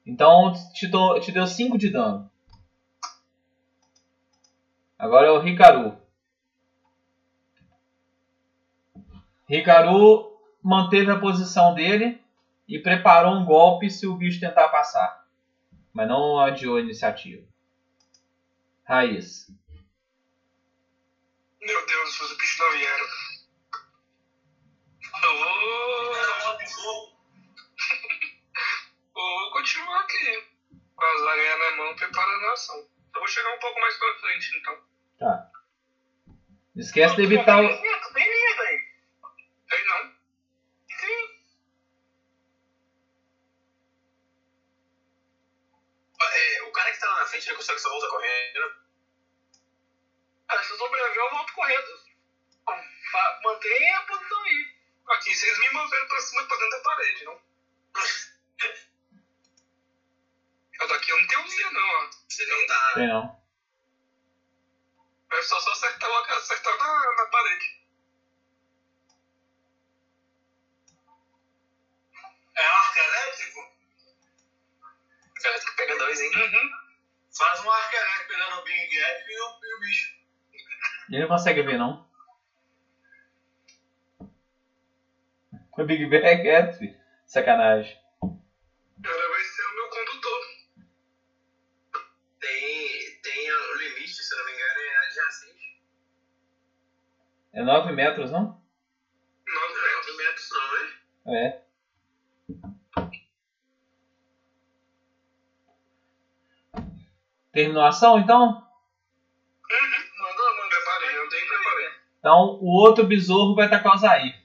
[0.04, 2.30] Então te, dou- te deu 5 de dano.
[4.98, 5.96] Agora é o Hikaru.
[9.48, 10.33] Hikaru
[10.64, 12.20] manteve a posição dele
[12.66, 15.26] e preparou um golpe se o bicho tentar passar.
[15.92, 17.46] Mas não adiou a iniciativa.
[18.84, 19.48] Raiz.
[21.60, 23.06] Meu Deus, os bichos não vieram.
[25.16, 25.74] Ô,
[29.14, 30.48] Vou continuar aqui.
[30.96, 32.76] Com as aranhas na mão, preparando a ação.
[33.14, 34.78] Eu vou chegar um pouco mais pra frente, então.
[35.18, 35.50] Tá.
[36.74, 37.68] Não esquece de evitar o.
[37.68, 38.80] Tem linha, velho.
[39.70, 40.14] Tem não.
[40.98, 41.34] Sim.
[46.36, 48.84] É, o cara que tá lá na frente, ele consegue só voltar correndo.
[50.48, 52.04] Ah, se eu sobreviver, eu volto correndo.
[53.44, 54.74] Mantenha a posição aí.
[55.08, 57.42] Aqui vocês me moveram pra cima, pra dentro da parede, não?
[60.80, 62.10] Eu daqui eu não tenho linha, não, ó.
[62.28, 62.92] Você não tá.
[62.94, 63.42] Tem não.
[65.32, 67.84] É só, só acertar, o- acertar na, na parede.
[72.56, 73.73] É arco elétrico?
[75.46, 76.30] Elétrico pega dois, hein?
[76.34, 76.68] Uhum.
[77.36, 80.14] Faz um arco elétrico pegando o Big Gap e o, e o bicho.
[81.10, 82.04] Ele não consegue ver, não.
[85.76, 86.94] O Big Bang é filho.
[87.26, 88.00] Sacanagem.
[88.22, 90.40] Ela vai ser o meu condutor.
[92.40, 95.82] Tem, tem o limite, se não me engano, é adjacente.
[97.52, 98.62] É 9 metros, não?
[99.46, 100.90] Não, não é 9 metros não, hein?
[101.26, 101.64] É.
[107.54, 108.48] Terminou a ação, então?
[108.48, 108.60] Uhum.
[110.18, 110.68] Manda, manda.
[110.68, 111.88] Preparei, eu tenho preparei.
[112.18, 114.42] Então o outro besouro vai atacar o Zair.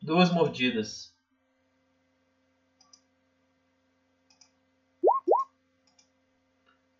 [0.00, 1.14] Duas mordidas.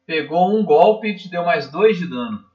[0.05, 2.51] Pegou um golpe e te deu mais dois de dano.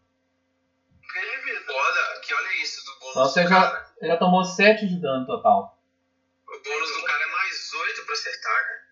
[1.67, 3.95] Olha, que olha isso do bônus Então você do já, cara.
[4.03, 5.79] já tomou 7 de dano total.
[6.47, 8.87] O bônus do cara é mais 8 pra acertar, cara.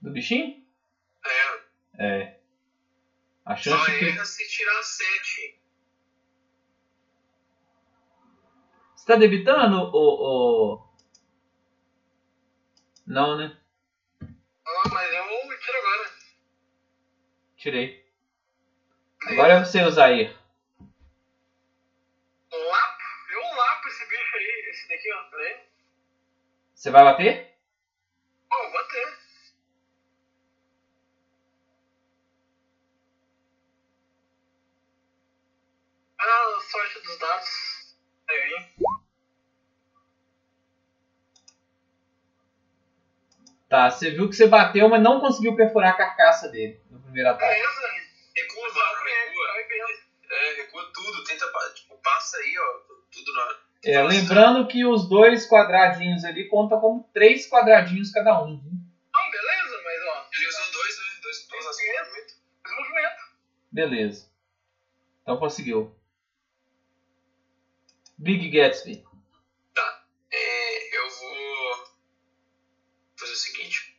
[0.00, 0.63] Do bichinho?
[1.98, 2.38] É.
[3.44, 4.08] A só chance que.
[4.08, 5.60] erra se tirar 7.
[8.96, 10.76] Você tá debitando o.
[10.76, 10.94] o...
[13.06, 13.56] Não, né?
[14.20, 16.10] Ah, mas eu tiro agora.
[17.56, 18.04] Tirei.
[19.26, 20.34] Agora é você, Zair.
[22.50, 23.02] Lapo.
[23.30, 24.70] Eu lapo esse bicho aí.
[24.70, 25.24] Esse daqui, ó.
[25.30, 25.60] Peraí.
[26.74, 27.58] Você vai bater?
[28.50, 29.18] Ó, vou bater.
[36.18, 37.48] Ah, sorte dos dados.
[38.28, 38.74] Aí.
[43.68, 47.30] Tá, você viu que você bateu, mas não conseguiu perfurar a carcaça dele no primeiro
[47.30, 47.54] ataque.
[47.54, 47.94] Beleza.
[48.36, 48.68] Recua,
[49.04, 49.68] bem, recua.
[49.68, 49.80] bem.
[50.30, 51.24] É, recua tudo.
[51.24, 52.94] Tenta, tipo, passa aí, ó.
[53.12, 53.64] Tudo na.
[53.84, 58.58] É, lembrando que os dois quadradinhos ali contam como três quadradinhos cada um.
[58.58, 58.72] viu?
[58.72, 60.26] Não, beleza, mas ó.
[60.32, 61.04] Ele usou dois, né?
[61.22, 61.82] Dois, dois assim,
[62.76, 63.24] movimento.
[63.70, 64.30] Beleza.
[65.22, 65.94] Então conseguiu.
[68.24, 69.04] Big Gatsby.
[70.32, 71.84] É, eu vou
[73.18, 73.94] fazer o seguinte.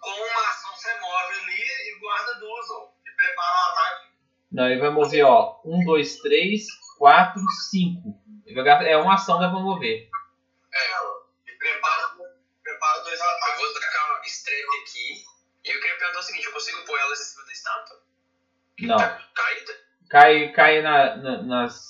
[0.00, 2.90] Com uma ação você move ali e guarda duas, ó.
[3.06, 4.08] E prepara o ataque.
[4.50, 5.60] Não, ele vai mover, ó.
[5.66, 6.66] Um, dois, três,
[6.96, 8.18] quatro, cinco.
[8.46, 10.08] Ele vai gastar- é uma ação dá pra mover.
[10.72, 10.90] É,
[11.46, 12.16] e prepara,
[12.62, 13.60] prepara dois ataques.
[13.60, 15.24] Eu vou tacar uma estrepe aqui.
[15.64, 18.02] E eu queria perguntar o seguinte, eu consigo pôr elas em cima da estátua?
[18.80, 18.96] Não.
[18.96, 19.72] Tá caída?
[20.08, 21.87] Cai, cai na- na- nas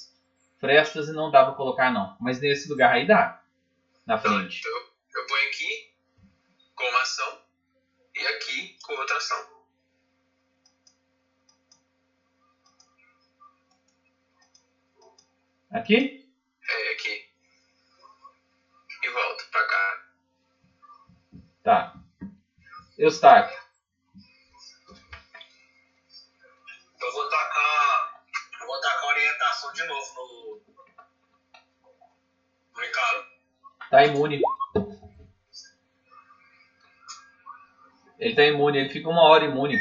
[0.58, 2.16] frestas e não dá pra colocar, não.
[2.20, 3.42] Mas nesse lugar aí dá.
[4.06, 4.60] Na frente.
[4.60, 5.92] Então eu, eu ponho aqui
[6.74, 7.42] com uma ação
[8.14, 9.58] e aqui com outra ação.
[15.70, 16.26] Aqui?
[16.68, 17.28] É, aqui.
[19.02, 20.08] E volto pra cá.
[21.62, 21.94] Tá.
[22.96, 23.58] Eustáquio.
[27.00, 28.24] Eu vou tacar.
[28.60, 30.37] Eu vou tacar orientação de novo no.
[33.90, 34.40] Tá imune.
[38.18, 39.78] Ele tá imune, ele fica uma hora imune.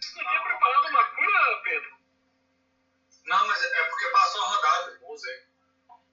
[0.00, 1.90] Você tinha preparado uma cura, Pedro?
[3.26, 5.42] Não, mas é porque passou a rodada, eu usei.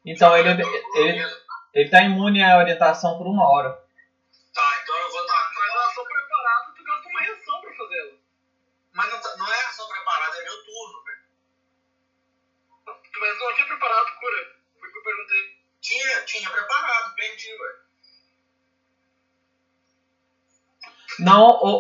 [0.06, 0.50] Então ele,
[0.96, 1.26] ele,
[1.74, 3.72] ele tá imune à orientação por uma hora.
[4.54, 5.54] Tá, então eu vou tacar.
[5.56, 8.18] Mas a ação preparada, tu gasta uma reação pra fazê-la.
[8.94, 11.26] Mas não, tá- não é ação preparada, é meu turno, velho.
[13.20, 14.56] Mas não tinha preparado cura.
[14.80, 15.66] Foi o que eu perguntei.
[16.26, 17.86] Tinha, preparado, perdi, velho.
[21.20, 21.80] Não, o,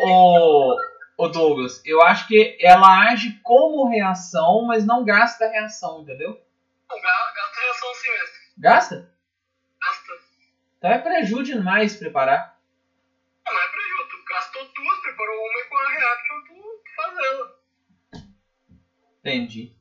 [0.77, 0.77] o,
[1.17, 6.41] o Douglas, eu acho que ela age como reação, mas não gasta reação, entendeu?
[6.89, 8.39] Não, ga- gasta reação sim, mestre.
[8.57, 9.11] Gasta?
[9.81, 10.13] Gasta.
[10.77, 12.57] Então é prejuízo demais preparar.
[13.45, 14.09] Não, não é prejuízo.
[14.09, 17.59] Tu gastou duas, preparou uma e com a reaction tu faz ela.
[19.19, 19.75] Entendi.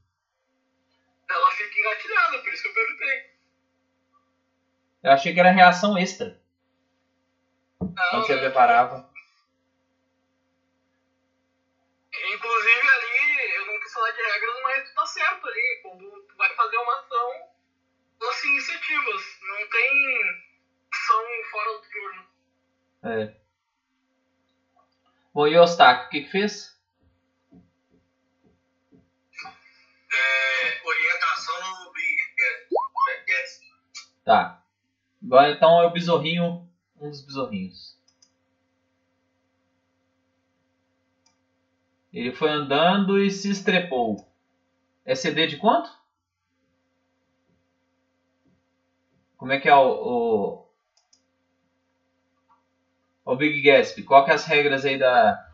[1.31, 3.35] Ela fica engatilhada, por isso que eu perguntei.
[5.05, 6.40] Eu achei que era reação extra.
[7.78, 9.12] Não, Quando você preparava.
[12.32, 15.81] Inclusive ali, eu não quis falar de regras, mas tu tá certo ali.
[15.82, 17.51] Quando tu vai fazer uma ação,
[18.18, 19.22] lança iniciativas.
[19.43, 20.47] Não tem
[20.90, 22.26] ação fora do turno.
[23.05, 23.36] É.
[25.35, 26.81] Bom, e o o que, que fez?
[30.12, 32.24] É, orientação no Big.
[34.24, 34.64] Tá.
[35.24, 36.68] Então é o besorrinho.
[37.01, 37.96] Um dos besorrinhos.
[42.12, 44.30] Ele foi andando e se estrepou.
[45.05, 45.90] É CD de quanto?
[49.36, 50.68] Como é que é o.
[53.24, 54.05] O, o Big Gatsby?
[54.05, 55.51] Qual que é as regras aí da.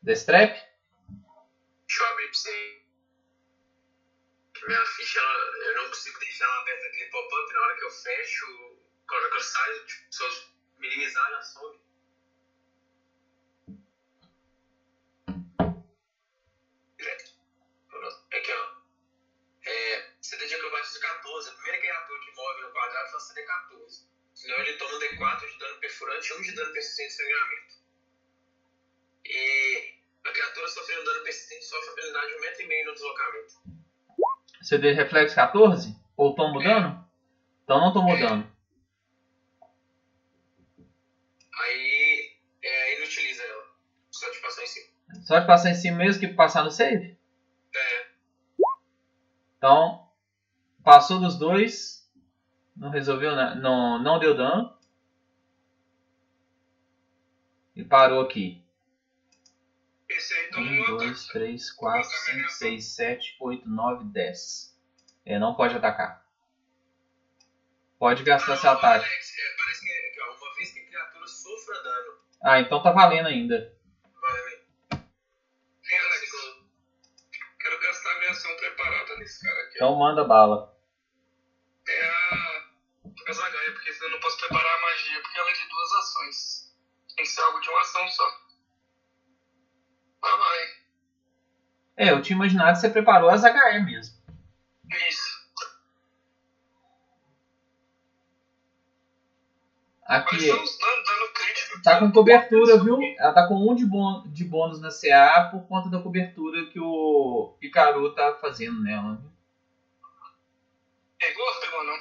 [0.00, 0.52] Da strap?
[0.52, 2.73] Deixa eu abrir pra você.
[4.66, 7.52] Minha ficha, ela- eu não consigo deixar ela aberta aquele pop-up.
[7.52, 8.46] Na hora que eu fecho,
[9.08, 10.46] na hora que eu saio, tipo, se
[10.78, 11.78] minimizar, ela sobe.
[16.98, 17.32] Direto.
[18.32, 18.68] Aqui, ó.
[19.66, 21.48] É, CD de acrobatismo 14.
[21.48, 24.02] A primeira criatura que move no quadrado faz CD 14.
[24.34, 27.74] Senão ele toma um D4 de dano perfurante e um de dano persistente de sangramento.
[29.24, 32.94] E a criatura sofrendo dano persistente sofre a penalidade de um metro e meio no
[32.94, 33.54] deslocamento.
[34.64, 35.96] CD reflexo 14?
[36.16, 37.04] Ou tombo dano?
[37.64, 38.50] Então não tomou dano.
[41.60, 43.64] Aí é, inutiliza ela.
[44.10, 44.86] Só de passar em cima.
[45.24, 47.18] Só de passar em cima mesmo que passar no save?
[47.74, 48.06] É,
[49.58, 50.08] Então,
[50.82, 52.10] passou dos dois.
[52.76, 54.76] Não resolveu, na- não, não deu dano.
[57.76, 58.63] E parou aqui.
[60.16, 61.32] Esse aí toma 1, um 2, ataque.
[61.32, 64.78] 3, 4, 5, 6, 7, 8, 9, 10.
[65.26, 66.24] É, não pode atacar.
[67.98, 69.04] Pode gastar seu Não, ataque.
[69.04, 72.60] Alex, é, parece que é, que, ó, uma vez que a criatura sofra dano, Ah,
[72.60, 73.74] então tá valendo ainda.
[77.58, 79.76] Quero gastar minha ação preparada nesse cara aqui.
[79.76, 80.76] Então manda bala.
[81.88, 82.64] É a.
[83.26, 85.92] A Zagaia, porque senão eu não posso preparar a magia, porque ela é de duas
[85.92, 86.76] ações.
[87.16, 88.43] Tem que ser algo de uma ação só.
[91.96, 94.14] É, eu tinha imaginado que você preparou as HE mesmo.
[95.08, 95.44] Isso.
[100.06, 100.36] Aqui
[101.82, 102.98] tá com cobertura, viu?
[103.18, 106.80] Ela tá com um de, bôn- de bônus na CA por conta da cobertura que
[106.80, 109.18] o Picaru tá fazendo nela.
[111.18, 111.96] Pegou ou pegou não?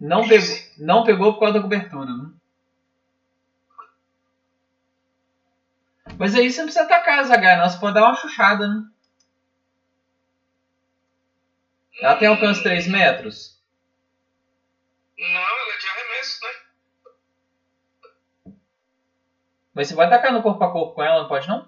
[0.00, 2.39] Não pegou, não pegou por causa da cobertura, viu?
[6.20, 7.66] Mas aí você não precisa atacar as HE, não.
[7.66, 8.84] Você pode dar uma chuchada, né?
[12.02, 13.58] Ela tem alcance 3 metros?
[15.18, 16.50] Não, ela é de arremesso, né?
[19.72, 21.66] Mas você vai atacar no corpo a corpo com ela, não pode não?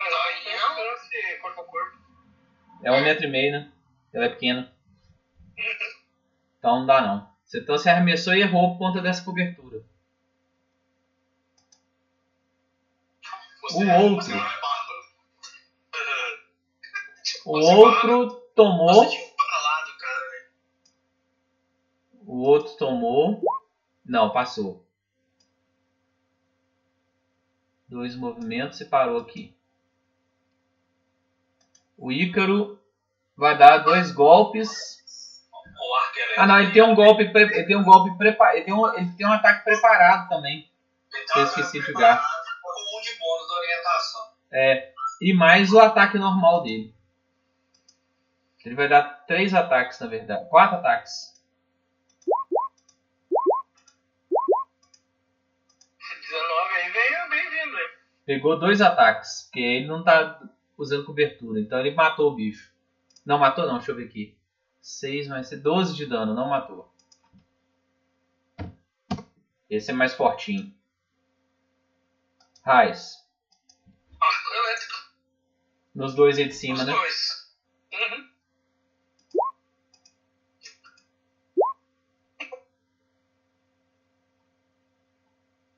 [0.00, 1.98] Aí é um corpo a corpo.
[2.82, 3.70] É um metro e meio, né?
[4.14, 4.72] Ela é pequena.
[6.58, 7.30] Então não dá não.
[7.44, 9.84] Você, então você arremessou e errou por conta dessa cobertura.
[13.55, 14.24] Você, O outro.
[14.24, 14.96] Você não é bárbaro.
[17.44, 19.06] O outro tomou.
[22.26, 23.40] O outro tomou.
[24.04, 24.84] Não, passou.
[27.88, 29.56] Dois movimentos e parou aqui.
[31.96, 32.78] O Ícaro
[33.36, 34.96] vai dar dois golpes.
[35.78, 36.40] O.
[36.40, 38.56] Ah não, ele tem um golpe, ele tem um golpe preparado.
[38.56, 40.70] Ele, tem um- ele tem um ataque preparado também.
[41.22, 42.20] Então, eu esqueci de jogar.
[42.62, 44.32] Com um de bônus da orientação.
[44.58, 46.94] É, e mais o ataque normal dele.
[48.64, 50.48] Ele vai dar três ataques, na verdade.
[50.48, 51.44] Quatro ataques.
[56.22, 57.88] 19 aí veio bem-vindo, hein?
[58.24, 60.42] Pegou dois ataques, porque ele não tá
[60.78, 61.60] usando cobertura.
[61.60, 62.74] Então ele matou o bicho.
[63.26, 64.36] Não matou não, deixa eu ver aqui.
[64.80, 66.90] 6 mais 12 de dano, não matou.
[69.68, 70.74] Esse é mais fortinho.
[72.64, 73.25] Raiz.
[75.96, 76.92] Nos dois aí de cima, né?
[76.92, 77.50] dois.
[77.90, 78.28] Uhum.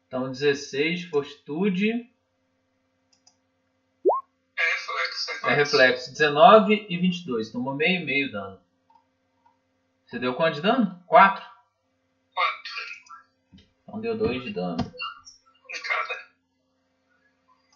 [0.08, 2.10] Então 16 de fortitude.
[4.56, 5.46] É reflexo.
[5.46, 6.12] É reflexo.
[6.12, 7.52] 19 e 22.
[7.52, 8.60] Tomou meio e meio dano.
[10.04, 11.00] Você deu quanto de dano?
[11.06, 11.44] 4?
[12.34, 14.78] 4 Então deu 2 de dano.
[14.78, 16.28] cada.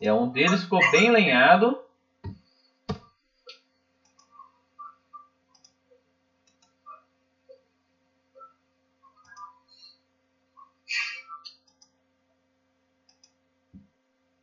[0.01, 1.92] É, um deles ficou bem lenhado.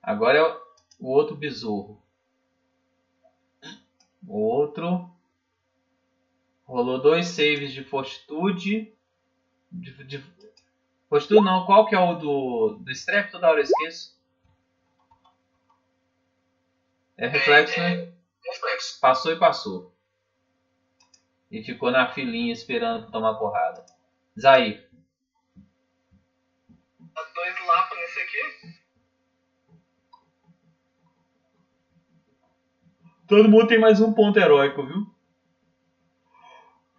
[0.09, 2.01] Agora é o- outro besouro.
[4.27, 5.07] O outro
[6.65, 8.91] rolou dois saves de fortitude.
[9.71, 10.23] De, de,
[11.07, 13.31] fortitude não, qual que é o do, do strep?
[13.31, 14.19] Toda hora eu esqueço.
[17.15, 18.11] É reflexo, né?
[18.43, 18.99] Reflexo.
[18.99, 19.95] Passou e passou.
[21.51, 23.85] E ficou na filinha esperando tomar porrada.
[24.39, 24.89] Zair.
[26.99, 28.78] Dá dois lapas nesse aqui.
[33.29, 35.05] Todo mundo tem mais um ponto heróico, viu?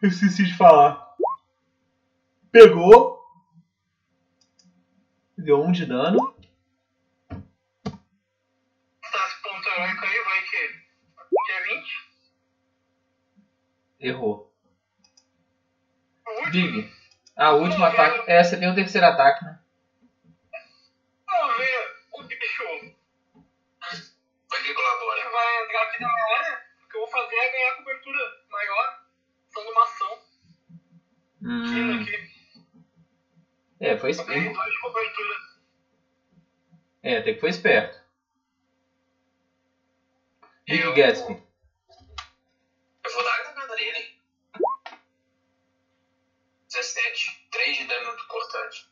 [0.00, 1.16] Eu esqueci de falar.
[2.52, 3.20] Pegou.
[5.36, 6.32] Deu um de dano.
[7.28, 7.38] Tá,
[9.26, 10.68] esse ponto heróico aí vai que.
[11.46, 12.10] Que é 20.
[13.98, 14.54] Errou.
[16.52, 16.88] Big.
[17.34, 18.30] Ah, o último ataque.
[18.30, 19.59] É, você tem o terceiro ataque, né?
[27.60, 29.04] Ganhar cobertura maior.
[29.50, 30.22] Usando uma ação.
[31.42, 32.30] Hum, aqui.
[33.80, 34.60] é, foi esperto.
[37.02, 38.00] É, até que foi esperto.
[40.66, 41.42] Big Eu- Gatsby.
[43.04, 44.20] Eu vou dar a granada nele.
[46.68, 47.48] 17.
[47.50, 48.88] 3 de dano cortante.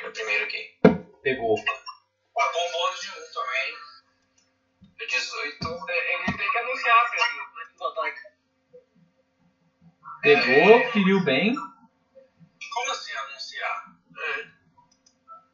[0.00, 0.78] É o primeiro aqui.
[1.22, 1.56] Pegou.
[2.34, 3.76] Pagou um bônus de 1 também.
[4.96, 5.90] De 18.
[5.90, 7.57] É, Ele tem que anunciar, Pedro.
[10.20, 11.54] Pegou, feriu bem.
[11.54, 13.94] Como assim anunciar?
[14.18, 14.34] É.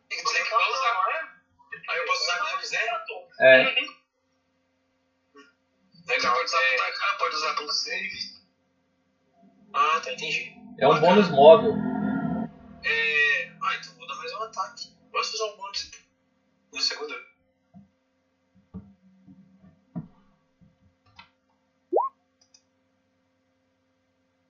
[0.08, 0.94] Tem que dizer que vai usar.
[0.94, 1.34] não é?
[1.88, 3.04] Aí eu posso usar quando eu quiser?
[3.40, 3.74] É.
[6.06, 8.34] Legal, pode usar pra atacar, pode usar pelo save.
[9.72, 10.54] Ah, tá, entendi.
[10.78, 11.74] É um bônus móvel.
[12.84, 13.48] É.
[13.62, 14.96] Ah, então vou dar mais um ataque.
[15.12, 15.90] Posso usar um bônus
[16.72, 17.14] no segundo?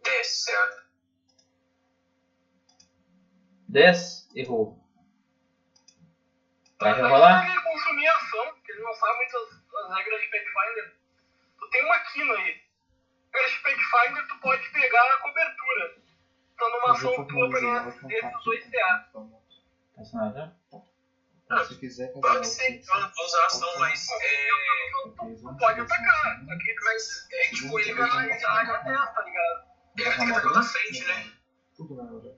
[0.05, 0.85] Desce, certo.
[3.69, 4.79] 10, errou.
[6.79, 7.51] Vai Mas rerolar?
[7.51, 9.43] Ele consumir a ação, porque ele não sabe muitas
[9.75, 10.97] as regras de Pathfinder.
[11.59, 12.63] Tu tem uma quina aí.
[13.33, 15.97] Regras de Pathfinder, tu pode pegar a cobertura.
[16.57, 19.11] Dando uma ação tua pra ganhar desses dois CA.
[19.97, 20.53] Personagem.
[21.69, 24.09] Se quiser fazer Pode ser, vou usar a ação, mas.
[24.11, 24.49] É.
[25.05, 26.27] Tu pode atacar.
[26.33, 28.27] assim, Só que Mas é tipo, ele fica na
[28.65, 29.74] na testa, tá ligado?
[29.97, 31.33] Ele vai ter que na frente, né?
[31.77, 32.29] Tudo na hora.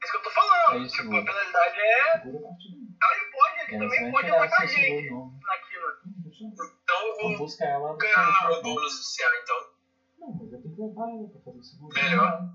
[0.00, 0.84] É isso que eu tô falando.
[0.84, 2.12] É tipo, a penalidade é.
[2.18, 2.76] Segura a partida.
[3.02, 5.40] Ah, ele pode, ele É, também pode vai pegar atacar a gente nome.
[5.40, 6.68] na quina.
[6.82, 7.96] Então eu Vou vou buscar ela.
[7.96, 9.56] ganhar o bônus inicial, então.
[10.18, 11.94] Não, mas eu tenho que levar ela pra fazer o segundo.
[11.94, 12.48] Melhor.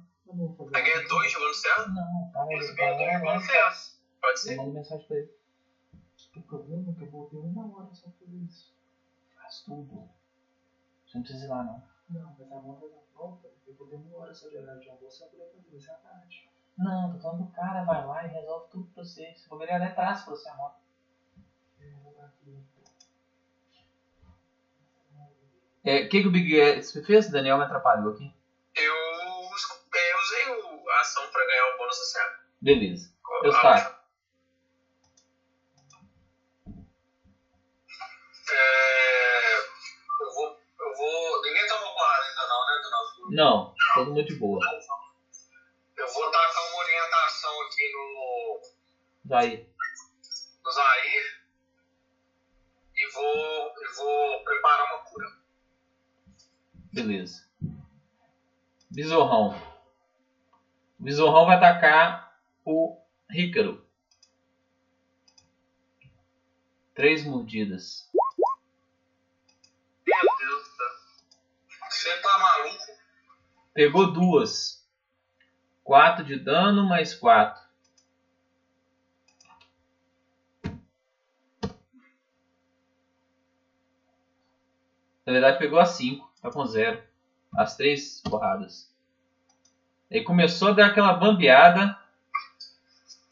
[0.71, 1.89] Vai ganhar dois de bônus inicial?
[1.89, 4.01] Não, para Isso ganha dois bônus CS.
[4.21, 4.55] Pode Eu ser.
[4.55, 5.29] mando mensagem pra ele.
[6.35, 8.73] O problema é que eu voltei uma hora só pra fazer isso.
[9.35, 10.09] Faz tudo.
[11.05, 11.83] Você não precisa ir lá, não.
[12.09, 15.75] Não, mas a moto na volta, eu vou só de horário de almoço poder fazer
[15.77, 16.49] isso à tarde.
[16.77, 19.33] Não, tô falando do cara, vai lá e resolve tudo pra você.
[19.35, 20.75] Se for ele até traz pra você a moto.
[21.79, 22.63] Eu vou dar aqui.
[25.83, 27.27] É, o que, que o Big Gatsby fez?
[27.27, 28.33] O Daniel me atrapalhou aqui.
[28.75, 32.29] Eu, é, usei o- a ação pra ganhar o bônus inicial.
[32.61, 33.11] Beleza.
[33.25, 33.93] Ah, Eustáquio.
[38.51, 38.82] É,
[43.33, 44.59] Não, todo mundo de boa.
[45.97, 48.61] Eu vou tacar uma orientação aqui no,
[49.25, 49.69] Daí.
[50.63, 51.43] no Zair
[52.95, 55.27] e vou, e vou preparar uma cura.
[56.93, 57.49] Beleza.
[58.91, 59.55] Besorrão.
[60.99, 63.83] O Besorrão vai atacar o Rícaro.
[66.93, 68.11] Três mordidas.
[70.05, 71.89] Meu Deus do céu.
[71.89, 73.02] Você tá maluco?
[73.73, 74.87] Pegou duas.
[75.83, 77.61] Quatro de dano mais quatro.
[85.25, 86.31] Na verdade pegou a cinco.
[86.41, 87.01] Tá com zero.
[87.57, 88.93] As três porradas.
[90.11, 91.97] Aí começou a dar aquela bambeada.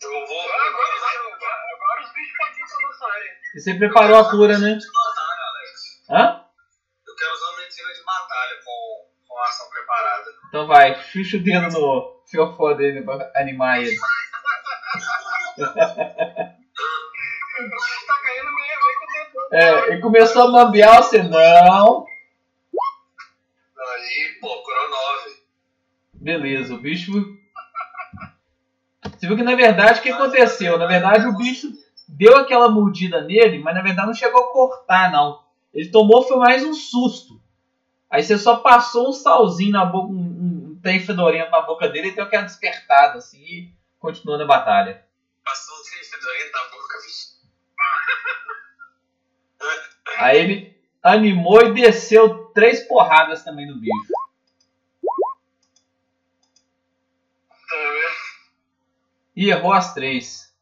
[0.01, 0.41] Eu vou.
[0.41, 3.37] Agora, agora, agora os bichos pra nossa área.
[3.55, 4.79] E você preparou a cura, né?
[6.09, 6.40] Hã?
[9.61, 10.25] Ação preparada.
[10.47, 12.21] Então vai, chucha o dedo no.
[12.25, 13.95] fiofó dele pra animar ele.
[15.57, 15.67] Tá
[17.57, 19.47] com o dedo.
[19.53, 22.05] É, ele começou a bambear, você não.
[23.77, 25.41] Aí, pô, curou 9.
[26.13, 27.11] Beleza, o bicho.
[29.03, 30.77] Você viu que na verdade o que aconteceu?
[30.77, 31.67] Na verdade o bicho
[32.07, 35.43] deu aquela mordida nele, mas na verdade não chegou a cortar, não.
[35.73, 37.40] Ele tomou foi mais um susto.
[38.11, 41.87] Aí você só passou um salzinho na boca, um, um, um trem fedorento na boca
[41.87, 45.05] dele e deu aquela despertada, assim, e continuou na batalha.
[45.45, 47.31] Passou um trem fedorento na boca, bicho.
[50.19, 54.11] Aí ele animou e desceu três porradas também no bicho.
[57.69, 58.15] Tá vendo?
[59.37, 60.53] E errou as três.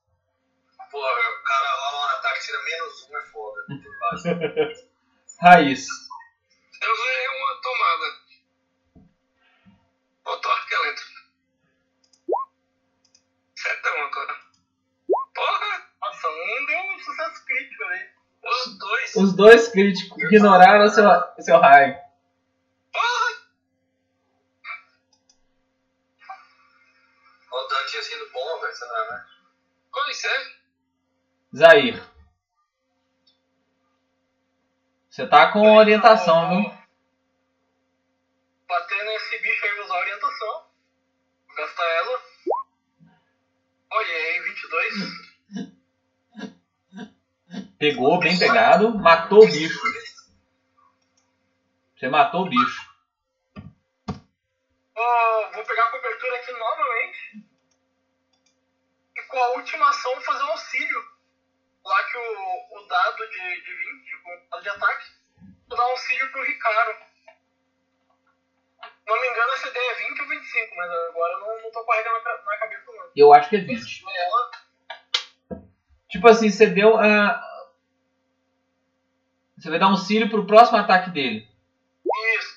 [0.92, 3.66] Pô, o cara lá no ataque tira menos um, é foda.
[5.42, 5.88] Raiz.
[6.82, 6.96] Eu
[7.36, 7.39] uma
[7.70, 8.20] tomada.
[10.24, 11.20] Botou arco elétrico.
[13.56, 14.40] Setão agora.
[15.36, 15.90] Porra!
[16.02, 18.10] Nossa, um deu um sucesso crítico ali.
[18.44, 19.16] Os dois.
[19.16, 21.06] Os dois críticos ignoraram seu,
[21.40, 21.98] seu raio.
[27.52, 29.26] O dano tinha sido bom, velho, sei lá, né?
[29.92, 30.60] Pois é.
[31.56, 32.10] Zair.
[35.10, 36.79] Você tá com orientação, viu?
[38.70, 40.70] Bater nesse bicho aí, usar orientação.
[41.58, 42.22] Gastar ela.
[43.92, 44.94] Olha aí, 22.
[47.80, 48.96] Pegou, bem pegado.
[48.96, 49.82] Matou o bicho.
[51.98, 52.94] Você matou o bicho.
[54.96, 57.44] Ó, vou pegar a cobertura aqui novamente.
[59.18, 61.18] E com a última ação vou fazer um auxílio.
[61.84, 65.12] Lá que o, o dado de, de 20, com o dado de ataque,
[65.68, 67.09] vou dar um auxílio pro Ricardo.
[69.10, 71.84] Não me engano, essa ideia é 20 ou 25, mas agora eu não, não tô
[71.84, 73.06] carregando na, ca- na cabeça não.
[73.16, 74.04] Eu acho que é 20.
[74.16, 75.60] Ela,
[76.10, 77.44] Tipo assim, você deu a.
[79.58, 81.48] Você vai dar um auxílio pro próximo ataque dele.
[82.38, 82.56] isso,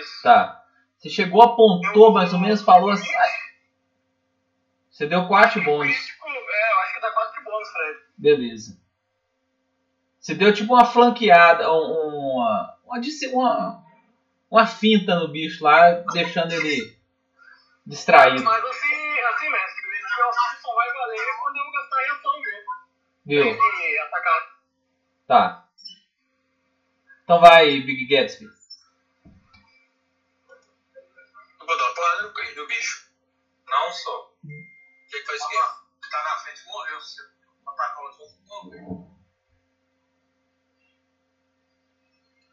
[0.00, 0.22] isso.
[0.22, 0.64] Tá.
[0.98, 3.10] Você chegou, apontou mais ou menos, falou assim.
[4.90, 5.86] Você deu 4 bônus.
[5.96, 7.98] Crítico, é, eu acho que dá 4 de bônus, Fred.
[8.18, 8.80] Beleza.
[10.20, 13.82] Você deu tipo uma flanqueada, um- uma, uma, dis- uma,
[14.52, 16.94] uma finta no bicho lá, deixando ele
[17.86, 18.44] distraído.
[18.44, 22.72] Mas assim, assim, mestre, esse auxílio só vai valer quando eu gastar a reação mesmo.
[23.24, 23.46] Viu?
[23.46, 24.60] E atacar.
[25.26, 25.68] Tá.
[27.24, 28.44] Então vai, Big Gatsby.
[28.44, 28.52] Eu
[31.66, 33.10] vou dar uma porrada no do bicho.
[33.66, 34.34] Não só.
[34.44, 34.48] O
[35.08, 35.56] que que faz o quê?
[36.10, 37.00] Tá na frente, morreu.
[37.00, 37.22] Se
[37.66, 39.08] atacar o outro, morreu.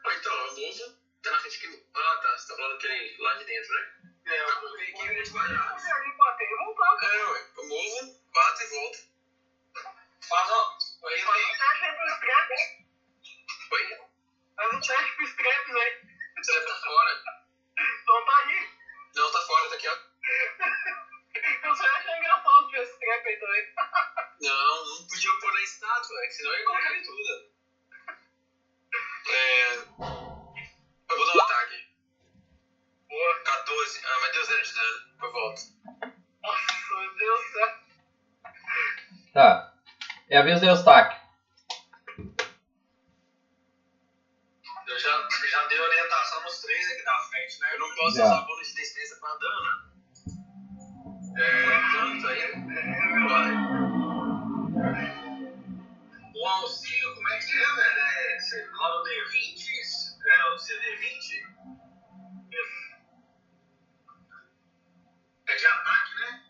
[0.05, 0.98] Então, eu movo.
[1.29, 1.67] Tá na frente que.
[1.93, 2.37] Ah, tá.
[2.37, 3.93] Você tá falando aquele lá de dentro, né?
[4.25, 5.79] É, eu movei aqui e espalhar.
[5.79, 7.03] Se ali bater e voltar.
[7.03, 7.47] É, ué.
[7.55, 8.97] Eu movo, bato e volto.
[10.27, 11.57] Faz um, Aí faz um tem.
[11.57, 12.61] teste aí pro scraps.
[13.71, 13.97] Oi?
[14.55, 16.01] Faz um teste pro scraps aí.
[16.37, 17.23] Você tá fora.
[17.77, 18.69] Então tá aí.
[19.13, 19.97] Não, tá fora, tá aqui, ó.
[21.63, 23.73] Eu só ia achar engraçado ver esse scrap aí também.
[24.41, 27.51] Não, não podia pôr na estátua, é que senão eu ia colocar em tudo.
[29.29, 30.28] É.
[31.19, 31.85] Vou dar um ataque.
[33.09, 33.43] Boa.
[33.43, 33.99] 14.
[34.05, 34.99] Ah, mas deu zero de dano.
[35.21, 35.61] Eu volto.
[36.41, 37.79] Nossa, meu Deus do céu.
[39.33, 39.73] Tá.
[40.29, 41.19] É a vez do Eustáquio.
[44.87, 47.73] Eu já, já dei orientação nos três aqui da frente, né?
[47.73, 48.23] Eu não posso Já.
[48.23, 49.89] usar bônus de destreza pra dano.
[51.37, 51.63] É.
[51.91, 52.51] Quanto aí?
[53.27, 53.51] Vai.
[56.33, 57.99] O auxílio, como é que é, velho?
[57.99, 59.88] É, você rola o D20?
[60.29, 61.41] É o CD20?
[65.47, 66.45] É de ataque, né?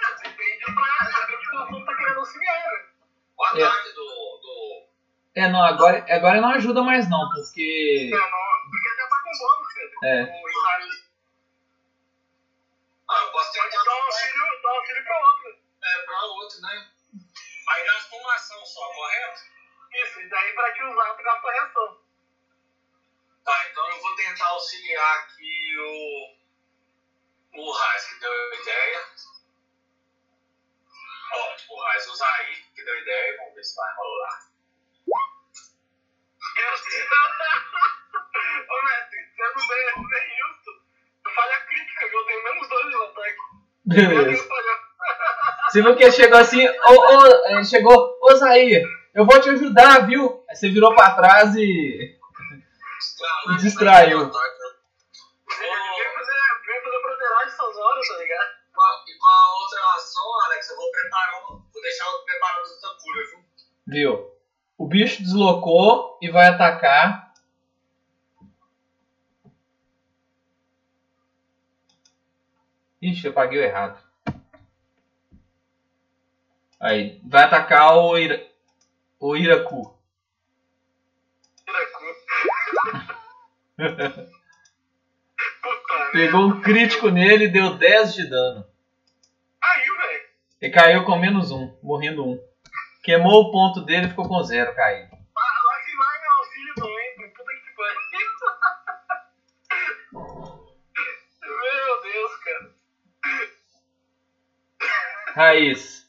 [0.00, 1.08] Ah, Depende pra.
[1.08, 2.86] Depende que o assunto tá querendo auxiliar, né?
[3.36, 4.04] O ataque do.
[4.42, 4.86] do...
[5.34, 8.08] É, não, agora, agora não ajuda mais não, porque.
[8.12, 9.98] Não, não, porque já tá com bônus, Pedro.
[10.04, 10.44] É.
[13.10, 15.58] Ah, eu posso pode tentar dar um auxílio, dar um auxílio pra outro.
[15.82, 16.90] É, pra outro, né?
[17.68, 19.40] Aí gasta uma ação só, correto?
[19.94, 22.03] Isso, e daí pra te usar, tu gasta a reação.
[23.44, 26.44] Tá, então eu vou tentar auxiliar aqui o.
[27.56, 29.00] O Raiz que deu a ideia.
[31.32, 34.40] Ó, o Raiz usa aí que deu a ideia, vamos ver se vai rolar.
[36.56, 37.02] Eu sei.
[38.68, 40.70] Ô, mestre, sendo bem, bem justo,
[41.24, 42.04] eu falho a crítica?
[42.06, 43.38] Eu tenho menos dois no ataque.
[43.84, 44.48] Beleza.
[45.68, 48.84] Você viu que chegou assim, ô, ô, ele chegou, ô Zair,
[49.14, 50.44] eu vou te ajudar, viu?
[50.48, 52.18] Aí você virou pra trás e.
[53.04, 53.56] Distraiu.
[53.58, 54.18] Distraiu.
[54.18, 54.30] Vem
[56.14, 58.64] fazer, vem fazer broderagem essas horas, tá ligado?
[58.76, 60.70] uma outra ação, Alex.
[60.70, 63.44] Eu vou preparar, um- vou deixar o preparado do Takura, viu?
[63.86, 64.34] Viu?
[64.76, 67.32] O bicho deslocou e vai atacar.
[73.00, 74.02] Ixi, eu paguei o errado.
[76.80, 78.46] Aí, vai atacar o, Ira...
[79.20, 79.93] o Iraku.
[86.12, 88.64] Pegou um crítico nele e deu 10 de dano.
[89.60, 90.24] Caiu, velho.
[90.60, 92.38] Ele caiu com menos um, morrendo um.
[93.02, 95.10] Queimou o ponto dele e ficou com zero caído.
[95.12, 98.00] Ah, lá que vai meu auxílio também, pro puta que pariu.
[101.42, 102.74] Meu Deus, cara.
[105.34, 106.04] Raiz.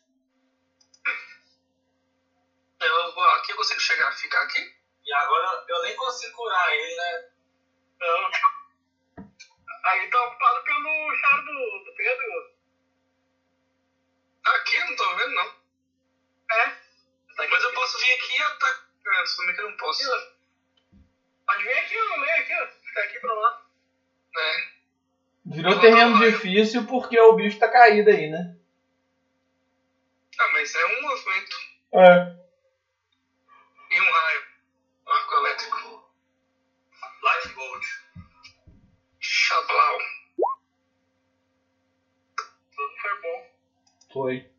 [2.79, 4.59] Eu, vou- aqui eu consigo chegar, ficar aqui?
[5.03, 7.29] E agora eu nem consigo curar ele, né?
[7.99, 8.29] Não.
[9.85, 12.55] Aí tá ocupado pelo char do, do Pedro.
[14.45, 15.47] Aqui eu não tô vendo, não.
[16.51, 16.69] É.
[17.35, 17.51] Tá aqui.
[17.51, 18.85] Mas eu posso vir aqui e atacar.
[19.65, 20.03] Eu não posso.
[21.47, 22.67] Pode vir aqui no meio, aqui, ó.
[22.67, 23.65] Ficar aqui pra lá.
[24.37, 24.75] É.
[25.45, 28.55] Virou terreno difícil porque o bicho tá caído aí, né?
[30.39, 31.55] Ah, mas é um movimento.
[31.93, 32.35] É.
[33.91, 34.45] E um raio.
[35.07, 36.13] Arco elétrico.
[37.23, 37.87] Life Gold.
[39.19, 39.97] Xablau.
[42.75, 43.51] Tudo foi bom.
[44.13, 44.54] Foi.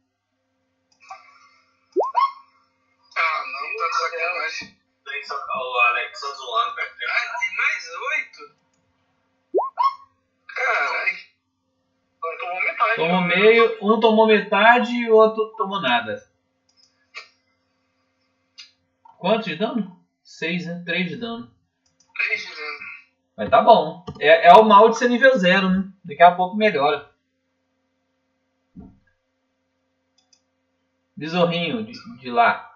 [5.27, 6.91] Só o Alex só zoando dele.
[7.11, 8.57] Ah, tem mais oito?
[10.49, 11.17] Caralho.
[12.39, 12.97] Tomou metade.
[12.97, 16.29] Tomou meio, um tomou metade e o outro tomou nada.
[19.19, 19.97] Quanto de dano?
[20.23, 20.83] 6, né?
[20.85, 21.51] 3 de dano.
[22.15, 22.79] Três de dano.
[23.37, 24.05] Mas tá bom.
[24.19, 25.89] É, é o mal de ser nível 0, né?
[26.05, 27.11] Daqui a pouco melhora.
[31.17, 32.76] Besorrinho de, de lá.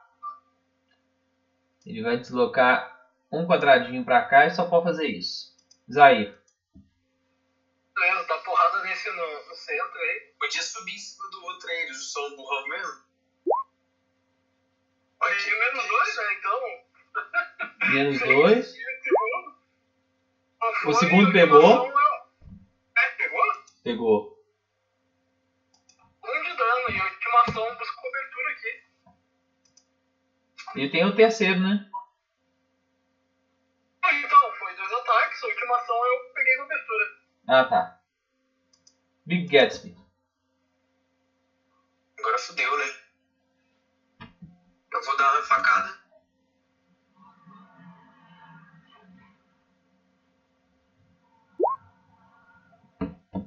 [1.90, 5.56] Ele vai deslocar um quadradinho pra cá e só pode fazer isso.
[5.92, 6.38] Zair.
[7.92, 10.32] Beleza, dá porrada nesse no, no centro aí.
[10.38, 13.02] Podia subir em cima do outro aí, eles são burrão mesmo.
[15.20, 16.34] Aí menos dois, né?
[16.38, 16.60] Então.
[17.90, 18.74] Menos 2.
[18.76, 18.84] E
[20.86, 21.32] o segundo.
[21.32, 21.92] Pegou.
[22.98, 23.42] É, pegou?
[23.82, 24.39] Pegou.
[30.76, 31.84] E tem o terceiro, né?
[34.04, 35.42] Então, foi dois ataques.
[35.42, 37.04] A ultimação eu peguei cobertura.
[37.48, 38.00] Ah, tá.
[39.26, 39.96] Big Gatsby.
[42.18, 42.84] Agora fudeu, né?
[44.92, 46.00] Eu vou dar uma facada.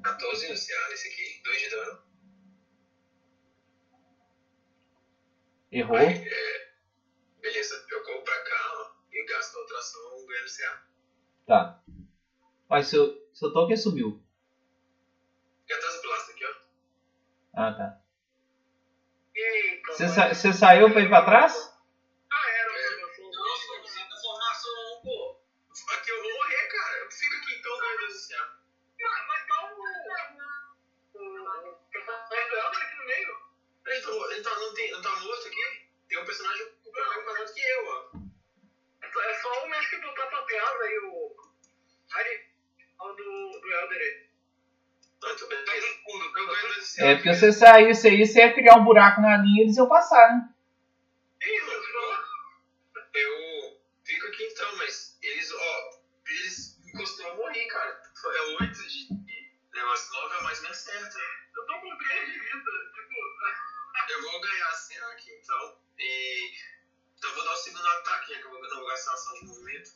[0.03, 2.03] Quatorze no CA nesse aqui, 2 de dano.
[5.71, 5.97] Errou.
[5.97, 6.62] É,
[7.43, 10.83] beleza, eu corro pra cá ó, e gasto a outra ação ganhando CA.
[11.45, 11.83] Tá.
[12.69, 14.23] Mas seu, seu token sumiu.
[15.67, 16.53] Fica atrás do blaster aqui, ó.
[17.55, 17.99] Ah, tá.
[19.87, 21.53] Você sa você saiu pra ir pra trás?
[22.31, 22.71] Ah, era.
[22.71, 22.95] É.
[23.01, 25.41] Nossa, eu preciso da formação, pô.
[25.95, 26.97] Aqui eu vou morrer, cara.
[26.99, 28.57] Eu fico aqui então ganhando CA.
[28.99, 29.83] Mas mas tá o.
[31.13, 31.43] O.
[31.43, 33.37] O personagem do Elder aqui no meio.
[33.85, 35.89] Ele, tá, ele tá, não, tem, não tá morto aqui?
[36.07, 38.11] Tem um personagem com o mesmo quadrado que eu, ó.
[39.01, 41.35] É só- É só o mestre do Tapapeasa aí, o.
[42.13, 42.53] Ari.
[43.01, 44.29] O do, do Elder aí.
[45.49, 45.87] Beleza.
[46.05, 49.61] Eu ganho dois É, porque você saísse aí, você ia criar um buraco na linha
[49.61, 50.49] e eles iam passar, né?
[51.41, 52.15] Ih, você falou?
[53.13, 58.01] Eu fico aqui então, mas eles, ó, eles me costumam morrer, cara.
[58.25, 61.17] É 8 de, de negócio 9 é mais ou menos certo.
[61.55, 62.71] Eu tô com 3 de vida.
[62.93, 63.13] Tipo.
[64.13, 65.77] Eu vou ganhar a cena aqui então.
[65.99, 66.51] E.
[67.23, 69.45] Então eu vou dar o segundo ataque, já que eu vou, vou gastar ação de
[69.45, 69.91] movimento.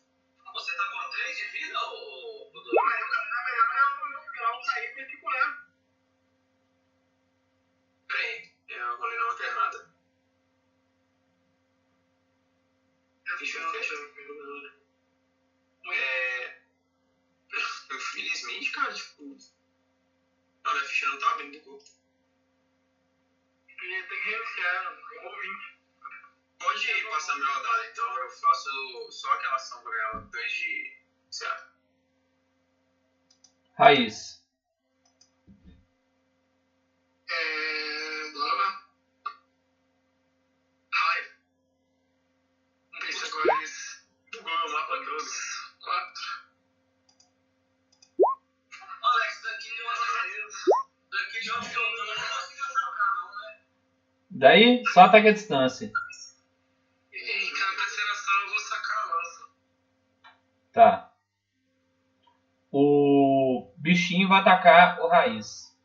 [0.53, 2.51] Você tá com 3 de vida ou.
[2.53, 5.67] Pô, mas na melhor é o esperar o cair pra te curar.
[8.07, 9.93] Peraí, eu vou ler uma errada.
[13.37, 13.93] Ficha não fecha.
[15.91, 16.61] É.
[17.91, 19.23] Infelizmente, cara, tipo.
[20.63, 21.89] Não, minha ficha não tá abrindo do corpo.
[23.67, 24.95] Tem que reiniciar.
[25.41, 25.76] 20.
[26.59, 30.97] Pode passar minha rodada, então eu faço só aquela ação pra ela, 2 de.
[33.77, 34.43] Raiz.
[37.29, 37.87] É.
[43.07, 44.07] Ver se agora eles.
[44.33, 45.25] Bugou meu mapa todo.
[45.79, 46.23] 4.
[49.03, 50.57] Alex, daqui de onde.
[51.11, 51.61] Daqui de não
[54.31, 55.91] Daí, só ataque à distância.
[60.77, 61.11] Tá.
[62.71, 65.75] O bichinho vai atacar o raiz.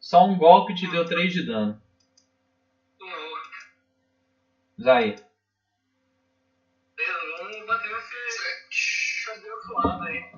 [0.00, 1.80] Só um golpe te deu 3 de dano.
[2.98, 3.08] Não.
[4.82, 5.24] Zair.
[6.96, 10.32] Beleza, vamos bater nesse abençoado aí.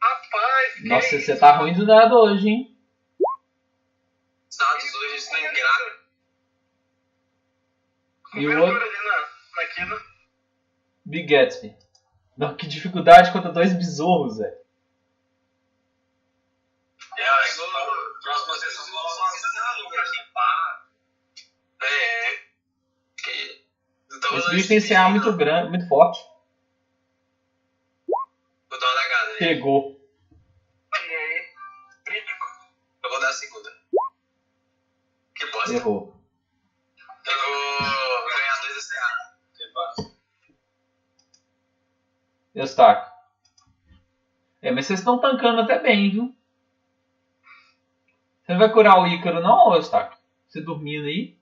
[0.00, 2.77] Rapaz, Nossa, você tá ruim do dado hoje, hein?
[4.58, 6.00] Os dados hoje estão em grave.
[8.34, 8.90] E o outro?
[11.04, 11.76] Big Gatsby.
[12.36, 14.58] Não, que dificuldade contra dois besouros, velho.
[17.16, 17.34] É, a
[18.20, 20.88] próxima sessão nós vamos limpar.
[21.80, 22.36] É.
[23.22, 23.64] Que.
[24.12, 26.20] Então, Esse bicho tem CA muito grande, muito forte.
[28.08, 29.38] Vou dar uma lagada aí.
[29.38, 30.10] Pegou.
[30.92, 31.46] E aí?
[32.04, 32.46] Crítico.
[33.04, 33.77] Eu vou dar a segunda.
[35.38, 35.72] Que bosta.
[35.72, 36.20] Errou.
[37.24, 39.36] Eu vou ganhar dois da CA.
[39.56, 40.02] Que bosta.
[42.54, 43.12] Eustáquio.
[44.60, 46.36] É, mas vocês estão tancando até bem, viu?
[48.42, 50.18] Você não vai curar o Ícaro, não, Eustáquio?
[50.48, 51.38] Você dormindo aí?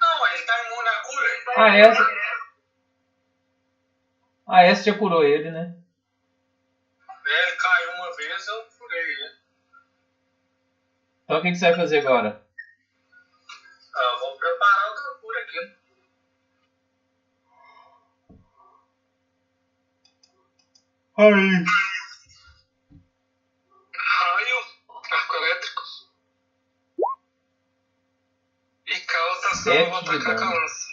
[0.00, 1.28] Não, ele tá imune à cura.
[1.56, 2.18] Ah, essa.
[4.46, 5.74] Ah, essa já curou ele, né?
[7.26, 9.38] É, ele caiu uma vez, eu furei ele.
[11.24, 12.46] Então o que, que você vai fazer agora?
[13.94, 15.76] Ah, eu vou preparar outra cura aqui.
[21.18, 21.64] Aí.
[23.94, 24.58] Raio.
[25.10, 25.82] Arco elétrico.
[28.86, 30.86] E vou Sete de atacar com a lança.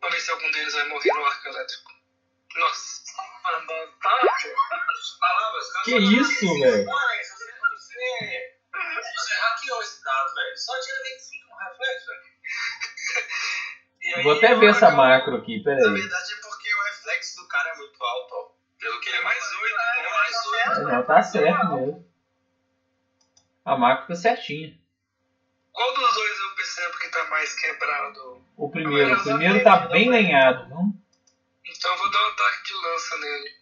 [0.00, 1.92] Vamos ver se algum deles vai morrer no arco elétrico.
[2.56, 3.00] Nossa.
[4.00, 4.10] Tá.
[5.84, 6.84] Que isso, velho?
[6.86, 10.56] Você, você, você hackeou esse dado, velho.
[10.56, 12.22] Só tira 25 no reflexo, velho.
[14.16, 15.92] Aí, Vou até ver essa macro aqui, Na peraí.
[15.94, 18.59] verdade é porque o reflexo do cara é muito alto, ó.
[18.80, 20.82] Pelo que ele é mais 8, é mais 8.
[20.82, 22.10] Não, tá certo mesmo.
[23.64, 24.80] A macro fica certinha.
[25.70, 28.44] Qual dos dois eu percebo que tá mais quebrado?
[28.56, 30.78] O primeiro, o primeiro tá bem lenhado, viu?
[31.64, 33.60] Então eu vou dar um ataque de lança nele.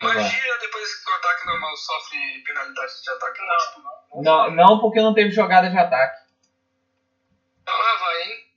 [0.00, 0.14] Vai.
[0.16, 4.22] Magia, depois que o ataque normal sofre penalidade de ataque múltiplo.
[4.22, 6.28] Não, não porque não teve jogada de ataque.
[7.62, 8.48] Então lá vai, hein?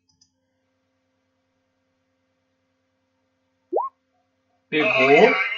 [4.69, 5.50] Pegou.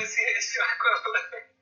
[0.00, 1.54] Esse, esse arco elétrico.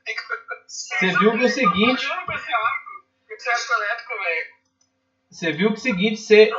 [0.67, 3.07] Você viu que o seguinte, Eu com esse arco.
[3.31, 4.55] Esse arco elétrico, velho.
[5.31, 6.51] você viu que o seguinte, você,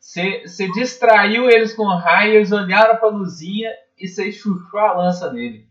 [0.00, 5.32] você, você distraiu eles com raio, eles olharam pra luzinha e você chuchou a lança
[5.32, 5.68] nele.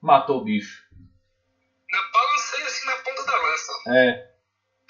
[0.00, 0.86] Matou o bicho.
[1.90, 3.72] Eu balancei assim na ponta da lança.
[3.88, 4.30] É.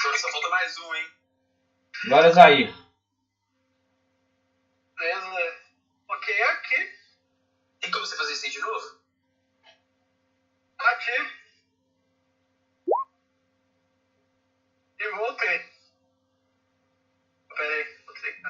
[0.01, 1.07] Só falta mais um, hein?
[2.07, 2.75] Agora Zair.
[4.99, 5.57] Beleza.
[6.09, 6.99] Ok, aqui.
[7.89, 9.01] Tem como você fazer isso aí de novo?
[10.79, 11.11] Aqui.
[15.01, 15.59] E voltei.
[17.57, 18.43] Pera aí, que.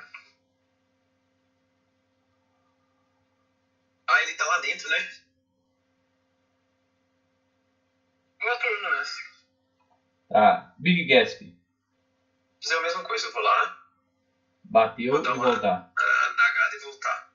[4.09, 5.09] Ah, ele tá lá dentro, né?
[8.40, 9.20] Meu turno nessa.
[10.31, 10.74] Tá.
[10.78, 11.56] Big Gatsby.
[12.60, 13.86] Fazer a mesma coisa, eu vou lá,
[14.65, 15.93] Bateu Vou e uma- voltar.
[15.97, 17.27] ah, gada e voltar.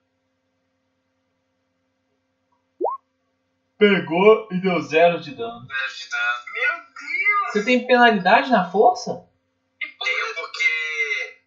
[3.83, 5.67] Pegou e deu zero de dano.
[5.67, 6.43] Zero de dano.
[6.53, 7.51] Meu Deus!
[7.51, 9.29] Você tem penalidade na força?
[9.77, 11.41] Tenho porque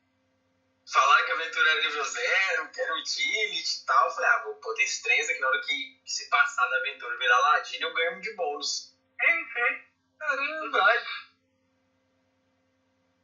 [0.93, 4.05] falaram que a aventura era nível zero, que era utility e tal.
[4.05, 6.77] Eu falei, ah, vou poder esse trens aqui na hora que, que se passar da
[6.77, 8.95] aventura virar ladino, eu ganho um de bônus.
[9.19, 9.83] Enfim.
[10.19, 10.93] Caramba.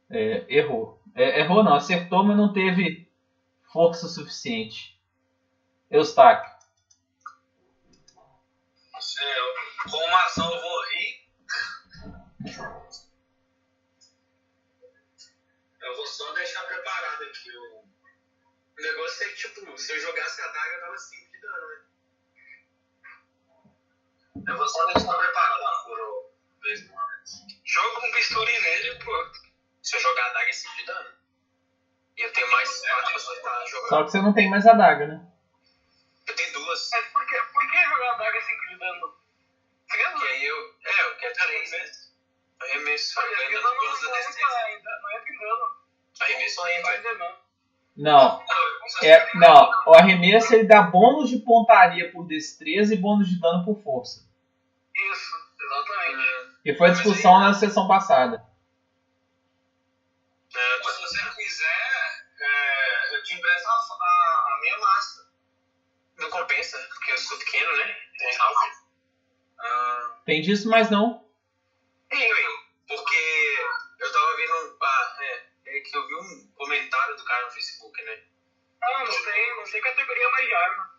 [0.09, 0.99] É, errou.
[1.13, 3.07] É, errou não, acertou, mas não teve
[3.71, 4.99] força suficiente.
[5.91, 6.52] Eustáquio.
[9.19, 11.23] Eu, com uma ação eu vou rir.
[15.81, 17.83] Eu vou só deixar preparado aqui o.
[18.75, 21.81] O negócio é que, tipo, se eu jogasse a daga, dava 5 de dano, né?
[24.47, 26.03] Eu vou só deixar preparado a cura
[26.61, 27.29] vez uma vez.
[27.63, 29.11] Joga um bisturi nele, pô.
[29.81, 31.09] Se eu jogar a daga é 5 de dano.
[32.17, 33.89] E eu tenho mais 4 pessoas pra jogar.
[33.89, 35.21] Só que você não tem mais a daga, né?
[36.27, 36.89] Eu tenho duas.
[36.91, 39.13] Mas por que, por que jogar a daga 5 de dano?
[39.89, 40.75] Três E aí eu.
[40.85, 41.91] É, eu quero 3, né?
[42.61, 44.39] Arremesso, Porque ganhando não, não, bônus da não destreza.
[44.39, 45.77] entra ainda, não entra em dano.
[46.21, 46.97] Arremesso Vai entra.
[46.97, 47.43] dizer não.
[47.95, 48.43] Não.
[49.03, 53.63] É, não, o arremesso ele dá bônus de pontaria por destreza e bônus de dano
[53.65, 54.27] por força.
[54.95, 56.61] Isso, exatamente.
[56.63, 58.43] Que foi a discussão na sessão passada.
[60.55, 65.27] É, Mas você quiser, é, eu te empresto a, a, a minha massa.
[66.17, 67.95] não compensa, porque eu sou pequeno, né?
[68.17, 68.59] Tem alvo.
[69.59, 71.23] Ah, Tem disso, mas não.
[72.11, 72.43] anyway,
[72.87, 73.57] porque
[73.99, 74.77] eu tava vendo.
[74.81, 78.19] Ah, é, é que eu vi um comentário do cara no Facebook, né?
[78.83, 80.93] Ah, não tem, não tem categoria mais de arma.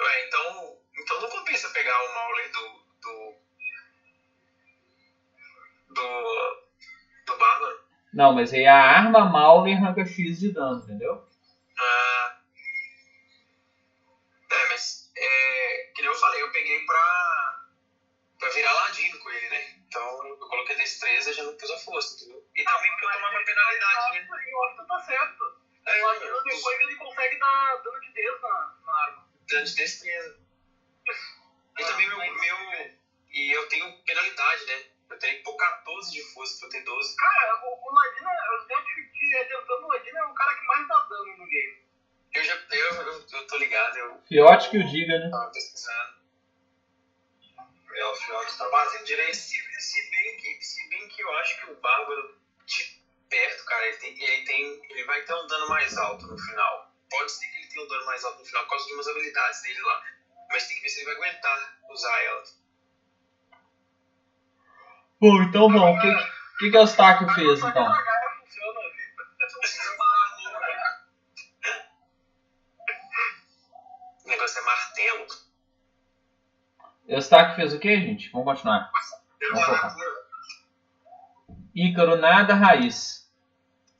[0.00, 2.82] Ué, então, então não compensa pegar o Mauler do.
[3.00, 3.36] do.
[5.94, 6.60] do.
[7.26, 7.80] do Bárbaro.
[8.12, 11.22] Não, mas aí a arma Mauler arranca X de dano, entendeu?
[11.78, 12.36] Ah,
[14.50, 17.64] é, mas é, que nem eu falei, eu peguei pra,
[18.38, 19.74] pra virar ladino com ele, né?
[19.86, 22.44] Então eu coloquei destreza e já não pus a força, entendeu?
[22.54, 24.26] E também porque eu tomava penalidade, né?
[24.50, 25.60] Eu acho que tá certo.
[25.86, 29.28] É, Imagina eu- depois ele consegue dar dano de Deus na, na arma.
[29.48, 30.40] dano de destreza.
[31.78, 32.90] E também meu, meu.
[33.32, 34.84] E eu tenho penalidade, né?
[35.08, 37.16] Eu tenho que pôr 14 de força pra eu ter 12.
[37.16, 40.66] Cara, o, o Ladino, eu já te, te adiantando, o Ladino é o cara que
[40.66, 41.84] mais dá dano no game.
[42.32, 42.54] Eu já.
[42.70, 45.30] Eu, eu, eu tô ligado, eu Fiote que o diga, né?
[45.30, 46.20] tava pesquisando.
[47.92, 49.36] É, o Fiote tá batendo direito.
[49.36, 53.86] Se, se, bem que, se bem que eu acho que o Bárbaro de perto, cara,
[53.86, 56.92] ele, tem, ele, tem, ele vai ter um dano mais alto no final.
[57.10, 59.08] Pode ser que ele tenha um dano mais alto no final por causa de umas
[59.08, 60.02] habilidades dele lá.
[60.50, 62.60] Mas tem que ver se ele vai aguentar usar elas.
[65.20, 65.98] Bom, então vamos.
[65.98, 66.14] O que,
[66.58, 67.86] que, que o Eustáquio fez, então?
[67.86, 69.10] a Gaia funciona, filho.
[74.40, 75.26] O negócio é martelo.
[77.08, 78.30] Eustáquio fez o que, gente?
[78.30, 78.90] Vamos continuar.
[79.52, 79.94] Vamos focar.
[81.74, 83.30] Ícaro nada, raiz.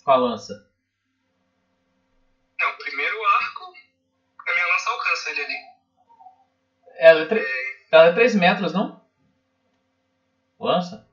[0.02, 0.66] Com a lança.
[2.58, 3.64] Não, o primeiro arco,
[4.48, 5.56] a minha lança alcança ele ali.
[6.96, 7.46] Ela é, tre-
[7.92, 9.04] ela é 3 metros, não?
[10.58, 11.06] Lança?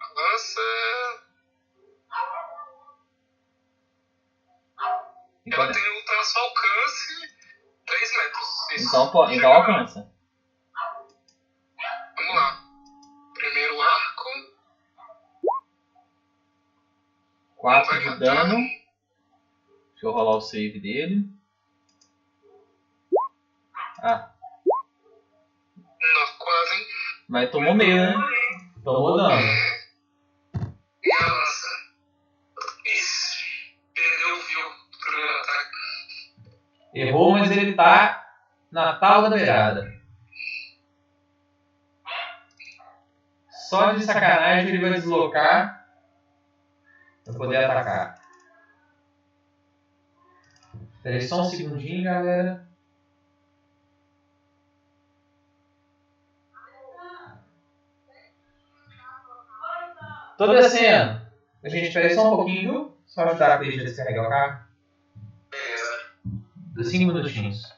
[0.00, 1.18] A lança é...
[5.50, 7.27] Ela tem um traço alcance
[7.98, 8.88] 3 metros.
[8.88, 10.08] Então, pô, então alcança.
[12.16, 12.60] Vamos lá.
[13.34, 14.28] Primeiro arco.
[17.56, 18.56] 4 de dano.
[18.56, 21.24] Deixa eu rolar o save dele.
[24.00, 24.30] Ah,
[25.76, 26.86] Não, quase,
[27.28, 28.14] mas tomou meio, né?
[28.84, 29.42] Tomou dano.
[31.02, 31.12] E
[36.98, 38.26] Errou, mas ele tá
[38.72, 39.98] na tábua da beirada.
[43.68, 45.86] Só de sacanagem ele vai deslocar
[47.24, 48.18] pra poder atacar.
[51.02, 52.66] Peraí só um segundinho, galera.
[60.36, 61.20] Tô descendo.
[61.62, 62.96] A gente espera só um pouquinho?
[63.06, 64.67] Só ajudar a Cris a descarregar o carro.
[66.78, 66.84] Beleza.
[66.84, 67.74] Dos 5 minutinhos.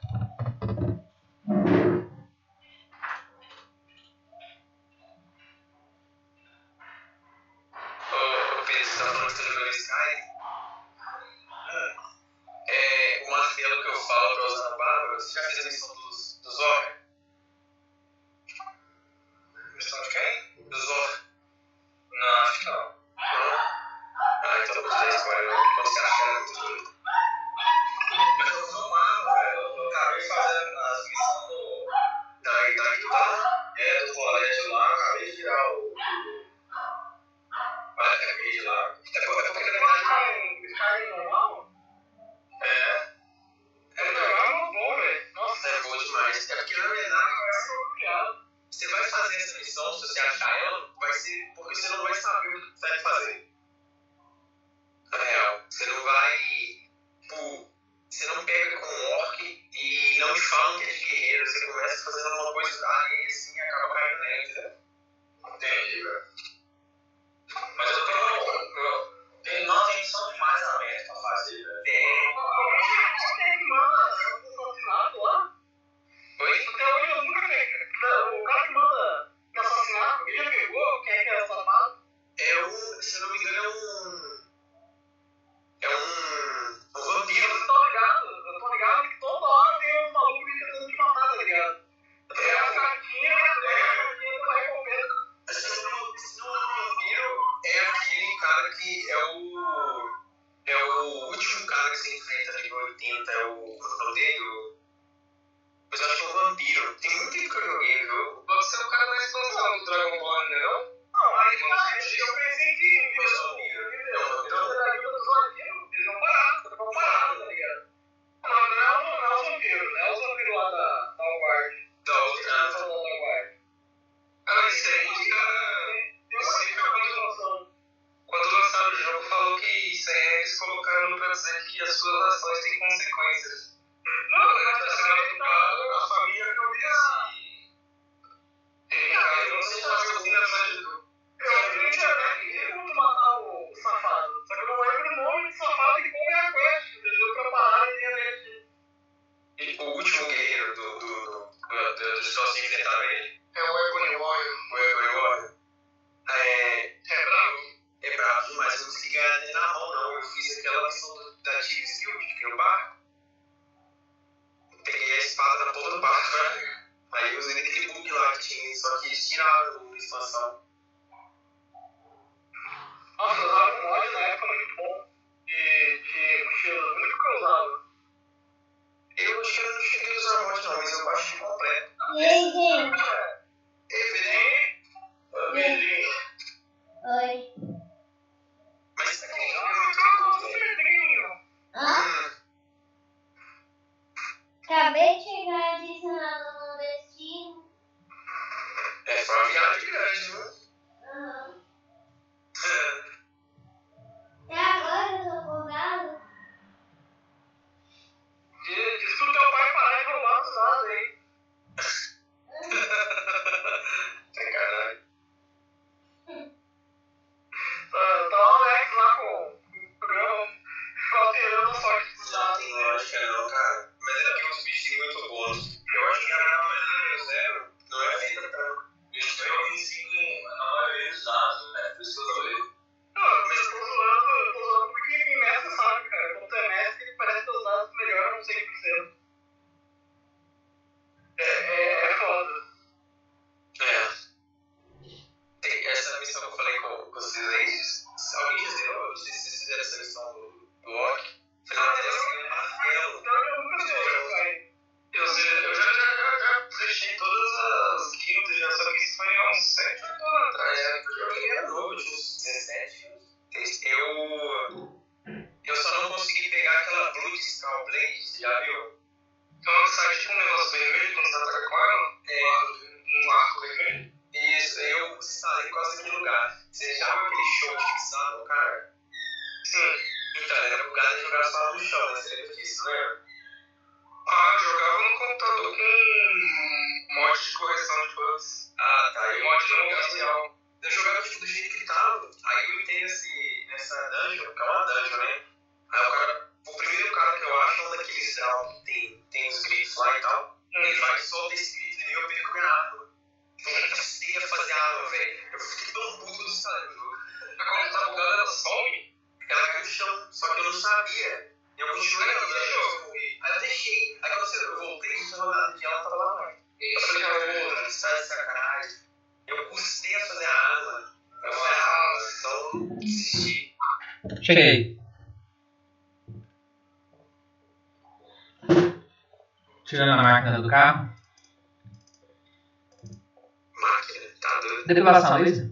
[335.03, 335.69] depilação a laser.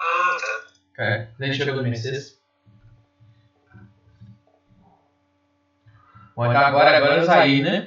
[0.00, 0.36] Ah,
[0.96, 1.02] tá.
[1.02, 2.38] É, a gente chegou no Mercedes.
[6.36, 7.79] Bom, então agora, agora eu saí, né?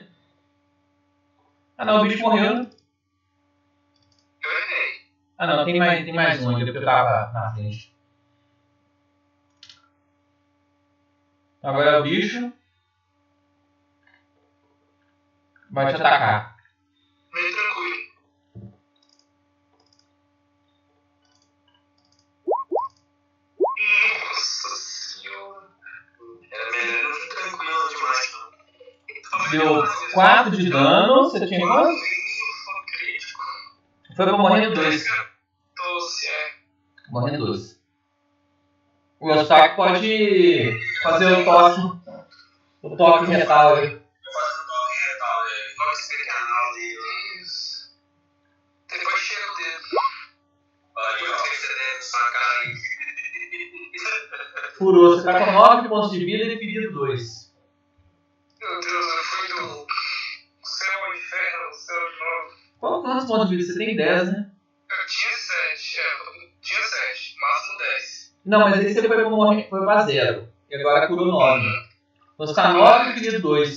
[31.40, 32.00] você tinha quanto?
[34.16, 35.04] Foi pra morrendo 2.
[35.76, 36.54] 12, é.
[37.10, 37.82] Morrendo 12.
[39.20, 41.82] O Eustáquio pode fazer o toque.
[42.84, 43.86] O toque retal aí.
[43.86, 44.02] Eu
[44.34, 47.42] faço o toque retal, ele pode ser canal dele.
[47.42, 47.96] Isso.
[48.90, 49.86] Depois chega o dedo.
[50.98, 52.76] Aí eu tenho CD, saca aí.
[54.78, 57.43] Furou, você tá com 9 pontos de vida e ferido 2.
[63.24, 63.96] Quantos pontos de vida você tem?
[63.96, 64.52] 10, né?
[64.90, 68.36] Eu tinha 7, é, eu tinha 7, máximo 10.
[68.46, 70.54] Não, mas aí você foi foi pra zero.
[70.70, 71.66] E agora curou 9.
[71.66, 73.70] Então você tá 9 ferido 2.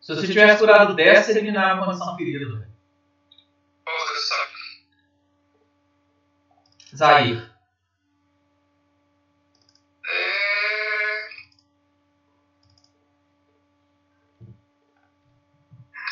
[0.00, 2.68] Se você tivesse curado 10, você eliminava a condição ferida.
[3.84, 4.52] Porra, saco.
[6.94, 7.50] Zair.
[10.06, 10.36] É...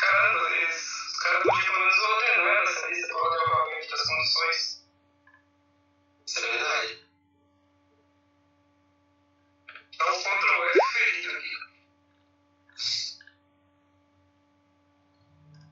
[0.01, 4.07] Caramba, eles, os caras podiam pelo menos ordenar essa lista pra botar o realmente das
[4.07, 4.85] condições.
[6.25, 7.05] Isso é verdade.
[9.97, 11.55] Dá um Ctrl F ferido aqui.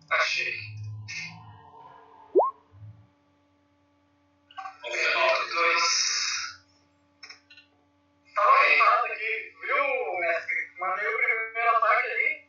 [0.10, 0.54] Achei.
[4.84, 5.20] Ferido
[5.54, 6.64] 2.
[8.36, 10.72] Tava errado aqui, viu, mestre?
[10.80, 12.48] Mandei o primeiro ataque ali.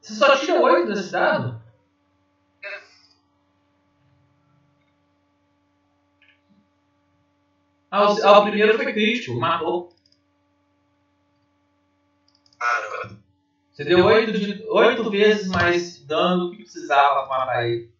[0.00, 1.58] Você só tira 8 desse dado?
[8.22, 9.92] Ah, o, ah, o primeiro foi crítico, matou.
[12.58, 13.18] Caramba.
[13.72, 17.92] Você deu 8, de, 8 vezes mais dano do que precisava pra matar ele.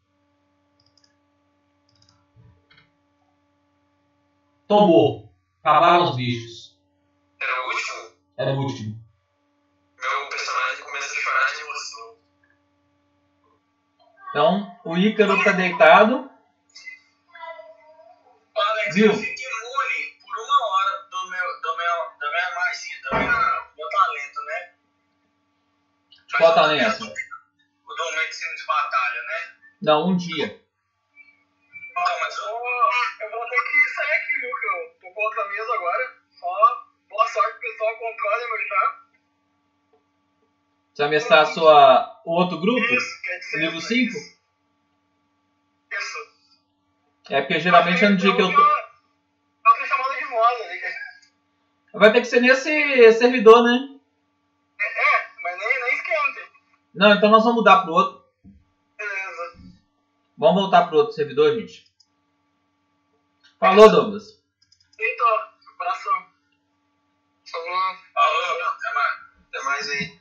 [4.66, 5.32] Tomou.
[5.62, 6.76] Acabaram os bichos.
[7.40, 8.10] Era o último?
[8.36, 9.00] Era o último.
[10.00, 12.16] Meu personagem começa a chorar de emoção.
[14.30, 16.30] Então, o Ícaro tá deitado.
[18.92, 19.12] Viu?
[26.58, 27.04] Talento?
[27.04, 29.54] O do medicina de batalha, né?
[29.80, 30.44] Não, um dia.
[30.44, 34.50] Então, mas eu, eu vou ter que sair aqui, viu?
[34.58, 36.16] Que eu tô com outra mesa agora.
[36.32, 37.96] Só boa sorte, pessoal.
[37.96, 39.02] Controle meu chá.
[40.92, 42.80] Você vai mestrar a sua, o outro grupo?
[42.80, 43.58] Isso, quer dizer.
[43.58, 44.12] Nível 5?
[45.92, 46.18] Isso.
[47.30, 48.60] É porque geralmente é no dia que eu tô.
[48.60, 50.80] Eu tenho chamada de voz ali.
[51.94, 53.98] Vai ter que ser nesse servidor, né?
[54.80, 56.48] É, mas nem, nem esquenta.
[56.98, 58.24] Não, então nós vamos mudar pro outro.
[58.96, 59.72] Beleza.
[60.36, 61.86] Vamos voltar pro outro servidor, gente.
[63.60, 64.42] Falou, Douglas.
[64.98, 65.24] Eita,
[65.76, 66.26] abração.
[67.52, 67.96] Falou.
[68.12, 69.20] Falou, até mais.
[69.46, 70.17] Até mais aí.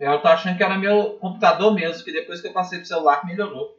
[0.00, 3.20] Eu tô achando que era meu computador mesmo, que depois que eu passei pro celular
[3.26, 3.78] melhorou.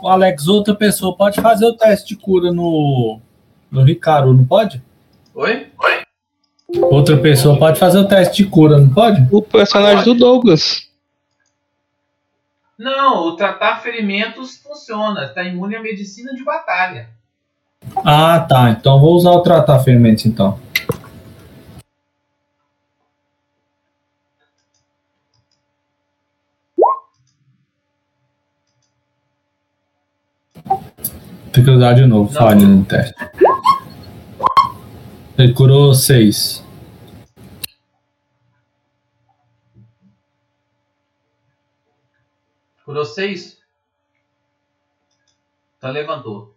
[0.00, 3.18] O Alex, outra pessoa pode fazer o teste de cura no,
[3.68, 4.80] no Ricardo, não pode?
[5.34, 5.72] Oi?
[6.82, 9.26] Outra pessoa pode fazer o teste de cura, não pode?
[9.30, 10.86] O personagem do Douglas.
[12.78, 15.24] Não, o tratar ferimentos funciona.
[15.24, 17.08] Está imune à medicina de batalha.
[18.04, 18.70] Ah, tá.
[18.70, 20.58] Então vou usar o tratar ferimentos, então.
[31.52, 33.14] Tem que usar de novo, falha no teste.
[35.38, 36.65] Ele curou 6.
[42.86, 43.58] Curou 6?
[45.76, 46.54] Então levantou.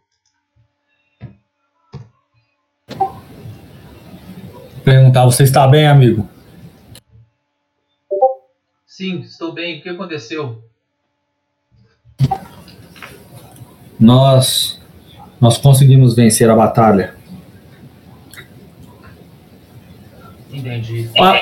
[4.85, 6.30] Perguntar, você está bem, amigo?
[8.85, 9.80] Sim, estou bem.
[9.80, 10.64] O que aconteceu?
[13.99, 14.80] Nós
[15.41, 17.15] nós conseguimos vencer a batalha.
[20.51, 21.10] Entendi.
[21.19, 21.41] Ah,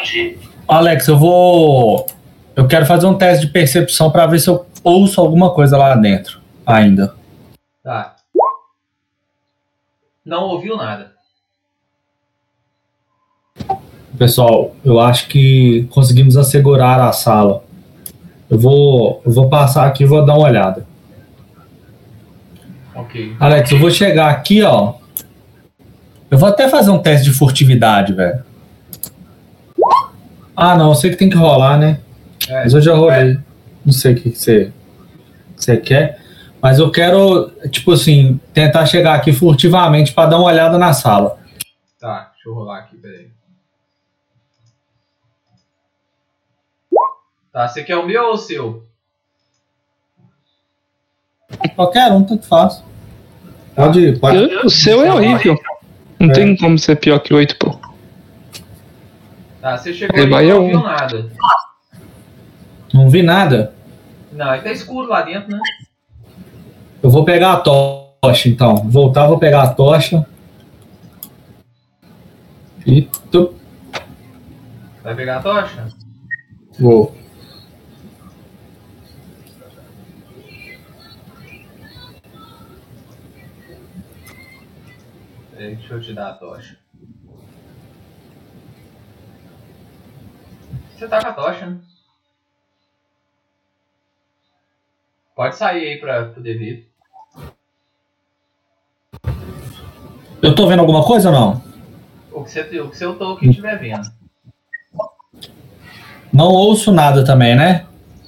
[0.77, 2.07] Alex, eu vou
[2.55, 5.95] eu quero fazer um teste de percepção para ver se eu ouço alguma coisa lá
[5.95, 7.13] dentro ainda.
[7.83, 8.15] Tá.
[10.25, 11.13] Não ouviu nada.
[14.17, 17.63] Pessoal, eu acho que conseguimos assegurar a sala.
[18.49, 20.85] Eu vou eu vou passar aqui e vou dar uma olhada.
[22.95, 23.35] Ok.
[23.39, 24.95] Alex, eu vou chegar aqui, ó.
[26.29, 28.43] Eu vou até fazer um teste de furtividade, velho.
[30.55, 31.99] Ah, não, eu sei que tem que rolar, né?
[32.49, 32.63] É.
[32.63, 33.37] Mas eu já rolei.
[33.85, 34.73] Não sei o que que você,
[35.57, 36.21] que você quer.
[36.61, 41.37] Mas eu quero, tipo assim, tentar chegar aqui furtivamente para dar uma olhada na sala.
[41.99, 43.27] Tá, deixa eu rolar aqui, peraí.
[47.51, 48.85] Tá, você quer o meu ou o seu?
[51.75, 52.83] Qualquer um, tanto faz.
[53.75, 54.37] Pode, pode.
[54.37, 55.55] Eu- o seu é horrível.
[56.19, 56.33] Não É.
[56.33, 57.79] tem como ser pior que 8, pô.
[59.61, 61.31] Tá, você chegou aí e não viu nada.
[62.93, 63.73] Não vi nada.
[64.37, 65.59] Não, é que tá escuro lá dentro, né?
[67.01, 68.75] Eu vou pegar a tocha, então.
[68.75, 70.27] Voltar, vou pegar a tocha.
[72.85, 73.01] E
[73.31, 73.55] tu...
[75.01, 75.87] Vai pegar a tocha?
[76.79, 77.17] vou.
[85.51, 86.77] Peraí, deixa eu te dar a tocha.
[90.95, 91.79] Você tá com a tocha, né?
[95.37, 96.89] Pode sair aí pra poder ver.
[100.41, 101.61] Eu tô vendo alguma coisa ou não?
[102.31, 104.11] O que você, o que seu token estiver vendo.
[106.33, 107.85] Não ouço nada também, né?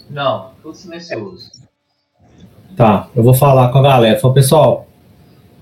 [0.08, 1.50] Não, tudo silencioso.
[2.78, 4.20] Tá, eu vou falar com a galera.
[4.20, 4.88] Fala, pessoal,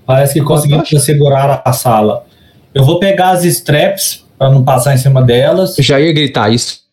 [0.04, 2.26] parece que conseguimos segurar a sala.
[2.74, 5.78] Eu vou pegar as straps para não passar em cima delas.
[5.78, 6.87] Eu já ia gritar isso.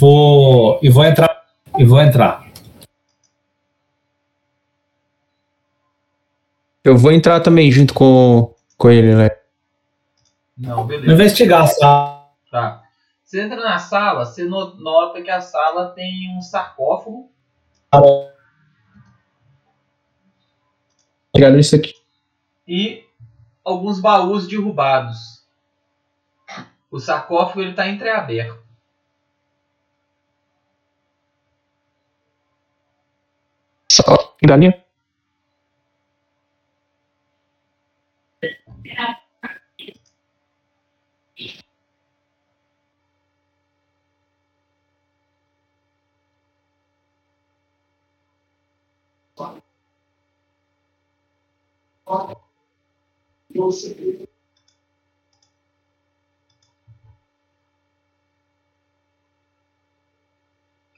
[0.00, 1.44] Vou e vou entrar
[1.78, 2.48] e vou entrar.
[6.82, 9.28] Eu vou entrar também junto com, com ele, né?
[10.56, 11.12] Não, beleza.
[11.12, 12.30] Investigar a sala.
[12.50, 12.82] Tá.
[13.22, 17.30] Você entra na sala, você no- nota que a sala tem um sarcófago
[21.32, 21.94] Pegaram isso aqui.
[22.66, 23.04] e
[23.64, 25.44] alguns baús derrubados.
[26.90, 28.59] O sarcófago ele tá entreaberto.
[33.90, 34.36] Só.
[34.42, 34.72] Galinha?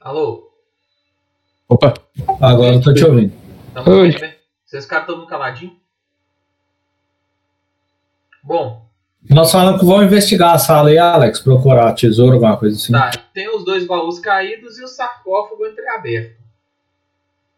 [0.01, 0.52] Alô?
[1.67, 1.93] Opa.
[2.41, 3.33] Agora eu tô te ouvindo.
[3.73, 4.11] Tá Oi.
[4.65, 5.75] Vocês caras estão caladinho?
[8.43, 8.85] Bom,
[9.29, 12.91] Nós falamos que vamos investigar a sala aí, Alex, procurar tesouro, alguma coisa assim.
[12.91, 13.11] tá.
[13.33, 16.41] Tem os dois baús caídos e o sarcófago entreaberto.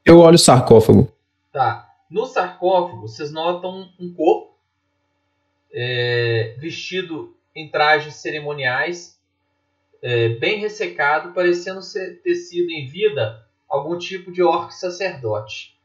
[0.06, 1.11] Eu olho o sarcófago.
[1.51, 1.90] Tá.
[2.09, 4.56] No sarcófago, vocês notam um corpo
[5.74, 9.19] é, vestido em trajes cerimoniais,
[10.01, 15.76] é, bem ressecado, parecendo ser, ter sido em vida algum tipo de orc sacerdote.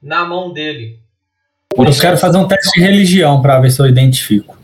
[0.00, 1.00] Na mão dele,
[1.76, 4.56] Eu quero fazer um teste de religião para ver se eu identifico.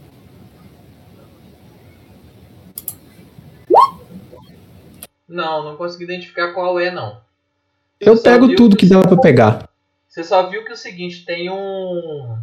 [5.32, 7.20] não, não consegui identificar qual é, não.
[7.98, 9.68] Eu Você só pego tudo que dá pra pegar.
[10.06, 12.38] Você só viu que é o seguinte, tem um,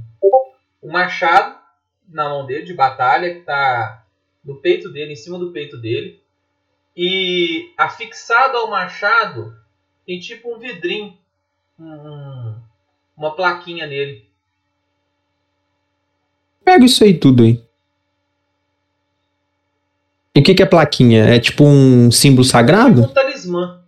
[0.82, 1.56] um machado
[2.08, 4.04] na mão dele, de batalha, que tá
[4.44, 6.20] no peito dele, em cima do peito dele.
[7.02, 9.56] E afixado ao machado
[10.06, 11.18] tem tipo um vidrinho,
[11.80, 12.56] um-
[13.16, 14.28] uma plaquinha nele.
[16.66, 17.64] Pego isso aí tudo aí.
[20.36, 21.24] E o que, que é plaquinha?
[21.24, 23.03] É tipo um símbolo sagrado?
[23.03, 23.82] Um talismã.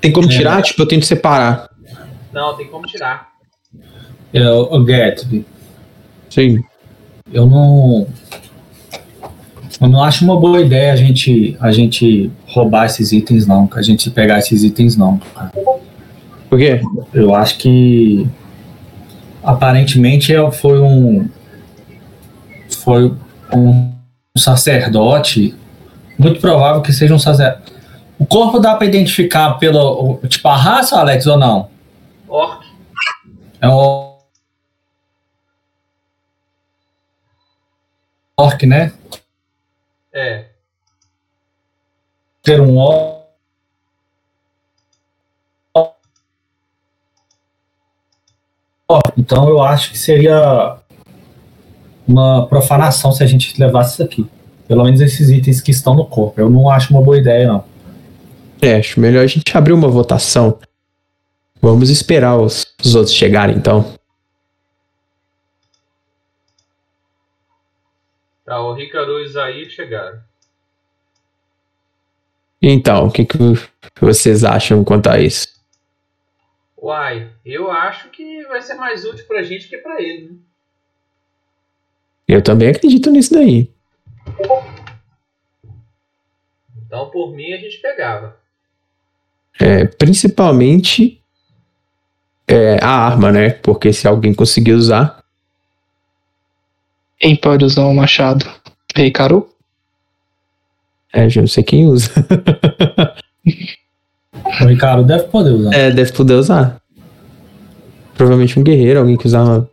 [0.00, 0.60] Tem como tirar?
[0.62, 1.70] Tipo, eu tento separar.
[2.32, 3.30] Não, tem como tirar.
[4.34, 5.46] Eu, o Gatsby,
[6.28, 6.64] Sim.
[7.32, 8.08] eu não.
[9.80, 13.68] Eu não acho uma boa ideia a gente, a gente roubar esses itens, não.
[13.72, 15.18] A gente pegar esses itens, não.
[15.34, 15.50] cara.
[16.50, 16.82] Por quê?
[17.14, 18.28] Eu acho que.
[19.42, 21.28] Aparentemente é- foi um.
[22.84, 23.14] Foi
[23.54, 23.92] um
[24.36, 25.54] sacerdote.
[26.18, 27.72] Muito provável que seja um sacerdote.
[28.18, 30.18] O corpo dá para identificar pelo.
[30.28, 31.70] Tipo, a raça, Alex, ou não?
[32.28, 32.66] Orc.
[33.62, 34.10] É um.
[38.36, 38.92] Orc, né?
[40.12, 40.46] É.
[42.42, 43.20] Ter um orc.
[49.16, 50.78] Então eu acho que seria
[52.06, 54.26] uma profanação se a gente levasse isso aqui.
[54.66, 56.40] Pelo menos esses itens que estão no corpo.
[56.40, 57.64] Eu não acho uma boa ideia, não.
[58.60, 60.58] É, acho melhor a gente abrir uma votação.
[61.62, 63.99] Vamos esperar os, os outros chegarem, então.
[68.50, 70.18] Tá, o Ricardo e o Isaí chegaram.
[72.60, 73.38] Então, o que, que
[74.00, 75.46] vocês acham quanto a isso?
[76.76, 80.36] Uai, eu acho que vai ser mais útil pra gente que pra ele, né?
[82.26, 83.70] Eu também acredito nisso daí.
[86.84, 88.36] Então, por mim, a gente pegava.
[89.60, 91.22] É, principalmente
[92.48, 93.50] é, a arma, né?
[93.50, 95.19] Porque se alguém conseguir usar.
[97.20, 98.44] Quem pode usar um machado?
[98.96, 99.48] Rei Caru?
[101.12, 102.10] É, já não sei quem usa.
[104.62, 105.74] O Ricardo deve poder usar.
[105.74, 106.80] É, deve poder usar.
[108.16, 109.70] Provavelmente um guerreiro, alguém que usar uma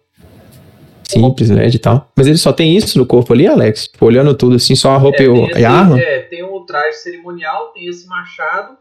[1.07, 2.09] simples, né, e tal.
[2.15, 3.87] Mas ele só tem isso no corpo ali, Alex?
[3.87, 5.99] Tipo, olhando tudo assim, só a roupa e, o- tem e a arma?
[5.99, 8.77] é, tem o traje cerimonial, tem esse machado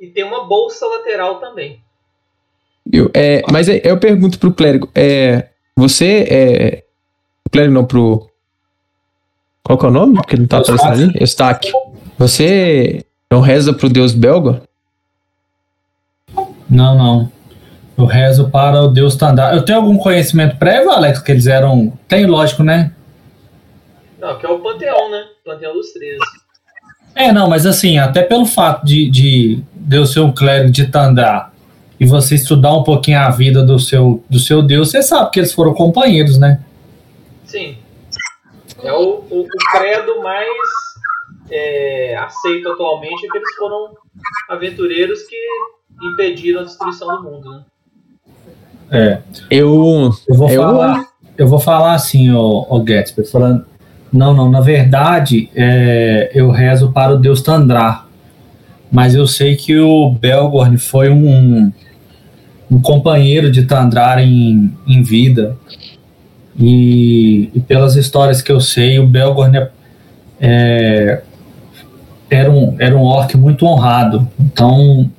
[0.00, 1.80] e tem uma bolsa lateral também.
[2.92, 6.84] Eu- é, mas é- eu pergunto pro clérigo, é, você é...
[7.50, 8.30] O clérigo não, pro...
[9.64, 10.14] Qual que é o nome?
[10.14, 11.12] Porque não tá aparecendo ali?
[11.20, 11.72] Eustáquio.
[12.16, 14.62] Você não reza pro deus belga?
[16.68, 17.32] Não, não.
[17.98, 19.52] Eu rezo para o Deus Tandar.
[19.52, 21.92] Eu tenho algum conhecimento prévio, Alex, que eles eram.
[22.06, 22.92] Tem, lógico, né?
[24.20, 25.24] Não, que é o Panteão, né?
[25.44, 26.18] Panteão dos 13.
[27.16, 30.86] É, não, mas assim, até pelo fato de, de, de eu ser um clérigo de
[30.86, 31.52] Tandar
[31.98, 35.40] e você estudar um pouquinho a vida do seu, do seu Deus, você sabe que
[35.40, 36.60] eles foram companheiros, né?
[37.50, 37.76] Sim.
[38.84, 40.46] É o, o, o credo mais
[41.50, 43.88] é, aceito atualmente, é que eles foram
[44.48, 45.36] aventureiros que
[46.00, 47.64] impediram a destruição do mundo, né?
[48.92, 49.22] É.
[49.50, 50.12] Eu.
[50.28, 51.10] Eu vou eu- falar.
[51.36, 53.64] Eu vou falar assim, ô, ô Gatsby, falando.
[54.12, 58.06] Não, não, na verdade, é, eu rezo para o Deus Tandrar.
[58.92, 61.72] Mas eu sei que o Belgorn foi um,
[62.70, 65.56] um companheiro de Tandrar em, em vida.
[66.58, 69.70] E, e pelas histórias que eu sei, o Belgorn é,
[70.40, 71.22] é,
[72.30, 74.28] era, um, era um orc muito honrado.
[74.38, 75.10] Então,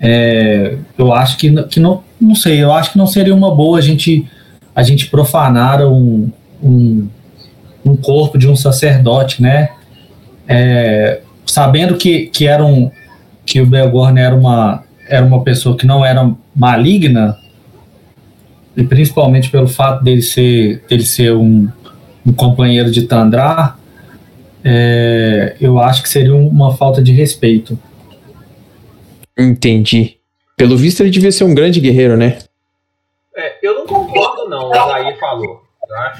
[0.00, 3.78] é, eu acho que, que não, não sei, eu acho que não seria uma boa
[3.78, 4.26] a gente,
[4.74, 6.30] a gente profanar um,
[6.62, 7.08] um,
[7.84, 9.70] um corpo de um sacerdote, né?
[10.48, 12.90] É, sabendo que, que, era um,
[13.46, 17.36] que o Belgorn era uma, era uma pessoa que não era maligna,
[18.76, 21.68] e principalmente pelo fato dele ser, dele ser um,
[22.26, 23.78] um companheiro de Tandrar,
[24.64, 27.78] é, eu acho que seria uma falta de respeito.
[29.38, 30.16] Entendi.
[30.56, 32.38] Pelo visto, ele devia ser um grande guerreiro, né?
[33.36, 35.62] É, eu não concordo não, o Zair falou.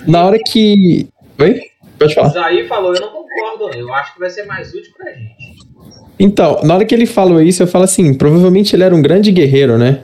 [0.05, 1.07] Que- Na hora que.
[1.39, 1.61] Oi?
[1.99, 2.29] Pode O falar.
[2.31, 3.77] Zair falou, eu não concordo.
[3.79, 5.31] Eu acho que vai ser mais útil pra gente.
[6.19, 9.31] Então, na hora que ele falou isso, eu falo assim: provavelmente ele era um grande
[9.31, 10.01] guerreiro, né?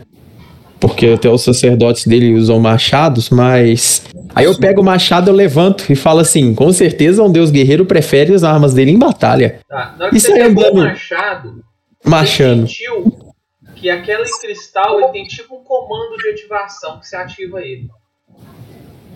[0.80, 4.04] Porque até os sacerdotes dele usam machados, mas.
[4.34, 7.84] Aí eu pego o machado, eu levanto e falo assim: com certeza um deus guerreiro
[7.84, 9.60] prefere as armas dele em batalha.
[9.68, 11.64] Tá, na hora que você pegou o machado,
[12.04, 12.66] Machando.
[12.66, 13.34] você sentiu
[13.74, 17.88] que aquele cristal ele tem tipo um comando de ativação que você ativa ele.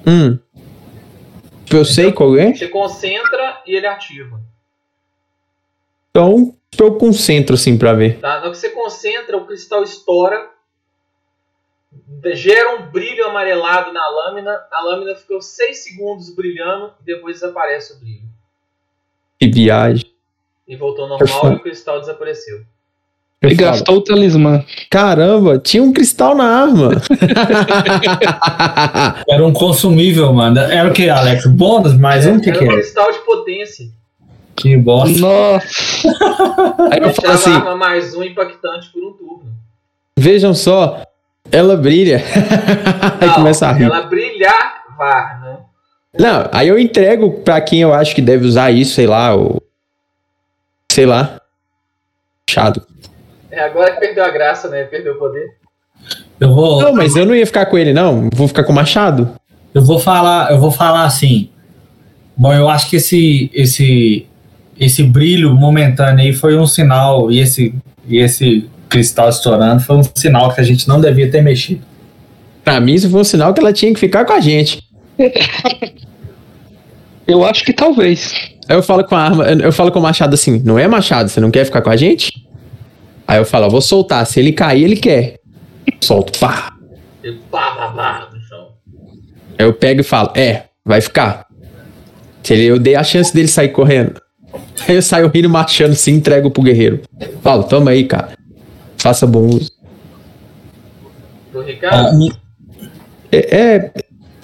[0.07, 0.39] Hum.
[1.71, 2.53] Eu sei qual é.
[2.53, 4.41] Você concentra e ele ativa.
[6.11, 8.19] Então, eu concentro assim pra ver.
[8.21, 8.29] Tá?
[8.29, 10.51] Na hora que você concentra, o cristal estoura,
[12.35, 17.95] gera um brilho amarelado na lâmina, a lâmina ficou 6 segundos brilhando e depois desaparece
[17.95, 18.23] o brilho.
[19.39, 20.07] Que viagem.
[20.69, 22.59] E voltou ao normal e o cristal desapareceu.
[23.41, 24.65] Eu Ele falo, gastou o talismã.
[24.89, 26.91] Caramba, tinha um cristal na arma.
[29.29, 30.61] Era um consumível, mano.
[30.61, 31.47] Era o que, Alex?
[31.47, 31.99] Bônus?
[31.99, 32.37] Mais um?
[32.37, 32.75] O que, Era que um é?
[32.75, 33.87] cristal de potência.
[34.55, 35.19] Que bosta.
[35.19, 36.09] Nossa.
[36.93, 39.53] Aí eu falo assim: mais um impactante por um turno.
[40.17, 41.03] vejam só,
[41.53, 42.23] ela brilha.
[43.21, 43.85] Aí Não, começa a rir.
[43.85, 45.59] Ela brilhava, né?
[46.19, 49.63] Não, aí eu entrego pra quem eu acho que deve usar isso, sei lá, ou.
[50.91, 51.41] Sei lá.
[52.51, 52.87] Chado.
[53.51, 54.85] É, agora que perdeu a graça, né?
[54.85, 55.57] Perdeu o poder.
[56.39, 58.29] Eu vou, Não, mas eu não ia ficar com ele, não.
[58.35, 59.35] Vou ficar com o machado.
[59.73, 61.51] eu vou falar, eu vou falar assim.
[62.37, 64.27] Bom, eu acho que esse, esse,
[64.79, 67.75] esse brilho momentâneo aí foi um sinal, e esse,
[68.07, 71.81] e esse cristal estourando foi um sinal que a gente não devia ter mexido.
[72.63, 74.83] Pra mim, isso foi um sinal que ela tinha que ficar com a gente.
[77.27, 78.35] Eu acho que talvez.
[78.69, 81.29] Aí eu falo com a arma, eu falo com o machado assim: não é machado,
[81.29, 82.33] você não quer ficar com a gente?
[83.27, 84.27] Aí eu falo: ó, vou soltar.
[84.27, 85.37] Se ele cair, ele quer.
[86.01, 86.73] Solto, pá.
[87.49, 88.69] Pá, pá, pá, no chão.
[89.57, 91.47] Aí eu pego e falo: é, vai ficar.
[92.43, 94.21] Se ele, eu dei a chance dele sair correndo.
[94.89, 97.03] Aí eu saio rindo, marchando, se entrego pro guerreiro.
[97.41, 98.33] Falo: toma aí, cara.
[99.03, 99.73] Faça bom uso.
[101.55, 102.33] Ah, Ricardo, me-
[103.33, 103.91] É, é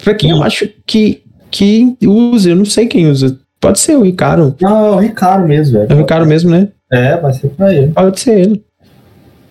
[0.02, 3.38] pra quem eu acho que, que usa, eu não sei quem usa.
[3.60, 4.56] Pode ser o Ricardo.
[4.60, 6.00] Não, é o Ricardo mesmo, É o velho.
[6.00, 6.68] Ricardo mesmo, né?
[6.90, 7.92] É, vai ser pra ele.
[7.92, 8.64] Pode ser ele.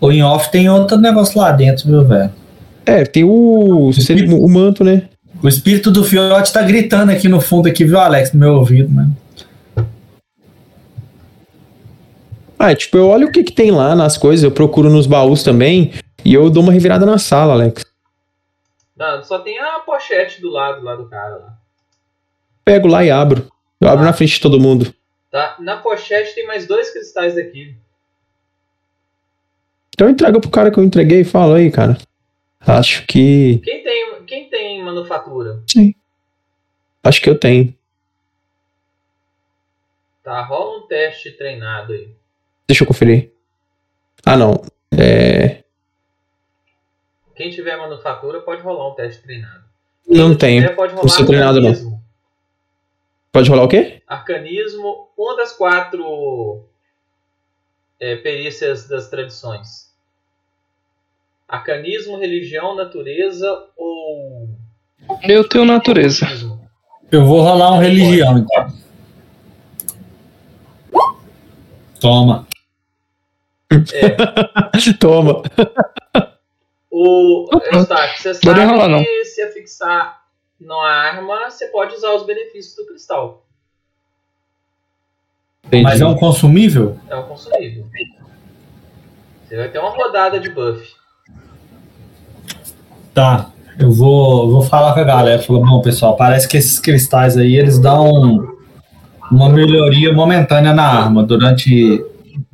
[0.02, 2.30] O in-off tem outro negócio lá dentro, viu, velho?
[2.86, 5.04] É, tem o, o manto, né?
[5.42, 8.94] O espírito do fiote tá gritando aqui no fundo, aqui, viu, Alex, no meu ouvido,
[8.94, 9.08] né?
[12.60, 15.06] Ah, é, tipo, eu olho o que, que tem lá nas coisas, eu procuro nos
[15.06, 15.94] baús também,
[16.26, 17.86] e eu dou uma revirada na sala, Alex.
[18.96, 21.58] Não, só tem a pochete do lado lá do cara lá.
[22.66, 23.48] Pego lá e abro.
[23.80, 24.92] Eu abro na frente de todo mundo.
[25.30, 25.56] Tá?
[25.60, 27.76] Na pochete tem mais dois cristais daqui.
[29.94, 31.98] Então entrega pro cara que eu entreguei e fala aí, cara.
[32.60, 33.60] Acho que.
[33.64, 35.62] Quem tem, quem tem manufatura?
[35.68, 35.94] Sim.
[37.04, 37.74] Acho que eu tenho.
[40.24, 42.17] Tá, rola um teste treinado aí.
[42.68, 43.32] Deixa eu conferir.
[44.26, 44.62] Ah, não.
[44.92, 45.64] É.
[47.36, 49.64] Quem tiver manufatura pode rolar um teste treinado.
[50.08, 50.62] Não tenho.
[50.64, 52.02] tiver, pode Não sou treinado, não.
[53.32, 54.02] Pode rolar o quê?
[54.08, 56.66] Arcanismo, uma das quatro
[58.00, 59.94] é, perícias das tradições.
[61.48, 63.48] Arcanismo, religião, natureza
[63.78, 64.50] ou.
[65.24, 66.26] Eu tenho natureza.
[67.12, 68.74] Eu vou rolar um religião, então.
[72.02, 72.47] Toma.
[75.00, 75.42] Toma.
[76.90, 79.04] O Eustáquio, você Pode sabe não.
[79.04, 80.22] que se afixar
[80.60, 83.46] numa arma, você pode usar os benefícios do cristal.
[85.84, 86.98] Mas é um consumível?
[87.10, 87.86] É um consumível.
[89.44, 90.96] Você vai ter uma rodada de buff.
[93.14, 93.52] Tá.
[93.80, 95.42] Eu vou, vou falar com a galera.
[95.42, 98.56] Falar, bom, pessoal, parece que esses cristais aí, eles dão
[99.32, 102.04] uma melhoria momentânea na arma durante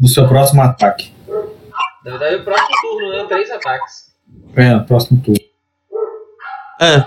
[0.03, 1.13] o seu próximo ataque.
[2.03, 3.25] Na verdade, o próximo turno, né?
[3.29, 4.13] Três ataques.
[4.55, 5.39] É, próximo turno.
[6.81, 7.05] É.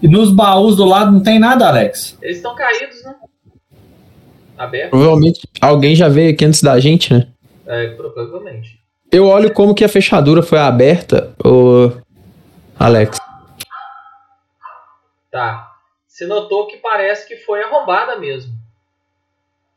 [0.00, 2.16] E nos baús do lado não tem nada, Alex?
[2.22, 3.14] Eles estão caídos, né?
[4.56, 4.90] Abertos.
[4.90, 7.28] Provavelmente alguém já veio aqui antes da gente, né?
[7.66, 8.80] É, provavelmente.
[9.12, 11.92] Eu olho como que a fechadura foi aberta, ô.
[12.78, 13.18] Alex.
[15.30, 15.72] Tá.
[16.06, 18.52] Você notou que parece que foi arrombada mesmo.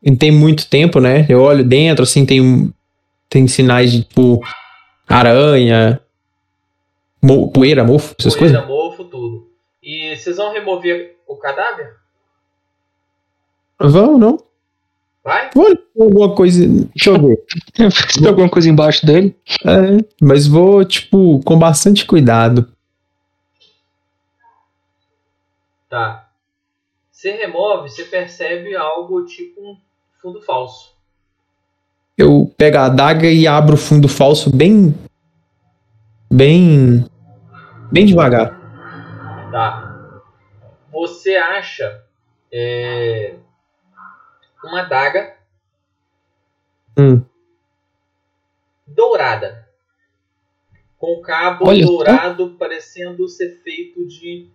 [0.02, 1.26] E tem muito tempo, né?
[1.28, 2.72] Eu olho dentro, assim, tem,
[3.28, 4.40] tem sinais de, tipo,
[5.08, 6.00] aranha,
[7.22, 8.68] mo- poeira, mofo, essas Poeira, coisas.
[8.68, 9.50] mofo, tudo.
[9.82, 11.96] E vocês vão remover o cadáver?
[13.78, 14.38] Vão, não?
[15.22, 15.50] Vai?
[15.54, 16.66] Vou olhar alguma coisa.
[16.66, 17.44] Deixa eu ver.
[18.18, 19.36] Tem alguma coisa embaixo dele?
[19.64, 22.70] É, mas vou, tipo, com bastante cuidado.
[25.88, 26.28] Tá.
[27.10, 29.76] Você remove, você percebe algo tipo um
[30.20, 30.94] fundo falso.
[32.16, 34.94] Eu pego a adaga e abro o fundo falso bem.
[36.32, 37.04] Bem.
[37.90, 38.50] Bem devagar.
[39.50, 40.20] Tá.
[40.92, 42.04] Você acha
[42.52, 43.36] é,
[44.62, 45.36] uma daga
[46.98, 47.24] Hum.
[48.86, 49.68] dourada.
[50.98, 54.48] Com cabo Olha dourado parecendo ser feito de,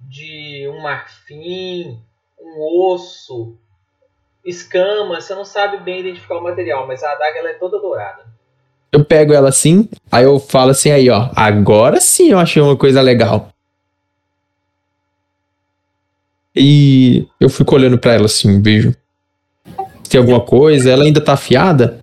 [0.00, 2.00] de um marfim,
[2.40, 2.60] um
[2.92, 3.58] osso,
[4.44, 5.20] escama.
[5.20, 8.24] Você não sabe bem identificar o material, mas a adaga ela é toda dourada.
[8.92, 11.30] Eu pego ela assim, aí eu falo assim, aí, ó.
[11.36, 13.50] Agora sim eu achei uma coisa legal.
[16.54, 18.94] E eu fico olhando pra ela assim, vejo.
[20.02, 22.00] Se tem alguma coisa, ela ainda tá afiada?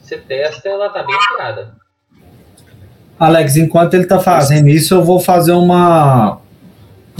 [0.00, 1.76] Você testa ela tá bem afiada.
[3.18, 6.40] Alex, enquanto ele tá fazendo isso, eu vou fazer uma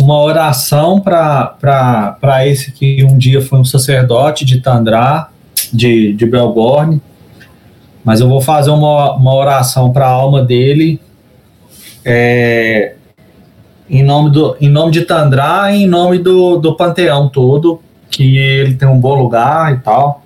[0.00, 5.30] uma oração para esse que um dia foi um sacerdote de Tandrá,
[5.72, 7.02] de, de Belgorne.
[8.04, 11.00] Mas eu vou fazer uma, uma oração para a alma dele,
[12.04, 12.96] é,
[13.90, 18.38] em, nome do, em nome de Tandrá e em nome do, do panteão todo, que
[18.38, 20.22] ele tem um bom lugar e tal.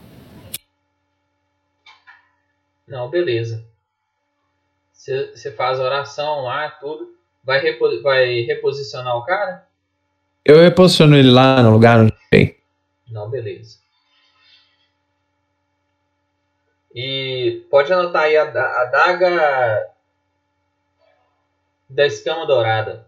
[2.86, 3.64] Não, beleza.
[4.92, 7.08] Você faz a oração lá, tudo.
[7.44, 9.66] Vai, repo- vai reposicionar o cara?
[10.44, 12.56] Eu reposiciono ele lá no lugar onde tem.
[13.08, 13.78] Não, beleza.
[16.94, 19.88] E pode anotar aí a, a daga
[21.88, 23.06] da escama dourada,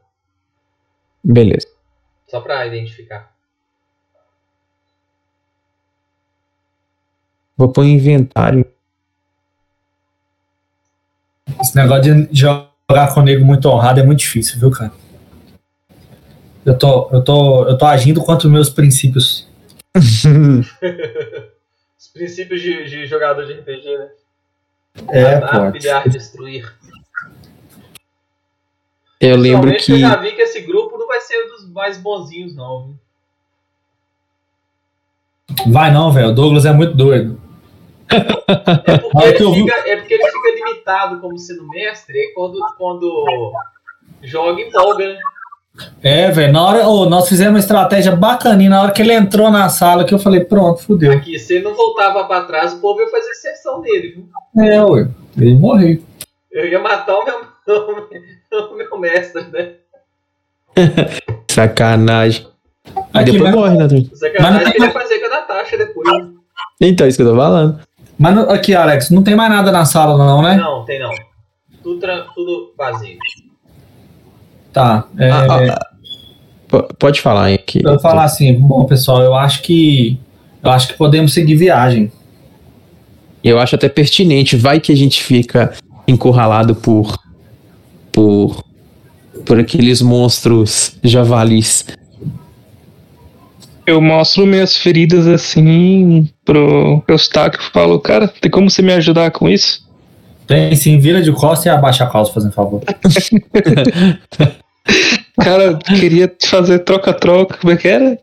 [1.22, 1.66] Beleza.
[2.28, 3.32] só pra identificar.
[7.56, 8.70] Vou pôr em inventário.
[11.60, 14.92] Esse negócio de jogar com nego muito honrado é muito difícil, viu, cara?
[16.64, 19.48] Eu tô, eu tô, eu tô agindo contra os meus princípios.
[21.96, 24.08] Os princípios de, de jogador de RPG, né?
[25.10, 25.78] É, pode.
[25.78, 26.72] pilhar, destruir.
[29.20, 29.92] Eu lembro que.
[29.92, 32.86] Eu já vi que esse grupo não vai ser um dos mais bonzinhos, não.
[32.86, 32.98] viu?
[35.72, 36.28] Vai não, velho.
[36.28, 37.40] O Douglas é muito doido.
[38.10, 42.32] É porque, Ah, ele vi- fica, é porque ele fica limitado como sendo mestre, e
[42.34, 43.52] quando, quando
[44.22, 45.18] joga empolga, né?
[46.02, 46.86] É, velho, na hora.
[46.88, 48.70] ô, nós fizemos uma estratégia bacaninha.
[48.70, 51.10] Na hora que ele entrou na sala, que eu falei, pronto, fudeu.
[51.12, 54.24] Aqui, se ele não voltava pra trás, o povo ia fazer exceção dele,
[54.54, 54.64] viu?
[54.64, 55.08] É, ué.
[55.36, 56.00] Ele morreu.
[56.52, 59.72] Eu ia matar o meu, o meu mestre, né?
[61.50, 62.46] Sacanagem.
[63.12, 63.88] Aí Aqui, depois mas- morre, né?
[64.14, 66.08] Sacanagem Mas- que ele ia fazer com a Natasha depois.
[66.24, 66.30] né?
[66.80, 67.80] Então, isso que eu tô falando.
[68.18, 70.56] Mas no- aqui, Alex, não tem mais nada na sala, não, né?
[70.56, 71.10] Não, tem não.
[71.82, 72.00] Tudo,
[72.34, 73.18] tudo vazio.
[74.72, 75.04] Tá.
[75.18, 75.94] É, Ah, ah,
[76.98, 80.18] Pode falar eu vou falar assim, bom, pessoal, eu acho que.
[80.62, 82.10] Eu acho que podemos seguir viagem.
[83.44, 84.56] Eu acho até pertinente.
[84.56, 85.74] Vai que a gente fica
[86.08, 87.16] encurralado por.
[88.10, 88.64] por.
[89.46, 91.86] por aqueles monstros javalis.
[93.86, 99.30] Eu mostro minhas feridas assim pro Eustáquio e falo, cara, tem como você me ajudar
[99.30, 99.84] com isso?
[100.46, 102.82] Tem sim, vira de costa e abaixa a calça, fazendo favor.
[105.40, 108.18] Cara, queria te fazer troca-troca, como é que era?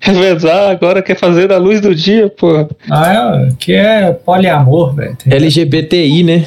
[0.00, 2.68] Revezar, agora quer fazer na luz do dia, pô.
[2.90, 5.16] Ah, é, que é poliamor, velho.
[5.26, 6.46] LGBTI, né?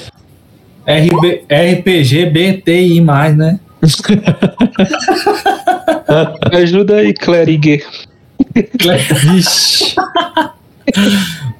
[0.85, 3.59] RB, RPG BTI, né?
[6.51, 7.83] Me ajuda aí, Clerigue.
[9.23, 9.95] Vixe.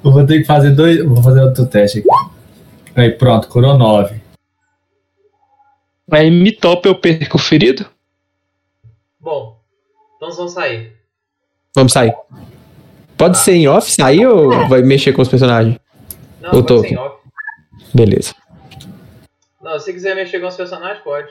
[0.04, 1.04] Eu vou ter que fazer dois.
[1.04, 2.08] Vou fazer outro teste aqui.
[2.96, 4.20] Aí, pronto, curou 9.
[6.10, 7.86] Aí me topa eu perco o ferido?
[9.20, 9.60] Bom,
[10.16, 10.94] então vamos sair.
[11.76, 12.14] Vamos sair.
[13.16, 15.78] Pode ser em off sair ou vai mexer com os personagens?
[16.40, 16.80] Não, Eu pode tô.
[16.80, 17.16] ser em off.
[17.94, 18.34] Beleza.
[19.62, 21.28] Não, se quiser mexer com os personagens, pode.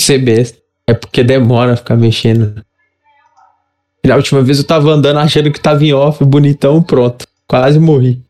[0.00, 0.58] Ser besta.
[0.86, 2.64] É porque demora ficar mexendo.
[4.06, 7.26] Na última vez eu tava andando achando que tava em off, bonitão, pronto.
[7.48, 8.22] Quase morri.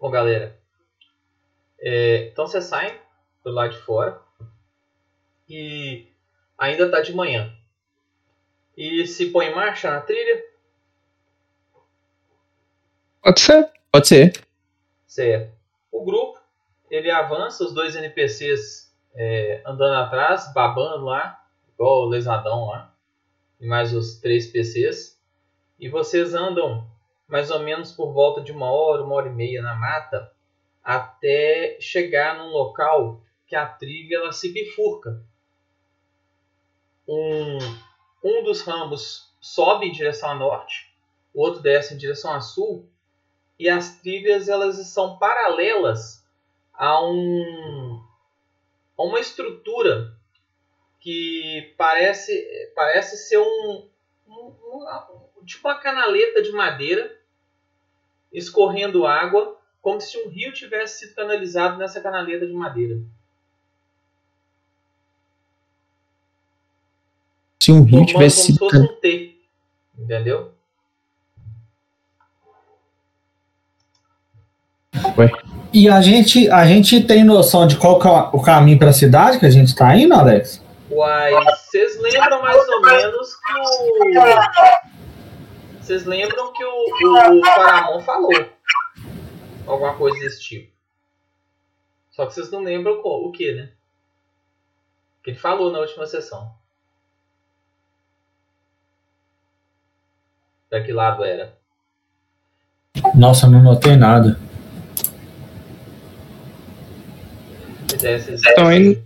[0.00, 0.58] Bom, galera.
[1.80, 2.98] é, então você sai
[3.44, 4.22] do lado de fora.
[5.46, 6.06] E
[6.58, 7.54] ainda tá de manhã.
[8.76, 10.44] E se põe em marcha na trilha.
[13.22, 13.70] Pode ser.
[13.90, 14.44] Pode ser.
[15.06, 15.56] Certo.
[15.90, 16.38] O grupo,
[16.90, 22.94] ele avança, os dois NPCs é, andando atrás, babando lá, igual o lesadão lá,
[23.60, 25.18] e mais os três PCs.
[25.78, 26.86] E vocês andam
[27.26, 30.32] mais ou menos por volta de uma hora, uma hora e meia na mata,
[30.82, 35.22] até chegar num local que a trilha ela se bifurca.
[37.08, 37.58] Um,
[38.22, 40.94] um dos ramos sobe em direção a norte,
[41.32, 42.86] o outro desce em direção a sul,
[43.58, 46.24] e as trilhas elas são paralelas
[46.74, 48.04] a um
[48.96, 50.14] a uma estrutura
[51.00, 53.88] que parece parece ser um,
[54.26, 54.54] um-
[55.40, 57.18] um- tipo uma canaleta de madeira
[58.32, 63.00] escorrendo água como se um rio tivesse sido canalizado nessa canaleta de madeira
[67.68, 68.86] Se um rio tivesse como se sido.
[68.86, 69.36] fosse um T
[69.98, 70.52] entendeu
[75.70, 79.38] E a gente, a gente tem noção de qual que é o caminho pra cidade
[79.38, 80.64] que a gente tá indo, Alex?
[80.90, 84.18] Uai, vocês lembram mais ou menos que o.
[85.78, 88.32] Vocês lembram que o, o Paramon falou?
[89.66, 90.72] Alguma coisa desse tipo.
[92.12, 93.68] Só que vocês não lembram qual- o que, né?
[95.22, 96.56] Que ele falou na última sessão.
[100.68, 101.52] Pra que lado era?
[103.14, 104.38] Nossa, não notei nada.
[108.52, 109.02] Então aí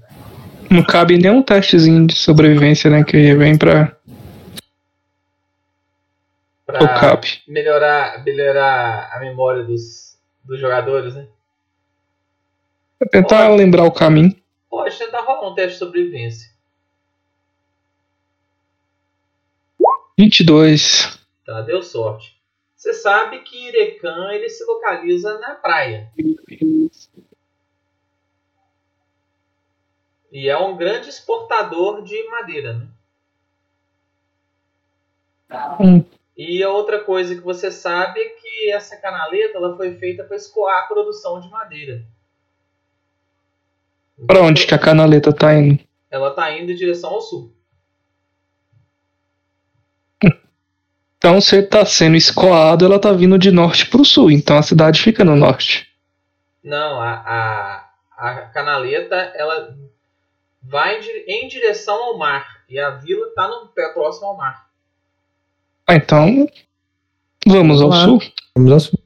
[0.71, 3.05] não cabe nenhum testezinho de sobrevivência, né?
[3.05, 3.97] Que vem pra.
[6.67, 11.27] pra melhorar, melhorar a memória dos, dos jogadores, né?
[12.99, 14.35] Pra tentar lembrar o caminho.
[14.69, 16.51] Pode tentar rolar um teste de sobrevivência.
[20.19, 21.22] 22.
[21.45, 22.41] Tá, deu sorte.
[22.77, 26.11] Você sabe que Irecan ele se localiza na praia.
[30.33, 32.89] E é um grande exportador de madeira, né?
[36.37, 40.37] E a outra coisa que você sabe é que essa canaleta ela foi feita para
[40.37, 42.03] escoar a produção de madeira.
[44.27, 45.85] Pra onde que a canaleta tá indo?
[46.11, 47.53] Ela está indo em direção ao sul.
[51.25, 54.29] Então, se tá sendo escoado, ela tá vindo de norte pro sul.
[54.29, 55.89] Então a cidade fica no norte.
[56.65, 59.79] Não, a, a, a canaleta, ela
[60.61, 62.65] vai em dire- em direção ao mar.
[62.69, 64.69] E a vila está no pé próximo ao mar.
[65.87, 66.45] Ah, então.
[67.47, 68.19] Vamos ao sul.
[68.57, 68.99] Vamos ao sul.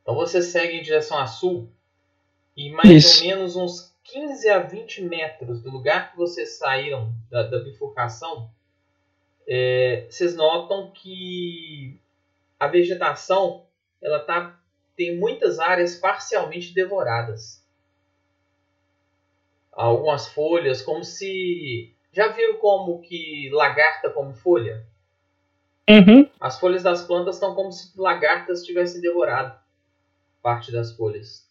[0.00, 1.70] Então você segue em direção a sul
[2.56, 3.22] e mais Isso.
[3.22, 8.50] ou menos uns 15 a 20 metros do lugar que vocês saíram da, da bifurcação,
[9.52, 11.98] é, vocês notam que
[12.58, 13.66] a vegetação
[14.00, 14.56] ela tá,
[14.96, 17.60] tem muitas áreas parcialmente devoradas.
[19.72, 21.92] Algumas folhas, como se.
[22.12, 24.86] Já viram como que lagarta come folha?
[25.88, 26.30] Uhum.
[26.38, 29.58] As folhas das plantas estão como se lagartas tivessem devorado
[30.40, 31.49] parte das folhas.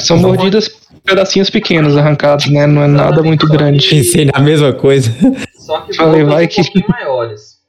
[0.00, 0.68] São mordidas
[1.04, 2.66] pedacinhos pequenos arrancados, né?
[2.66, 3.88] Não é nada muito grande.
[3.88, 5.10] Pensei na mesma coisa.
[5.56, 7.60] Só que Falei, vai um que- pouquinho maiores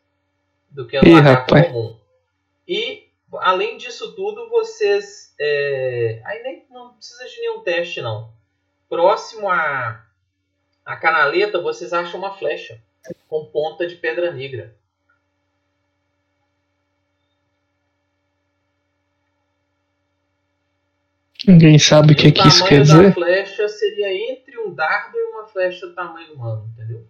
[0.72, 1.68] do que a Ih, rapaz.
[1.68, 1.96] comum.
[2.68, 3.04] E,
[3.40, 5.34] além disso tudo, vocês...
[5.40, 8.30] é, Aí nem não precisa de nenhum teste, não.
[8.90, 10.02] Próximo à,
[10.86, 12.78] à canaleta, vocês acham uma flecha
[13.30, 14.74] com ponta de pedra negra.
[21.48, 23.14] Ninguém sabe o que, que isso tamanho quer da dizer.
[23.14, 27.06] flecha seria entre um dardo e uma flecha do tamanho humano, entendeu?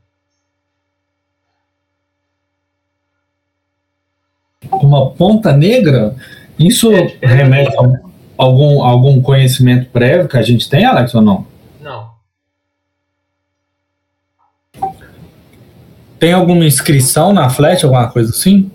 [4.71, 6.15] Uma ponta negra?
[6.57, 7.81] Isso É, remete a
[8.37, 11.47] algum, algum conhecimento prévio que a gente tem, Alex, ou não?
[11.79, 12.15] Não.
[16.19, 18.71] Tem alguma inscrição na flecha, alguma coisa assim?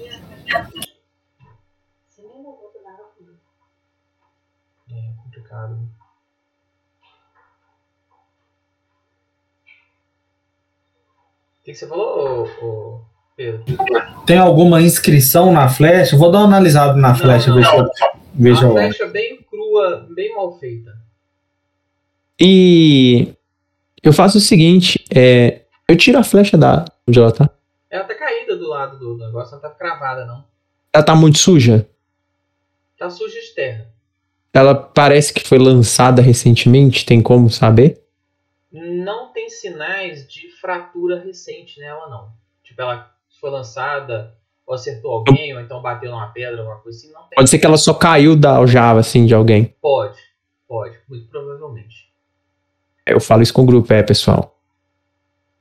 [4.91, 5.77] É complicado.
[5.77, 5.87] né?
[11.60, 13.01] O que, que você falou, ô, ô,
[13.37, 13.65] Pedro?
[14.27, 16.17] Tem alguma inscrição na flecha?
[16.17, 17.57] Vou dar uma analisada na flecha, não.
[17.57, 17.89] ver se eu
[18.35, 18.67] vejo.
[18.67, 20.93] Uma flecha bem crua, bem mal feita.
[22.39, 23.35] E
[24.03, 27.51] eu faço o seguinte, é, eu tiro a flecha da onde ela tá.
[27.91, 30.45] Ela tá caída do lado do negócio, não tá cravada, não.
[30.93, 31.87] Ela tá muito suja.
[32.99, 33.87] Tá suja de terra.
[34.53, 38.00] Ela parece que foi lançada recentemente, tem como saber?
[38.73, 42.29] Não tem sinais de fratura recente nela, não.
[42.63, 44.35] Tipo, ela foi lançada,
[44.67, 47.13] ou acertou alguém, ou então bateu numa pedra, alguma coisa assim.
[47.13, 47.37] Não tem.
[47.37, 49.75] Pode ser que ela só caiu da aljava, assim, de alguém.
[49.83, 50.19] Pode,
[50.69, 52.09] pode, muito provavelmente.
[53.05, 54.57] Eu falo isso com o grupo, é, pessoal.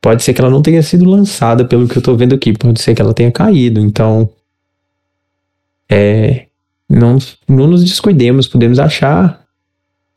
[0.02, 2.54] Pode ser que ela não tenha sido lançada pelo que eu tô vendo aqui.
[2.54, 3.80] Pode ser que ela tenha caído.
[3.80, 4.30] Então.
[5.90, 6.46] É.
[6.88, 8.48] Não, não nos descuidemos.
[8.48, 9.46] Podemos achar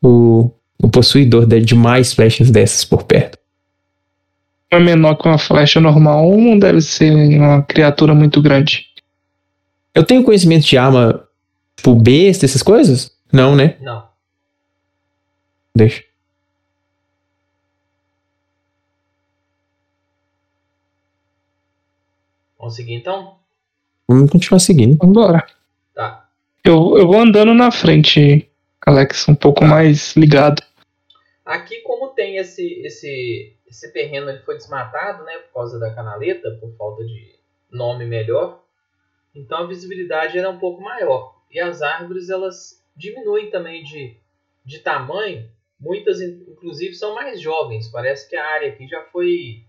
[0.01, 0.51] o,
[0.83, 3.39] o possuidor de de mais flechas dessas por perto.
[4.69, 8.87] Uma menor que uma flecha normal não deve ser uma criatura muito grande.
[9.95, 11.25] Eu tenho conhecimento de arma,
[11.77, 13.15] tipo, besta, essas coisas?
[13.31, 13.77] Não, né?
[13.79, 14.03] Não.
[15.73, 16.03] Deixa.
[22.59, 23.35] Vamos seguir então?
[24.05, 24.97] Vamos continuar seguindo.
[24.97, 25.45] Vambora.
[25.95, 26.27] Tá.
[26.61, 28.49] Eu, eu vou andando na frente,
[28.85, 30.61] Alex, um pouco mais ligado.
[31.45, 36.51] Aqui, como tem esse, esse, esse terreno, ele foi desmatado, né, por causa da canaleta,
[36.59, 37.35] por falta de
[37.69, 38.63] nome melhor.
[39.35, 41.35] Então a visibilidade era um pouco maior.
[41.51, 44.15] E as árvores, elas diminuem também de,
[44.63, 45.49] de tamanho.
[45.79, 47.89] Muitas, in- inclusive, são mais jovens.
[47.89, 49.65] Parece que a área aqui já foi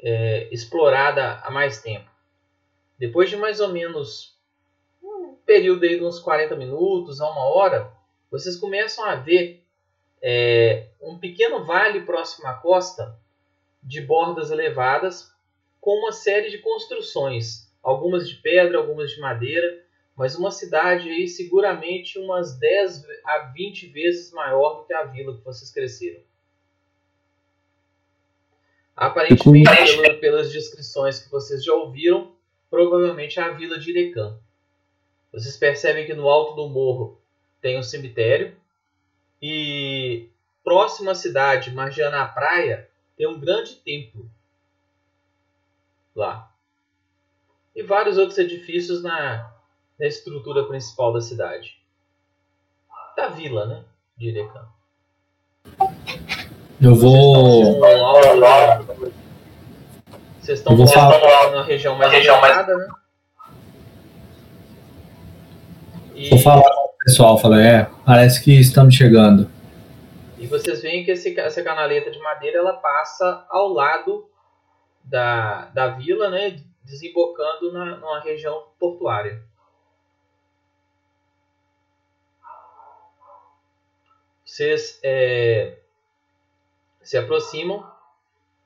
[0.00, 2.10] é, explorada há mais tempo.
[2.98, 4.38] Depois de mais ou menos
[5.02, 7.90] um período aí de uns 40 minutos a uma hora,
[8.30, 9.63] vocês começam a ver
[10.26, 13.14] é, um pequeno vale próximo à costa,
[13.82, 15.30] de bordas elevadas,
[15.78, 19.84] com uma série de construções, algumas de pedra, algumas de madeira,
[20.16, 25.36] mas uma cidade aí seguramente umas 10 a 20 vezes maior do que a vila
[25.36, 26.22] que vocês cresceram.
[28.96, 29.68] Aparentemente,
[30.00, 32.32] pela- pelas descrições que vocês já ouviram,
[32.70, 34.38] provavelmente é a vila de Irecã.
[35.32, 37.20] Vocês percebem que no alto do morro
[37.60, 38.56] tem um cemitério,
[39.40, 40.28] e
[40.62, 44.28] próximo à cidade, margeando a praia, tem um grande templo
[46.14, 46.50] lá.
[47.74, 49.50] E vários outros edifícios na,
[49.98, 51.78] na estrutura principal da cidade.
[53.16, 53.84] Da vila, né?
[54.16, 54.66] De Irecã.
[56.80, 57.80] Eu vou.
[60.40, 62.88] Vocês estão vocês falar- numa região mais elevada, né?
[66.14, 66.62] E, Vou falar
[67.04, 69.50] pessoal, falei, é, parece que estamos chegando.
[70.38, 74.28] e vocês veem que esse- essa canaleta de madeira ela passa ao lado
[75.02, 76.60] da, da vila, né?
[76.82, 79.42] Desembocando na, numa região portuária.
[84.44, 85.78] Vocês é,
[87.02, 87.90] se aproximam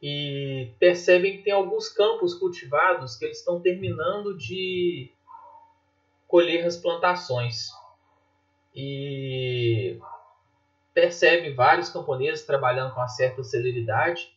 [0.02, 5.10] e percebem que tem alguns campos cultivados que eles estão terminando de
[6.26, 7.68] colher as plantações.
[8.81, 9.98] E
[10.94, 14.32] percebe vários camponeses trabalhando com uma certa celeridade.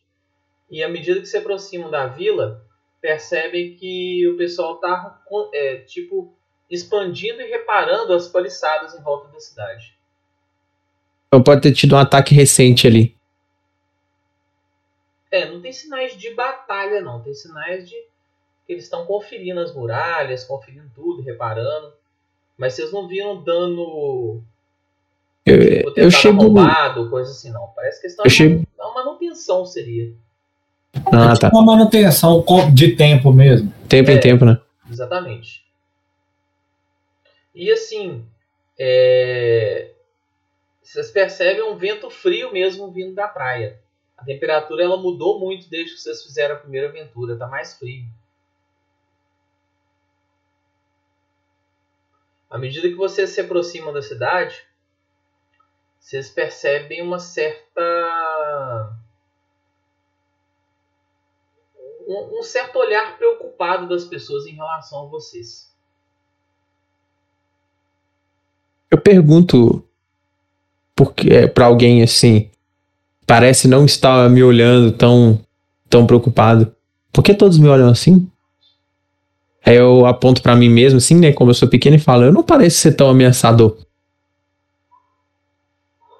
[0.68, 2.60] E à medida que se aproximam da vila,
[3.00, 5.22] percebem que o pessoal está
[5.54, 6.34] é, tipo
[6.68, 9.96] expandindo e reparando as paliçadas em volta da cidade.
[11.28, 13.16] Então pode ter tido um ataque recente ali.
[15.30, 17.22] É, não tem sinais de batalha, não.
[17.22, 17.94] Tem sinais de
[18.66, 21.92] que eles estão conferindo as muralhas, conferindo tudo, reparando.
[22.62, 24.40] Mas vocês não viram dano.
[25.44, 26.42] Eu, tipo, eu chego.
[26.42, 27.66] Arrombado, coisa assim, não.
[27.74, 28.24] Parece que eles estão.
[28.24, 28.64] Eu chego...
[28.78, 30.12] Uma manutenção seria.
[31.06, 31.50] Ah, tá.
[31.52, 33.74] Uma manutenção de tempo mesmo.
[33.88, 34.14] Tempo É.
[34.14, 34.60] em tempo, né?
[34.88, 35.64] Exatamente.
[37.52, 38.24] E assim,
[38.78, 39.90] é,
[40.80, 43.80] vocês percebem um vento frio mesmo vindo da praia.
[44.16, 48.04] A temperatura ela mudou muito desde que vocês fizeram a primeira aventura, tá mais frio.
[52.52, 54.62] À medida que vocês se aproximam da cidade,
[55.98, 58.94] vocês percebem uma certa
[62.06, 65.72] um, um certo olhar preocupado das pessoas em relação a vocês.
[68.90, 69.82] Eu pergunto
[70.94, 72.50] porque para alguém assim
[73.26, 75.42] parece não estar me olhando tão
[75.88, 76.76] tão preocupado.
[77.10, 78.30] Por que todos me olham assim?
[79.64, 82.32] Aí eu aponto pra mim mesmo assim, né, como eu sou pequeno e falo, eu
[82.32, 83.78] não pareço ser tão ameaçador.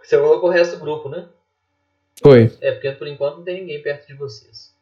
[0.03, 1.27] Você colocou o resto do grupo, né?
[2.23, 2.53] Foi.
[2.61, 4.73] É, porque por enquanto não tem ninguém perto de vocês.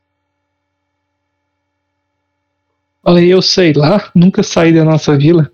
[3.03, 5.51] Olha, eu sei lá, nunca saí da nossa vila.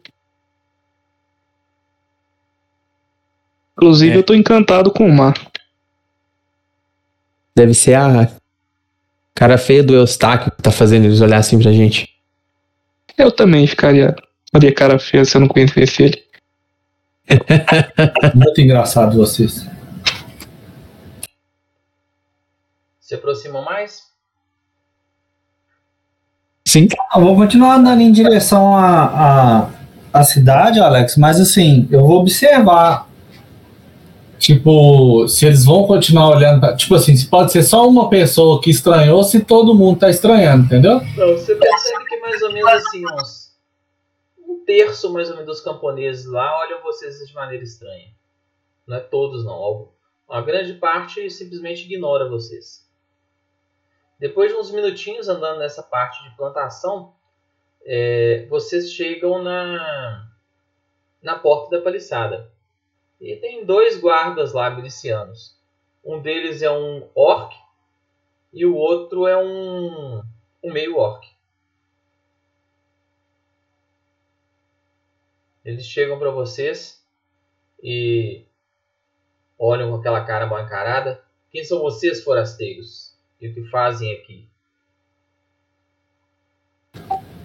[3.76, 4.18] Inclusive, É.
[4.18, 5.34] eu tô encantado com o mar.
[7.54, 8.30] Deve ser a
[9.34, 12.15] cara feia do Eustáquio que tá fazendo eles olhar assim pra gente.
[13.16, 14.14] Eu também ficaria.
[14.52, 16.24] Faria cara feia se eu não conhecesse ele.
[18.34, 19.66] Muito engraçado vocês.
[23.00, 24.02] Se aproximam mais?
[26.66, 26.88] Sim.
[27.14, 29.70] Eu vou continuar andando em direção à, à,
[30.12, 33.08] à cidade, Alex, mas assim, eu vou observar.
[34.38, 36.60] Tipo, se eles vão continuar olhando.
[36.60, 40.10] Pra, tipo assim, se pode ser só uma pessoa que estranhou, se todo mundo tá
[40.10, 41.00] estranhando, entendeu?
[41.16, 43.46] Não, você percebe que mais ou menos assim, uns
[44.46, 48.10] um terço mais ou menos dos camponeses lá olham vocês de maneira estranha.
[48.86, 49.88] Não é todos não.
[50.28, 52.86] Uma grande parte simplesmente ignora vocês.
[54.18, 57.14] Depois de uns minutinhos andando nessa parte de plantação,
[57.84, 60.28] é, vocês chegam na,
[61.22, 62.50] na porta da paliçada.
[63.20, 65.56] E tem dois guardas lá milicianos.
[66.04, 67.54] Um deles é um orc
[68.52, 70.22] e o outro é um,
[70.62, 71.26] um meio orc.
[75.64, 77.04] Eles chegam para vocês
[77.82, 78.44] e
[79.58, 81.20] olham com aquela cara mal encarada.
[81.50, 83.14] Quem são vocês, forasteiros?
[83.40, 84.48] E o que fazem aqui?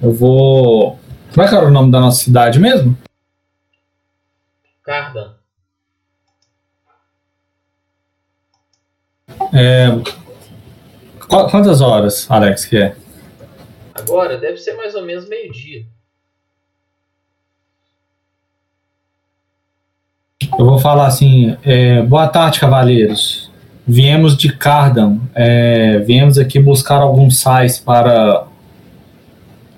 [0.01, 0.99] Eu vou.
[1.33, 2.97] Como é que era o nome da nossa cidade mesmo?
[4.83, 5.40] Cardan.
[9.53, 9.89] É,
[11.19, 12.95] qu- quantas horas, Alex, que é?
[13.93, 15.85] Agora deve ser mais ou menos meio-dia.
[20.57, 23.51] Eu vou falar assim: é, boa tarde, cavaleiros.
[23.87, 25.19] Viemos de Cardan.
[25.33, 28.47] é, viemos aqui buscar alguns sais para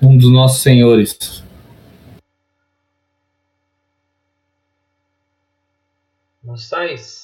[0.01, 1.43] um dos nossos senhores.
[6.43, 7.22] Não sais?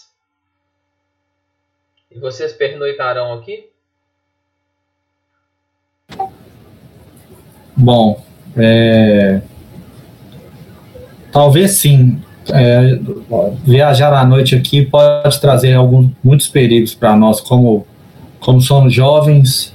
[2.19, 3.69] Vocês pernoitarão aqui?
[7.75, 8.21] Bom,
[8.57, 9.41] é,
[11.31, 12.21] talvez sim.
[12.51, 12.99] É,
[13.63, 17.85] viajar à noite aqui pode trazer alguns, muitos perigos para nós, como,
[18.39, 19.73] como somos jovens,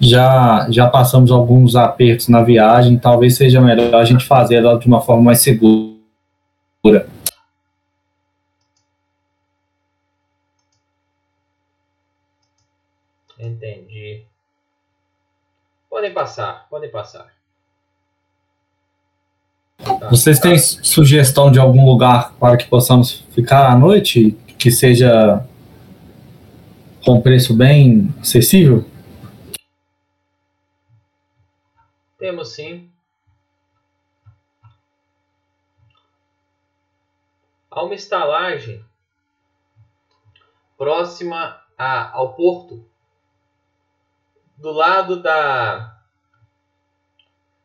[0.00, 4.86] já, já passamos alguns apertos na viagem, talvez seja melhor a gente fazer ela de
[4.86, 5.98] uma forma mais segura.
[13.38, 14.24] Entendi.
[15.98, 17.26] Podem passar, podem passar.
[19.78, 20.08] Tá.
[20.08, 25.44] Vocês têm sugestão de algum lugar para que possamos ficar à noite que seja
[27.04, 28.88] com preço bem acessível?
[32.16, 32.88] Temos sim.
[37.72, 38.84] Há uma estalagem
[40.76, 42.87] próxima a- ao porto,
[44.58, 45.96] do lado da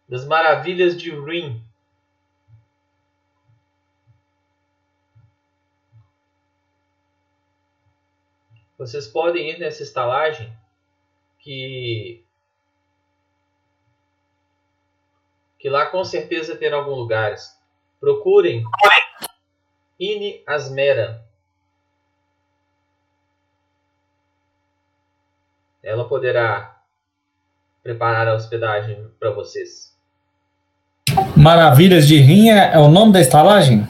[0.07, 1.63] das maravilhas de Rin.
[8.77, 10.55] Vocês podem ir nessa estalagem
[11.39, 12.23] que
[15.57, 17.57] que lá com certeza terá algum lugares.
[17.99, 18.65] Procurem
[19.97, 21.25] Ine Asmera.
[25.81, 26.72] Ela poderá
[27.83, 29.93] preparar a hospedagem para vocês.
[31.35, 33.87] Maravilhas de Rim é, é o nome da estalagem?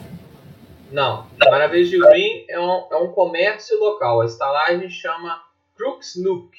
[0.91, 4.21] Não, Maravilhas de Green é um, é um comércio local.
[4.21, 5.41] A estalagem chama
[5.75, 6.51] Crooks Nook.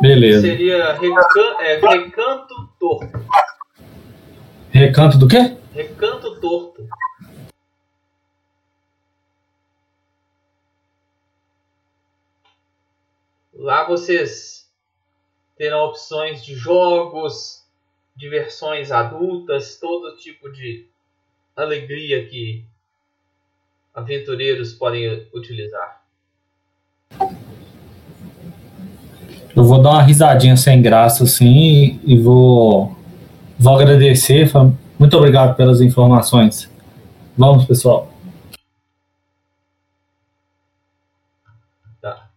[0.00, 0.40] Beleza.
[0.42, 3.08] Seria recan- é, Recanto Torto.
[4.70, 5.56] Recanto do quê?
[5.72, 6.86] Recanto Torto.
[13.54, 14.70] Lá vocês
[15.56, 17.64] terão opções de jogos,
[18.14, 20.86] diversões adultas, todo tipo de
[21.56, 22.66] alegria que
[23.94, 26.04] aventureiros podem utilizar.
[29.56, 32.96] Eu vou dar uma risadinha sem graça assim e, vou,
[33.56, 34.50] vou agradecer.
[34.98, 36.68] Muito obrigado pelas informações.
[37.38, 38.12] Vamos, pessoal.
[42.00, 42.28] Tá.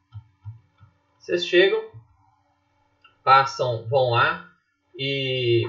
[1.18, 1.82] Vocês chegam,
[3.24, 4.48] passam, vão lá
[4.96, 5.64] e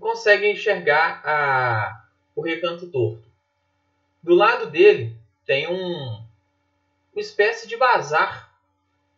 [0.00, 3.28] conseguem enxergar a, o recanto torto.
[4.24, 6.20] Do lado dele tem um,
[7.12, 8.45] uma espécie de bazar.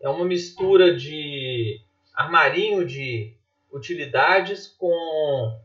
[0.01, 1.81] É uma mistura de
[2.15, 3.33] armarinho de
[3.73, 5.59] utilidades com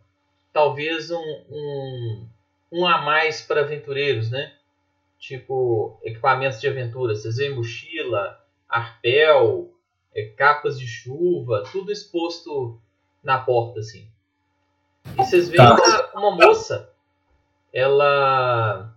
[0.52, 2.28] talvez um, um,
[2.72, 4.53] um a mais para aventureiros, né?
[5.24, 7.16] tipo equipamentos de aventura.
[7.16, 9.72] Vocês veem mochila, arpel,
[10.14, 12.78] eh, capas de chuva, tudo exposto
[13.24, 14.06] na porta assim.
[15.06, 16.10] E vocês veem Tá.
[16.14, 16.92] uma, uma moça,
[17.72, 18.94] ela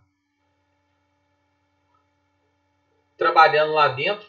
[3.16, 4.26] trabalhando lá dentro,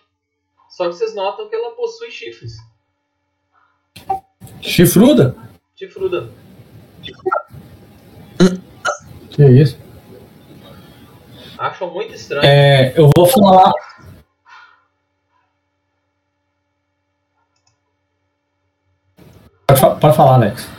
[0.77, 2.53] só que vocês notam que ela possui chifres,
[4.61, 5.35] Chifruda?
[5.75, 6.29] chifruda.
[9.31, 9.75] Que isso?
[11.57, 12.45] Acham muito estranho.
[12.45, 13.73] É, eu vou falar.
[19.67, 20.69] Pode, fa- pode falar, Alex.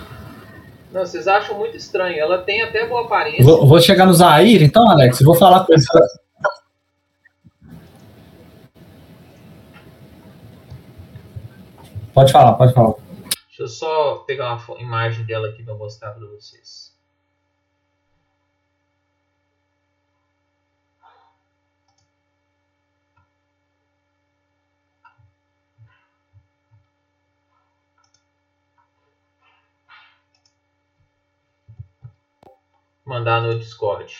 [0.92, 2.18] Não, vocês acham muito estranho.
[2.18, 3.44] Ela tem até boa aparência.
[3.44, 5.20] Vou, vou chegar no Zaire, então, Alex.
[5.20, 5.82] eu Vou falar com ele.
[12.18, 12.94] Pode falar, pode falar.
[13.46, 16.92] Deixa eu só pegar uma imagem dela aqui para mostrar para vocês.
[33.06, 34.12] Mandar no Discord.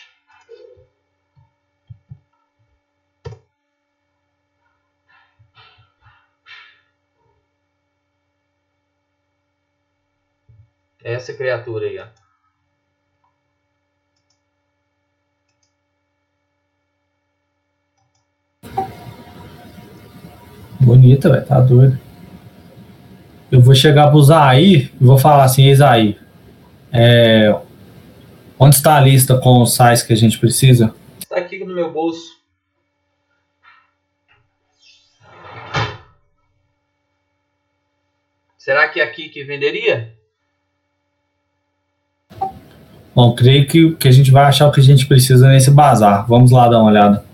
[11.09, 12.05] Essa criatura aí, ó.
[20.79, 21.99] Bonita, velho, tá doido.
[23.51, 26.19] Eu vou chegar pro Zaire e vou falar assim, Zaire,
[26.91, 27.53] é,
[28.59, 30.95] onde está a lista com os sites que a gente precisa?
[31.19, 32.39] Está aqui no meu bolso.
[38.57, 40.18] Será que é aqui que venderia?
[43.19, 46.25] Bom, creio que, que a gente vai achar o que a gente precisa nesse bazar.
[46.25, 47.25] Vamos lá dar uma olhada.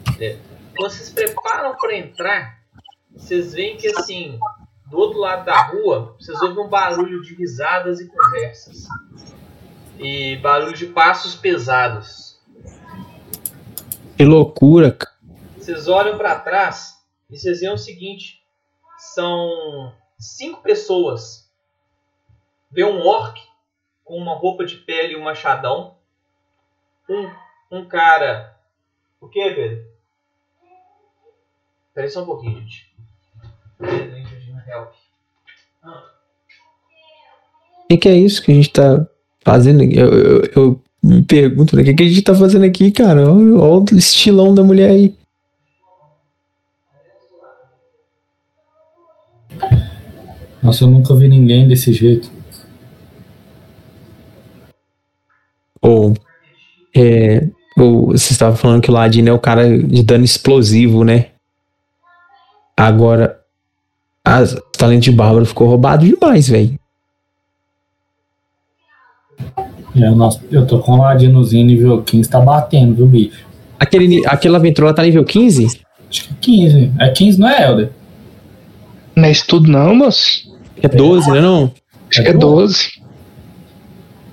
[0.75, 2.57] Quando vocês preparam para entrar,
[3.15, 4.39] vocês veem que assim,
[4.89, 8.87] do outro lado da rua, vocês ouvem um barulho de risadas e conversas.
[9.99, 12.39] E barulho de passos pesados.
[14.17, 15.13] Que loucura, cara.
[15.55, 16.95] Vocês olham para trás
[17.29, 18.41] e vocês veem o seguinte:
[18.97, 21.47] são cinco pessoas.
[22.71, 23.39] Vê um orc
[24.05, 25.95] com uma roupa de pele e um machadão.
[27.09, 27.29] Um,
[27.71, 28.55] um cara.
[29.19, 29.83] O que, velho?
[31.93, 32.93] Peraí só um pouquinho, gente.
[37.83, 39.07] O que, que é isso que a gente tá
[39.43, 39.97] fazendo aqui?
[39.97, 41.81] Eu, eu, eu me pergunto, né?
[41.81, 43.21] O que, que a gente tá fazendo aqui, cara?
[43.21, 45.15] Olha, olha o estilão da mulher aí.
[50.61, 52.34] Nossa, eu nunca vi ninguém desse jeito.
[55.85, 56.13] Ou.
[56.95, 57.47] É,
[57.77, 61.27] ou você estava falando que o Ladino é o cara de dano explosivo, né?
[62.75, 63.39] Agora.
[64.23, 66.79] As, o talento de Bárbaro ficou roubado demais, velho.
[69.95, 73.45] É, nossa, eu tô com o Ladinozinho nível 15, tá batendo, viu, bicho?
[73.79, 75.79] Aquele, aquela aventura tá nível 15?
[76.09, 76.91] Acho que é 15.
[76.99, 77.91] É 15, não é, Helder?
[79.15, 80.51] Não é isso tudo não, moço.
[80.81, 81.39] É 12, né?
[81.39, 81.71] Não?
[82.09, 83.04] Acho que é 12.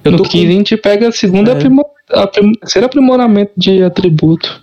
[0.05, 1.55] Eu no tô 15 a gente pega a segunda É.
[1.55, 1.85] aprimor...
[2.13, 4.61] aprim- terceiro aprimoramento de atributo.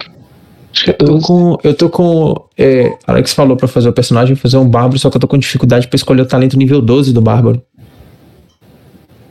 [0.74, 1.26] Acho que é Eu tô 12.
[1.26, 1.58] com.
[1.64, 2.36] Eu tô com.
[2.58, 5.38] É, Alex falou pra fazer o personagem, fazer um bárbaro, só que eu tô com
[5.38, 7.62] dificuldade pra escolher o talento nível 12 do bárbaro.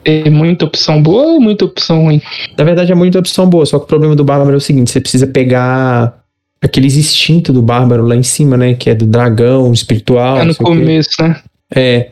[0.03, 2.21] É muita opção boa ou muita opção ruim?
[2.57, 4.89] Na verdade é muita opção boa, só que o problema do bárbaro é o seguinte:
[4.91, 6.23] você precisa pegar
[6.61, 8.73] aqueles instintos do bárbaro lá em cima, né?
[8.73, 10.39] Que é do dragão, espiritual.
[10.39, 11.39] é no começo, né?
[11.73, 12.11] É.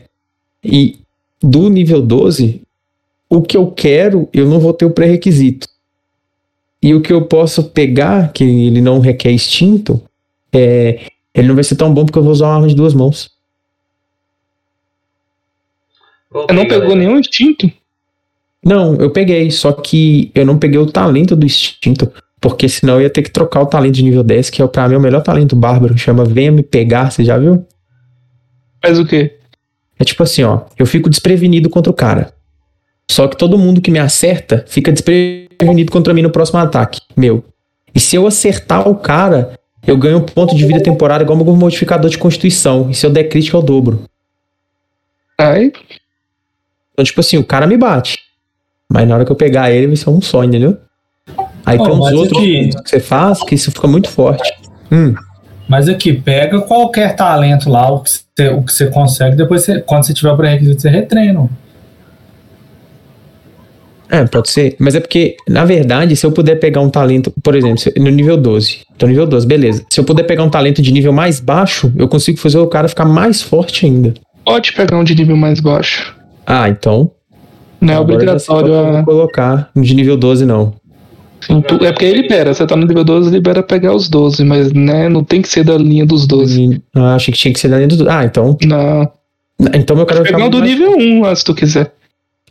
[0.64, 0.98] E
[1.42, 2.62] do nível 12,
[3.28, 5.68] o que eu quero, eu não vou ter o pré-requisito.
[6.82, 10.02] E o que eu posso pegar, que ele não requer instinto,
[10.52, 11.00] é.
[11.34, 13.30] Ele não vai ser tão bom porque eu vou usar uma arma de duas mãos.
[16.32, 17.70] Você não pegou nenhum instinto?
[18.64, 23.02] Não, eu peguei, só que eu não peguei o talento do instinto, porque senão eu
[23.02, 25.22] ia ter que trocar o talento de nível 10, que é pra mim o melhor
[25.22, 27.64] talento bárbaro, chama Venha Me Pegar, você já viu?
[28.82, 29.38] Faz o quê?
[29.98, 32.34] É tipo assim, ó, eu fico desprevenido contra o cara.
[33.10, 37.44] Só que todo mundo que me acerta fica desprevenido contra mim no próximo ataque, meu.
[37.94, 41.56] E se eu acertar o cara, eu ganho um ponto de vida temporário igual meu
[41.56, 42.90] modificador de constituição.
[42.90, 44.04] E se eu der crítico, eu dobro.
[45.38, 45.72] Aí,
[46.92, 48.18] Então, tipo assim, o cara me bate.
[48.90, 50.76] Mas na hora que eu pegar ele, vai ser um só, entendeu?
[51.64, 54.50] Aí Ó, tem uns outros aqui- que você faz que isso fica muito forte.
[54.90, 55.14] Hum,
[55.68, 59.80] Mas aqui, pega qualquer talento lá, o que você, o que você consegue, depois você,
[59.80, 61.48] quando você tiver o pré-requisito, você retreina.
[64.10, 64.76] É, pode ser.
[64.78, 68.36] Mas é porque, na verdade, se eu puder pegar um talento, por exemplo, no nível
[68.36, 68.78] 12.
[68.96, 69.84] Tô no nível 12, beleza.
[69.90, 72.88] Se eu puder pegar um talento de nível mais baixo, eu consigo fazer o cara
[72.88, 74.14] ficar mais forte ainda.
[74.44, 76.14] pode pegar um de nível mais baixo.
[76.46, 77.10] Ah, então.
[77.80, 78.74] Não é obrigatório.
[78.74, 80.72] a- colocar de nível 12, não.
[81.40, 84.72] Sim, É porque ele libera, você tá no nível 12, libera pegar os 12, mas
[84.72, 86.82] né, não tem que ser da linha dos 12.
[86.96, 88.10] Ah, achei que tinha que ser da linha do.
[88.10, 88.56] Ah, então.
[88.64, 89.08] Não.
[89.74, 91.92] Então meu cara vai ficar Pegar um do mais nível 1 lá, se tu quiser.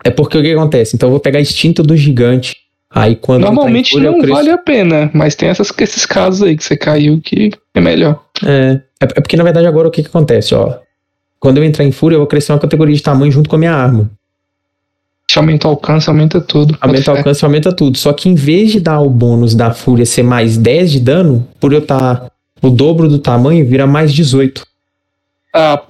[0.03, 0.95] É porque o que acontece?
[0.95, 2.55] Então eu vou pegar instinto do gigante.
[2.89, 6.05] Aí quando ele tá Normalmente fúria, não cresço- vale a pena, mas tem essas, esses
[6.05, 8.23] casos aí que você caiu que é melhor.
[8.45, 10.77] É, é é porque na verdade agora o que que acontece, ó.
[11.39, 13.59] Quando eu entrar em fúria, eu vou crescer uma categoria de tamanho junto com a
[13.59, 14.09] minha arma.
[15.29, 16.75] Se aumenta o alcance, aumenta tudo.
[16.79, 17.97] Aumenta o alcance, aumenta tudo.
[17.97, 21.45] Só que em vez de dar o bônus da fúria ser mais 10 de dano,
[21.59, 24.65] por eu estar o dobro do tamanho, vira mais 18.
[25.53, 25.81] Ah,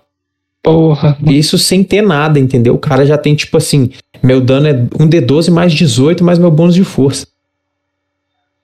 [0.68, 1.18] porra.
[1.26, 2.76] Isso sem ter nada, entendeu?
[2.76, 6.52] O cara já tem tipo assim, meu dano é um D12 mais 18 mais meu
[6.52, 7.26] bônus de força.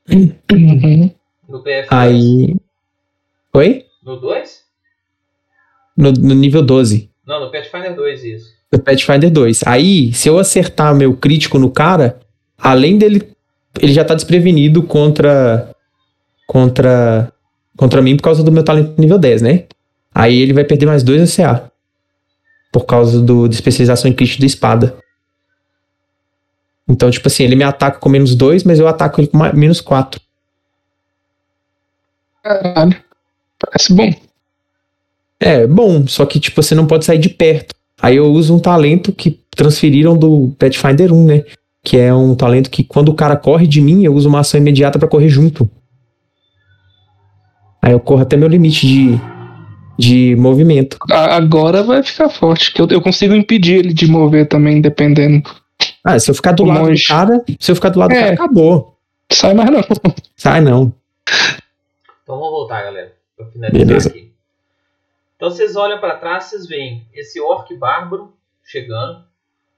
[0.10, 1.10] Uhum.
[1.48, 1.88] No PF.
[1.90, 2.56] Aí.
[3.54, 3.86] Oi?
[4.04, 4.64] No 2?
[5.96, 7.10] No, no nível 12.
[7.26, 8.50] Não, no Pathfinder 2 isso.
[8.70, 9.62] do Pathfinder 2.
[9.66, 12.20] Aí, se eu acertar meu crítico no cara,
[12.58, 13.30] além dele,
[13.80, 15.70] ele já tá desprevenido contra
[16.46, 17.32] contra
[17.78, 19.64] contra mim por causa do meu talento nível 10, né?
[20.14, 21.73] Aí ele vai perder mais 2 ACA.
[22.74, 24.98] Por causa do, de especialização em crítico da espada.
[26.88, 29.80] Então, tipo assim, ele me ataca com menos 2, mas eu ataco ele com menos
[29.80, 30.20] 4.
[32.44, 33.02] Caralho.
[33.58, 34.14] Parece bom.
[35.40, 37.74] É, bom, só que tipo, você não pode sair de perto.
[38.02, 41.46] Aí eu uso um talento que transferiram do Pathfinder 1, né?
[41.82, 44.60] Que é um talento que quando o cara corre de mim, eu uso uma ação
[44.60, 45.70] imediata pra correr junto.
[47.82, 49.22] Aí eu corro até meu limite de,
[49.98, 50.98] de movimento.
[51.12, 55.50] Agora vai ficar forte, que eu, eu consigo impedir ele de mover também, dependendo.
[56.04, 58.16] Ah, se eu ficar do O lado do cara, se eu ficar do lado do
[58.16, 58.20] É.
[58.22, 58.98] cara, acabou.
[59.32, 59.82] Sai mais não.
[60.36, 60.94] Sai não.
[62.24, 63.14] Então vamos voltar, galera.
[63.36, 64.10] Pra finalizar Beleza.
[64.10, 64.32] aqui.
[65.36, 69.24] Então vocês olham pra trás, vocês veem esse orc bárbaro chegando.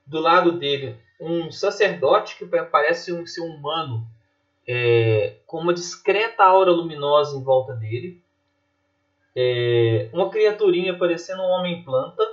[0.06, 4.06] Do lado dele, um sacerdote que parece um, ser um humano
[4.68, 8.22] é, com uma discreta aura luminosa em volta dele.
[9.36, 12.24] É, uma criaturinha parecendo um homem-planta.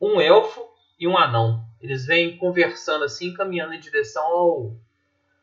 [0.00, 0.68] Um elfo
[0.98, 1.64] e um anão.
[1.80, 4.76] Eles vêm conversando assim, caminhando em direção ao,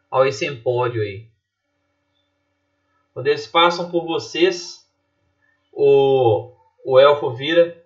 [0.10, 1.28] ao esse empório aí.
[3.14, 4.90] Quando eles passam por vocês,
[5.72, 6.52] o,
[6.84, 7.84] o elfo vira.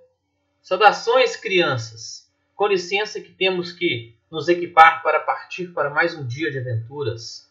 [0.62, 2.30] Saudações, crianças!
[2.56, 7.50] Com licença que temos que nos equipar para partir para mais um dia de aventuras.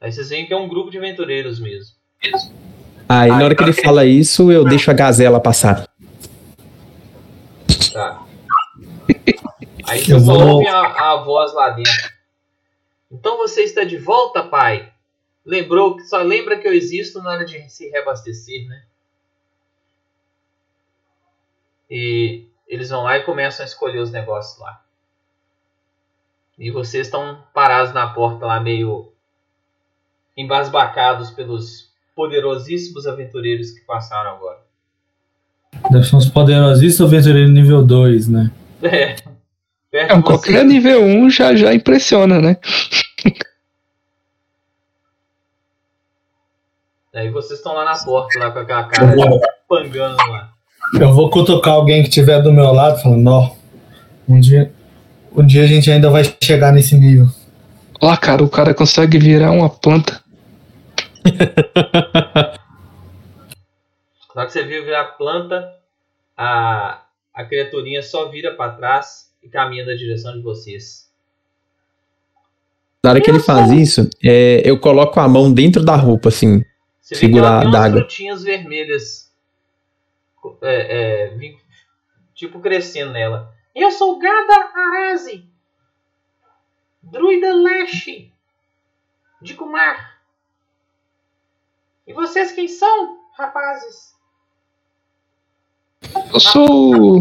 [0.00, 1.96] Aí vocês veem que é um grupo de aventureiros mesmo.
[3.08, 5.86] Aí na hora que ele fala isso, eu deixo a gazela passar.
[9.86, 12.12] Aí você Eu só vou- ouve a, a voz lá dentro.
[13.10, 14.92] Então você está de volta, pai.
[15.44, 18.82] Lembrou que só lembra que eu existo na hora de se reabastecer, né?
[21.90, 24.82] E eles vão lá e começam a escolher os negócios lá.
[26.58, 29.12] E vocês estão parados na porta lá, meio
[30.36, 34.58] embasbacados pelos poderosíssimos aventureiros que passaram agora.
[35.90, 38.50] Deve ser uns poderosíssimos aventureiros nível 2, né?
[39.94, 40.08] É.
[40.08, 40.22] Vocês.
[40.24, 42.56] qualquer nível 1 já, já impressiona, né?
[47.14, 50.52] Aí vocês estão lá na porta, lá com aquela cara Eu vou, pangando lá.
[51.00, 53.52] eu vou cutucar alguém que estiver do meu lado, falando, ó,
[54.28, 54.72] um dia,
[55.32, 57.28] um dia a gente ainda vai chegar nesse nível.
[58.02, 60.23] Lá, cara, o cara consegue virar uma planta.
[64.34, 65.78] Na hora que você viu virar a planta,
[66.36, 71.08] a, a criaturinha só vira pra trás e caminha na direção de vocês.
[73.02, 76.64] Na hora que ele faz isso, é, eu coloco a mão dentro da roupa, assim.
[77.00, 77.96] Você vê que Segurar ela tem a umas daga.
[77.98, 79.32] frutinhas vermelhas.
[80.62, 81.58] é, é, vim-
[82.34, 83.54] tipo crescendo nela.
[83.74, 85.44] Eu sou Gada Arazi,
[87.02, 88.06] druida Lesh,
[89.42, 90.13] de Kumar.
[92.06, 94.12] E vocês quem são, rapazes?
[96.32, 96.68] Eu sou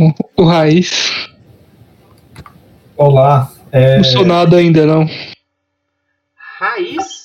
[0.09, 1.29] o, o Raiz.
[2.97, 5.05] Olá, é, Não sou nada ainda, não.
[6.59, 7.23] Raiz?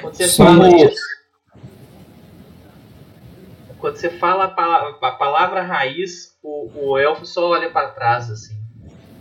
[0.00, 1.02] Quando você fala isso.
[3.78, 8.30] Quando você fala a pala- a palavra raiz, o, o elfo só olha pra trás
[8.30, 8.54] assim.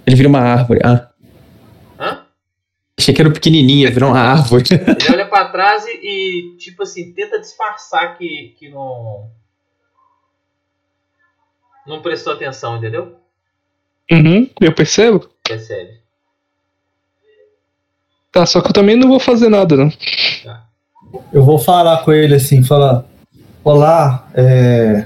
[0.08, 0.80] Ele vira uma árvore.
[0.86, 1.10] Ah?
[3.04, 4.66] Achei que era pequenininha, virou uma árvore.
[4.72, 5.92] Ele olha pra trás e,
[6.54, 9.30] e, tipo assim, tenta disfarçar que, que não.
[11.86, 13.18] Não prestou atenção, entendeu?
[14.10, 15.30] Uhum, eu percebo.
[15.44, 16.02] Percebe?
[18.32, 19.92] Tá, só que eu também não vou fazer nada, não.
[21.32, 23.06] eu vou falar com ele assim, falar,
[23.64, 25.06] olá, é,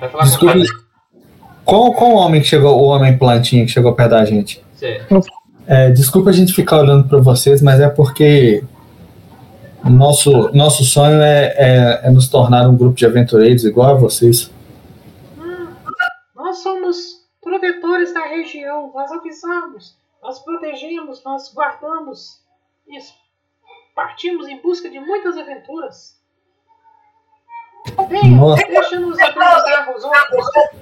[0.00, 0.54] Vai falar Desculpe.
[0.54, 0.68] com ele.
[1.64, 4.60] qual, qual homem que chegou, o homem plantinha que chegou perto da gente?
[4.74, 5.20] Certo.
[5.74, 8.62] É, desculpa a gente ficar olhando para vocês, mas é porque
[9.82, 14.50] nosso, nosso sonho é, é, é nos tornar um grupo de aventureiros igual a vocês.
[16.36, 22.42] Nós somos protetores da região, nós avisamos, nós protegemos, nós guardamos
[22.86, 22.98] e
[23.94, 26.20] partimos em busca de muitas aventuras.
[28.10, 28.62] Venha, Nossa.
[28.66, 30.81] deixa-nos apresentar os outros.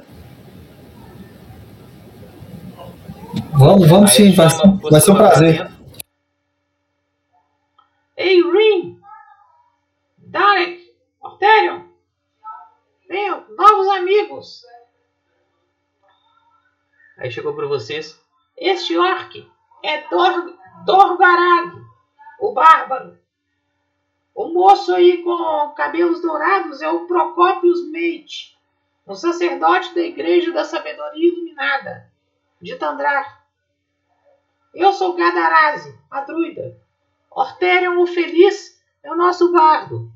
[3.61, 5.71] Vamos, vamos sim, vai, ser- vai ser um prazer.
[8.17, 8.99] Ei, Rin!
[10.17, 10.95] Darek!
[11.21, 11.83] Orterion!
[13.07, 14.63] Venham, novos amigos!
[17.19, 18.19] Aí chegou pra vocês.
[18.57, 19.47] Este orc
[19.85, 20.55] é Dor
[20.87, 21.83] Dorgarag,
[22.41, 23.19] o bárbaro.
[24.35, 28.59] O moço aí com cabelos dourados é o Procópios Mate,
[29.07, 32.11] um sacerdote da Igreja da Sabedoria Iluminada,
[32.63, 33.40] de Tandrar.
[34.75, 36.81] Eu sou Gadarazi, a druida.
[37.31, 40.13] Orterion o Feliz é o nosso bardo.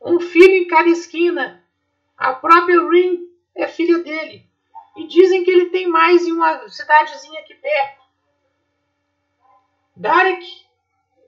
[0.00, 1.64] Um filho em cada esquina.
[2.16, 4.48] A própria Rin é filha dele.
[4.96, 8.04] E dizem que ele tem mais em uma cidadezinha aqui perto.
[9.96, 10.46] Darek,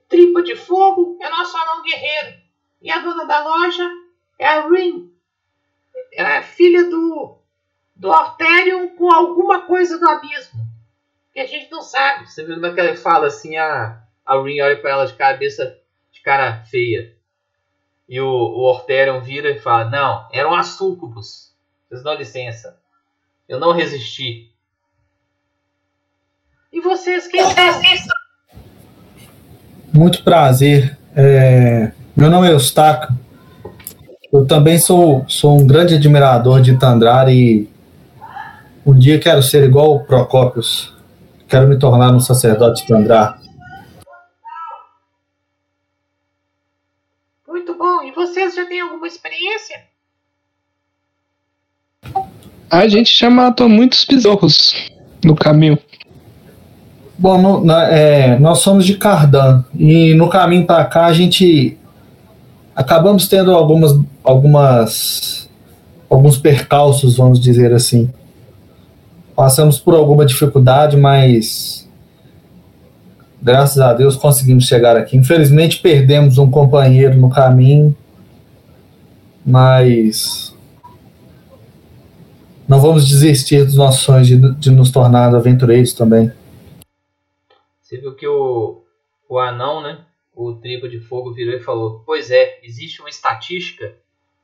[0.08, 2.40] tripa de fogo, é nosso anão guerreiro.
[2.80, 3.90] E a dona da loja
[4.38, 5.12] é a Rin.
[6.12, 7.36] É filha do,
[7.96, 10.65] do Orterion com alguma coisa do abismo
[11.36, 12.26] que a gente não sabe.
[12.26, 15.12] Você viu como é que ela fala assim, a, a Rin olha pra ela de
[15.12, 15.76] cabeça,
[16.10, 17.12] de cara feia.
[18.08, 21.52] E o, o Orterion vira e fala, não, eram as súcubos.
[21.86, 22.78] Vocês dão licença.
[23.46, 24.50] Eu não resisti.
[26.72, 28.16] E vocês, quem são?
[29.92, 30.96] Muito prazer.
[31.14, 33.14] É, meu nome é Eustáquio.
[34.32, 37.68] Eu também sou, sou um grande admirador de Tandrar e
[38.86, 40.95] um dia quero ser igual o Procópios.
[41.48, 43.40] Quero me tornar um sacerdote de Tandrar.
[47.46, 48.02] Muito bom.
[48.02, 49.80] E vocês já têm alguma experiência?
[52.70, 54.90] A gente já matou muitos besouros
[55.24, 55.78] no caminho.
[57.18, 61.78] Bom, no- na- é, nós somos de Cardan e no caminho para cá a gente
[62.74, 63.92] acabamos tendo algumas,
[64.22, 65.48] algumas,
[66.10, 68.12] alguns percalços, vamos dizer assim.
[69.36, 71.86] Passamos por alguma dificuldade, mas
[73.42, 75.14] graças a Deus conseguimos chegar aqui.
[75.14, 77.94] Infelizmente perdemos um companheiro no caminho,
[79.44, 80.56] mas
[82.66, 86.32] não vamos desistir dos nossos sonhos de, de nos tornar aventureiros também.
[87.80, 88.82] Você viu que o,
[89.28, 89.98] o anão, né?
[90.34, 93.94] O tribo de fogo virou e falou: Pois é, existe uma estatística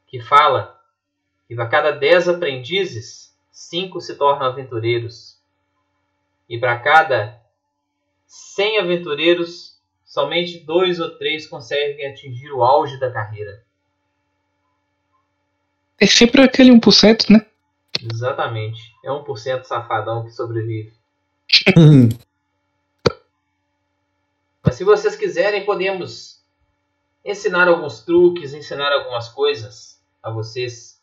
[0.07, 0.79] que fala
[1.49, 5.39] que a cada 10 aprendizes, 5 se tornam aventureiros.
[6.49, 7.41] E para cada
[8.27, 13.63] 100 aventureiros, somente dois ou três conseguem atingir o auge da carreira.
[16.01, 17.47] É sempre aquele 1%, né?
[18.13, 18.95] Exatamente.
[19.05, 20.93] É 1% safadão que sobrevive.
[24.65, 26.43] Mas se vocês quiserem, podemos
[27.25, 31.02] ensinar alguns truques, ensinar algumas coisas a vocês.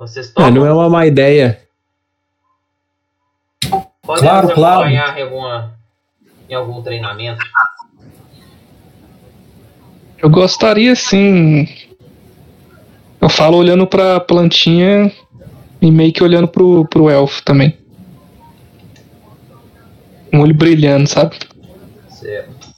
[0.00, 0.50] Vocês É, topam?
[0.50, 1.60] não é uma má ideia.
[4.00, 4.80] Podemos Claro, claro.
[4.80, 5.74] acompanhar em, alguma,
[6.48, 7.44] em algum treinamento.
[10.18, 11.68] Eu gostaria sim.
[13.20, 15.12] Eu falo olhando pra plantinha
[15.82, 17.76] e meio que olhando pro, pro elfo também.
[20.32, 21.36] Um olho brilhando, sabe?
[22.08, 22.70] Certo.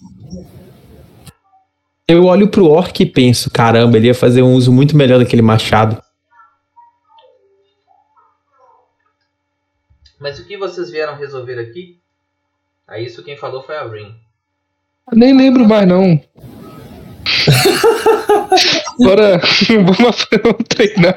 [2.09, 5.41] Eu olho pro orc e penso, caramba, ele ia fazer um uso muito melhor daquele
[5.43, 6.03] machado.
[10.23, 11.99] Mas o que vocês vieram resolver aqui?
[12.87, 14.15] A isso quem falou foi a Rin.
[15.11, 16.23] Eu nem lembro mais não.
[19.01, 19.41] Bora,
[20.45, 21.17] vamos treinar.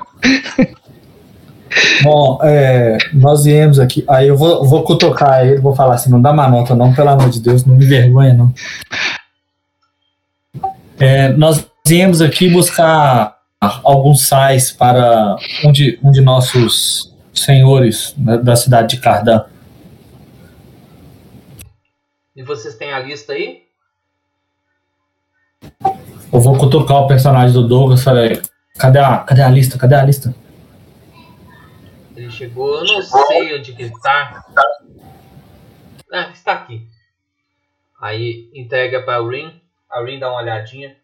[2.02, 4.04] Bom, é, nós viemos aqui.
[4.10, 7.10] Aí eu vou, vou cutucar ele, vou falar assim: não dá má nota, não, pelo
[7.10, 8.52] amor de Deus, não me vergonha, não.
[11.00, 13.38] É, nós viemos aqui buscar
[13.84, 19.46] alguns sais para um de, um de nossos senhores né, da cidade de Cardan.
[22.36, 23.66] E vocês têm a lista aí?
[26.32, 28.42] Eu vou cutucar o personagem do Douglas e falei:
[28.78, 29.78] cadê a, cadê a lista?
[29.78, 30.36] Cadê a lista?
[32.16, 34.44] Ele chegou, eu não sei onde que ele tá.
[36.12, 36.88] Ah, está aqui.
[38.02, 39.62] Aí entrega para a Rin.
[39.90, 40.96] A Rin dá uma olhadinha.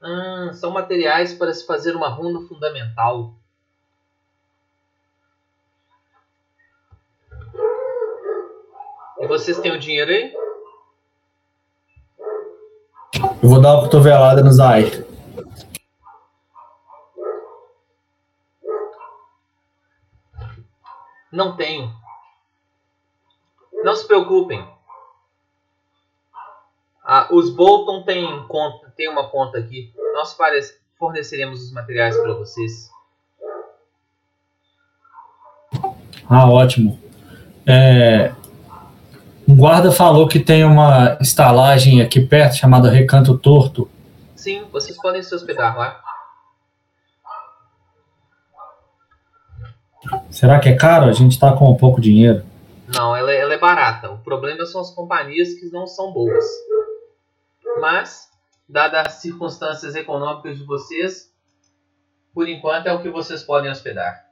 [0.00, 3.34] Ah, são materiais para se fazer uma runa fundamental.
[9.30, 10.34] Vocês têm o dinheiro aí?
[13.40, 15.06] Eu vou dar uma cotovelada no Zay.
[21.30, 21.92] Não tenho.
[23.84, 24.68] Não se preocupem.
[27.04, 29.92] Ah, os Bolton têm conta, tem uma conta aqui.
[30.12, 30.36] Nós
[30.98, 32.90] forneceremos os materiais para vocês.
[36.28, 37.00] Ah, ótimo.
[37.64, 38.34] É,
[39.50, 43.90] um guarda falou que tem uma estalagem aqui perto chamada Recanto Torto.
[44.36, 46.00] Sim, vocês podem se hospedar lá.
[50.30, 51.06] Será que é caro?
[51.06, 52.44] A gente tá com pouco dinheiro.
[52.94, 54.10] Não, ela, é- ela é barata.
[54.10, 56.44] O problema são as companhias que não são boas.
[57.80, 58.28] Mas,
[58.68, 61.30] dadas as circunstâncias econômicas de vocês,
[62.32, 64.29] por enquanto é o que vocês podem hospedar.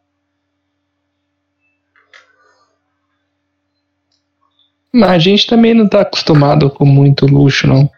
[4.93, 7.91] Mas a gente também não tá acostumado com muito luxo, não.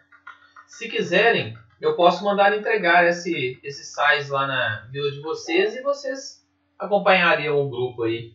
[0.67, 5.83] Se quiserem, eu posso mandar entregar esse, esses sais lá na vila de vocês e
[5.83, 6.41] vocês
[6.79, 8.33] acompanhariam o grupo aí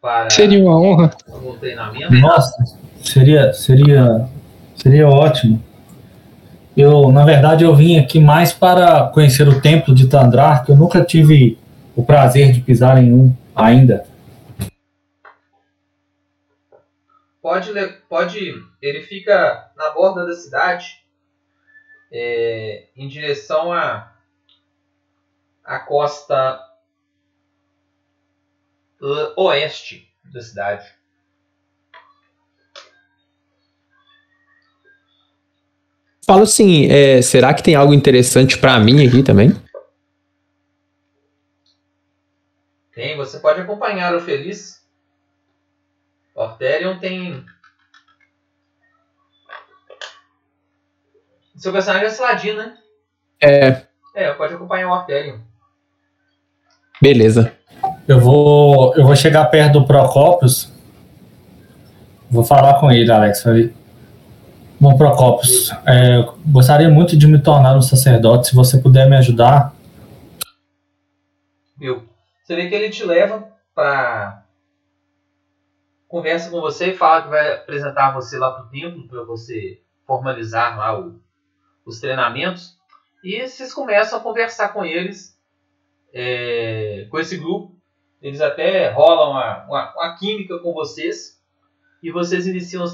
[0.00, 1.10] para Seria uma honra.
[1.32, 2.12] algum treinamento.
[2.14, 2.56] Nossa,
[3.02, 4.28] seria, seria,
[4.76, 5.62] seria ótimo.
[6.76, 10.76] Eu, na verdade, eu vim aqui mais para conhecer o templo de Tandrar, que eu
[10.76, 11.58] nunca tive
[11.94, 14.04] o prazer de pisar em um ainda.
[17.42, 17.72] Pode,
[18.08, 18.54] pode.
[18.80, 21.04] Ele fica na borda da cidade,
[22.12, 24.10] é, em direção à
[25.64, 26.60] à costa
[29.00, 30.86] uh, oeste da cidade.
[36.24, 39.50] Falo assim, é, será que tem algo interessante pra mim aqui também?
[42.92, 44.81] Tem, você pode acompanhar o Feliz.
[46.34, 47.44] Orterion tem.
[51.56, 52.76] Seu personagem é Saladin, né?
[53.40, 53.82] É,
[54.14, 55.38] É, pode acompanhar o Orterion.
[57.00, 57.52] beleza.
[58.06, 60.72] Eu vou, eu vou chegar perto do Procópios.
[62.30, 63.42] Vou falar com ele, Alex.
[63.42, 63.72] Falei,
[64.80, 68.48] Bom, Procópios, é, gostaria muito de me tornar um sacerdote.
[68.48, 69.72] Se você puder me ajudar,
[71.76, 72.04] Viu?
[72.42, 74.41] Você vê que ele te leva pra.
[76.12, 80.76] Conversa com você e fala que vai apresentar você lá pro templo para você formalizar
[80.76, 81.18] lá o-
[81.86, 82.76] os treinamentos.
[83.24, 85.32] E vocês começam a conversar com eles
[86.12, 87.74] é, com esse grupo.
[88.20, 91.40] Eles até rolam uma, uma, uma química com vocês
[92.02, 92.84] e vocês iniciam,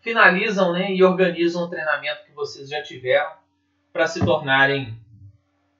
[0.00, 3.32] finalizam né, e organizam o treinamento que vocês já tiveram
[3.92, 4.96] para se tornarem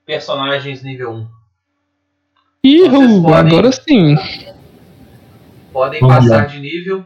[0.05, 1.27] personagens nível 1.
[2.65, 4.15] Ihu, podem- agora sim.
[5.71, 6.45] Podem Vamos passar lá.
[6.45, 7.05] de nível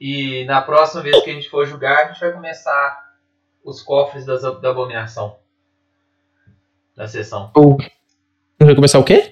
[0.00, 3.12] e na próxima vez que a gente for jogar, a gente vai começar
[3.64, 5.36] os cofres das, da abominação
[6.96, 7.50] da sessão.
[7.54, 7.78] Ou
[8.58, 9.31] Vai começar o quê?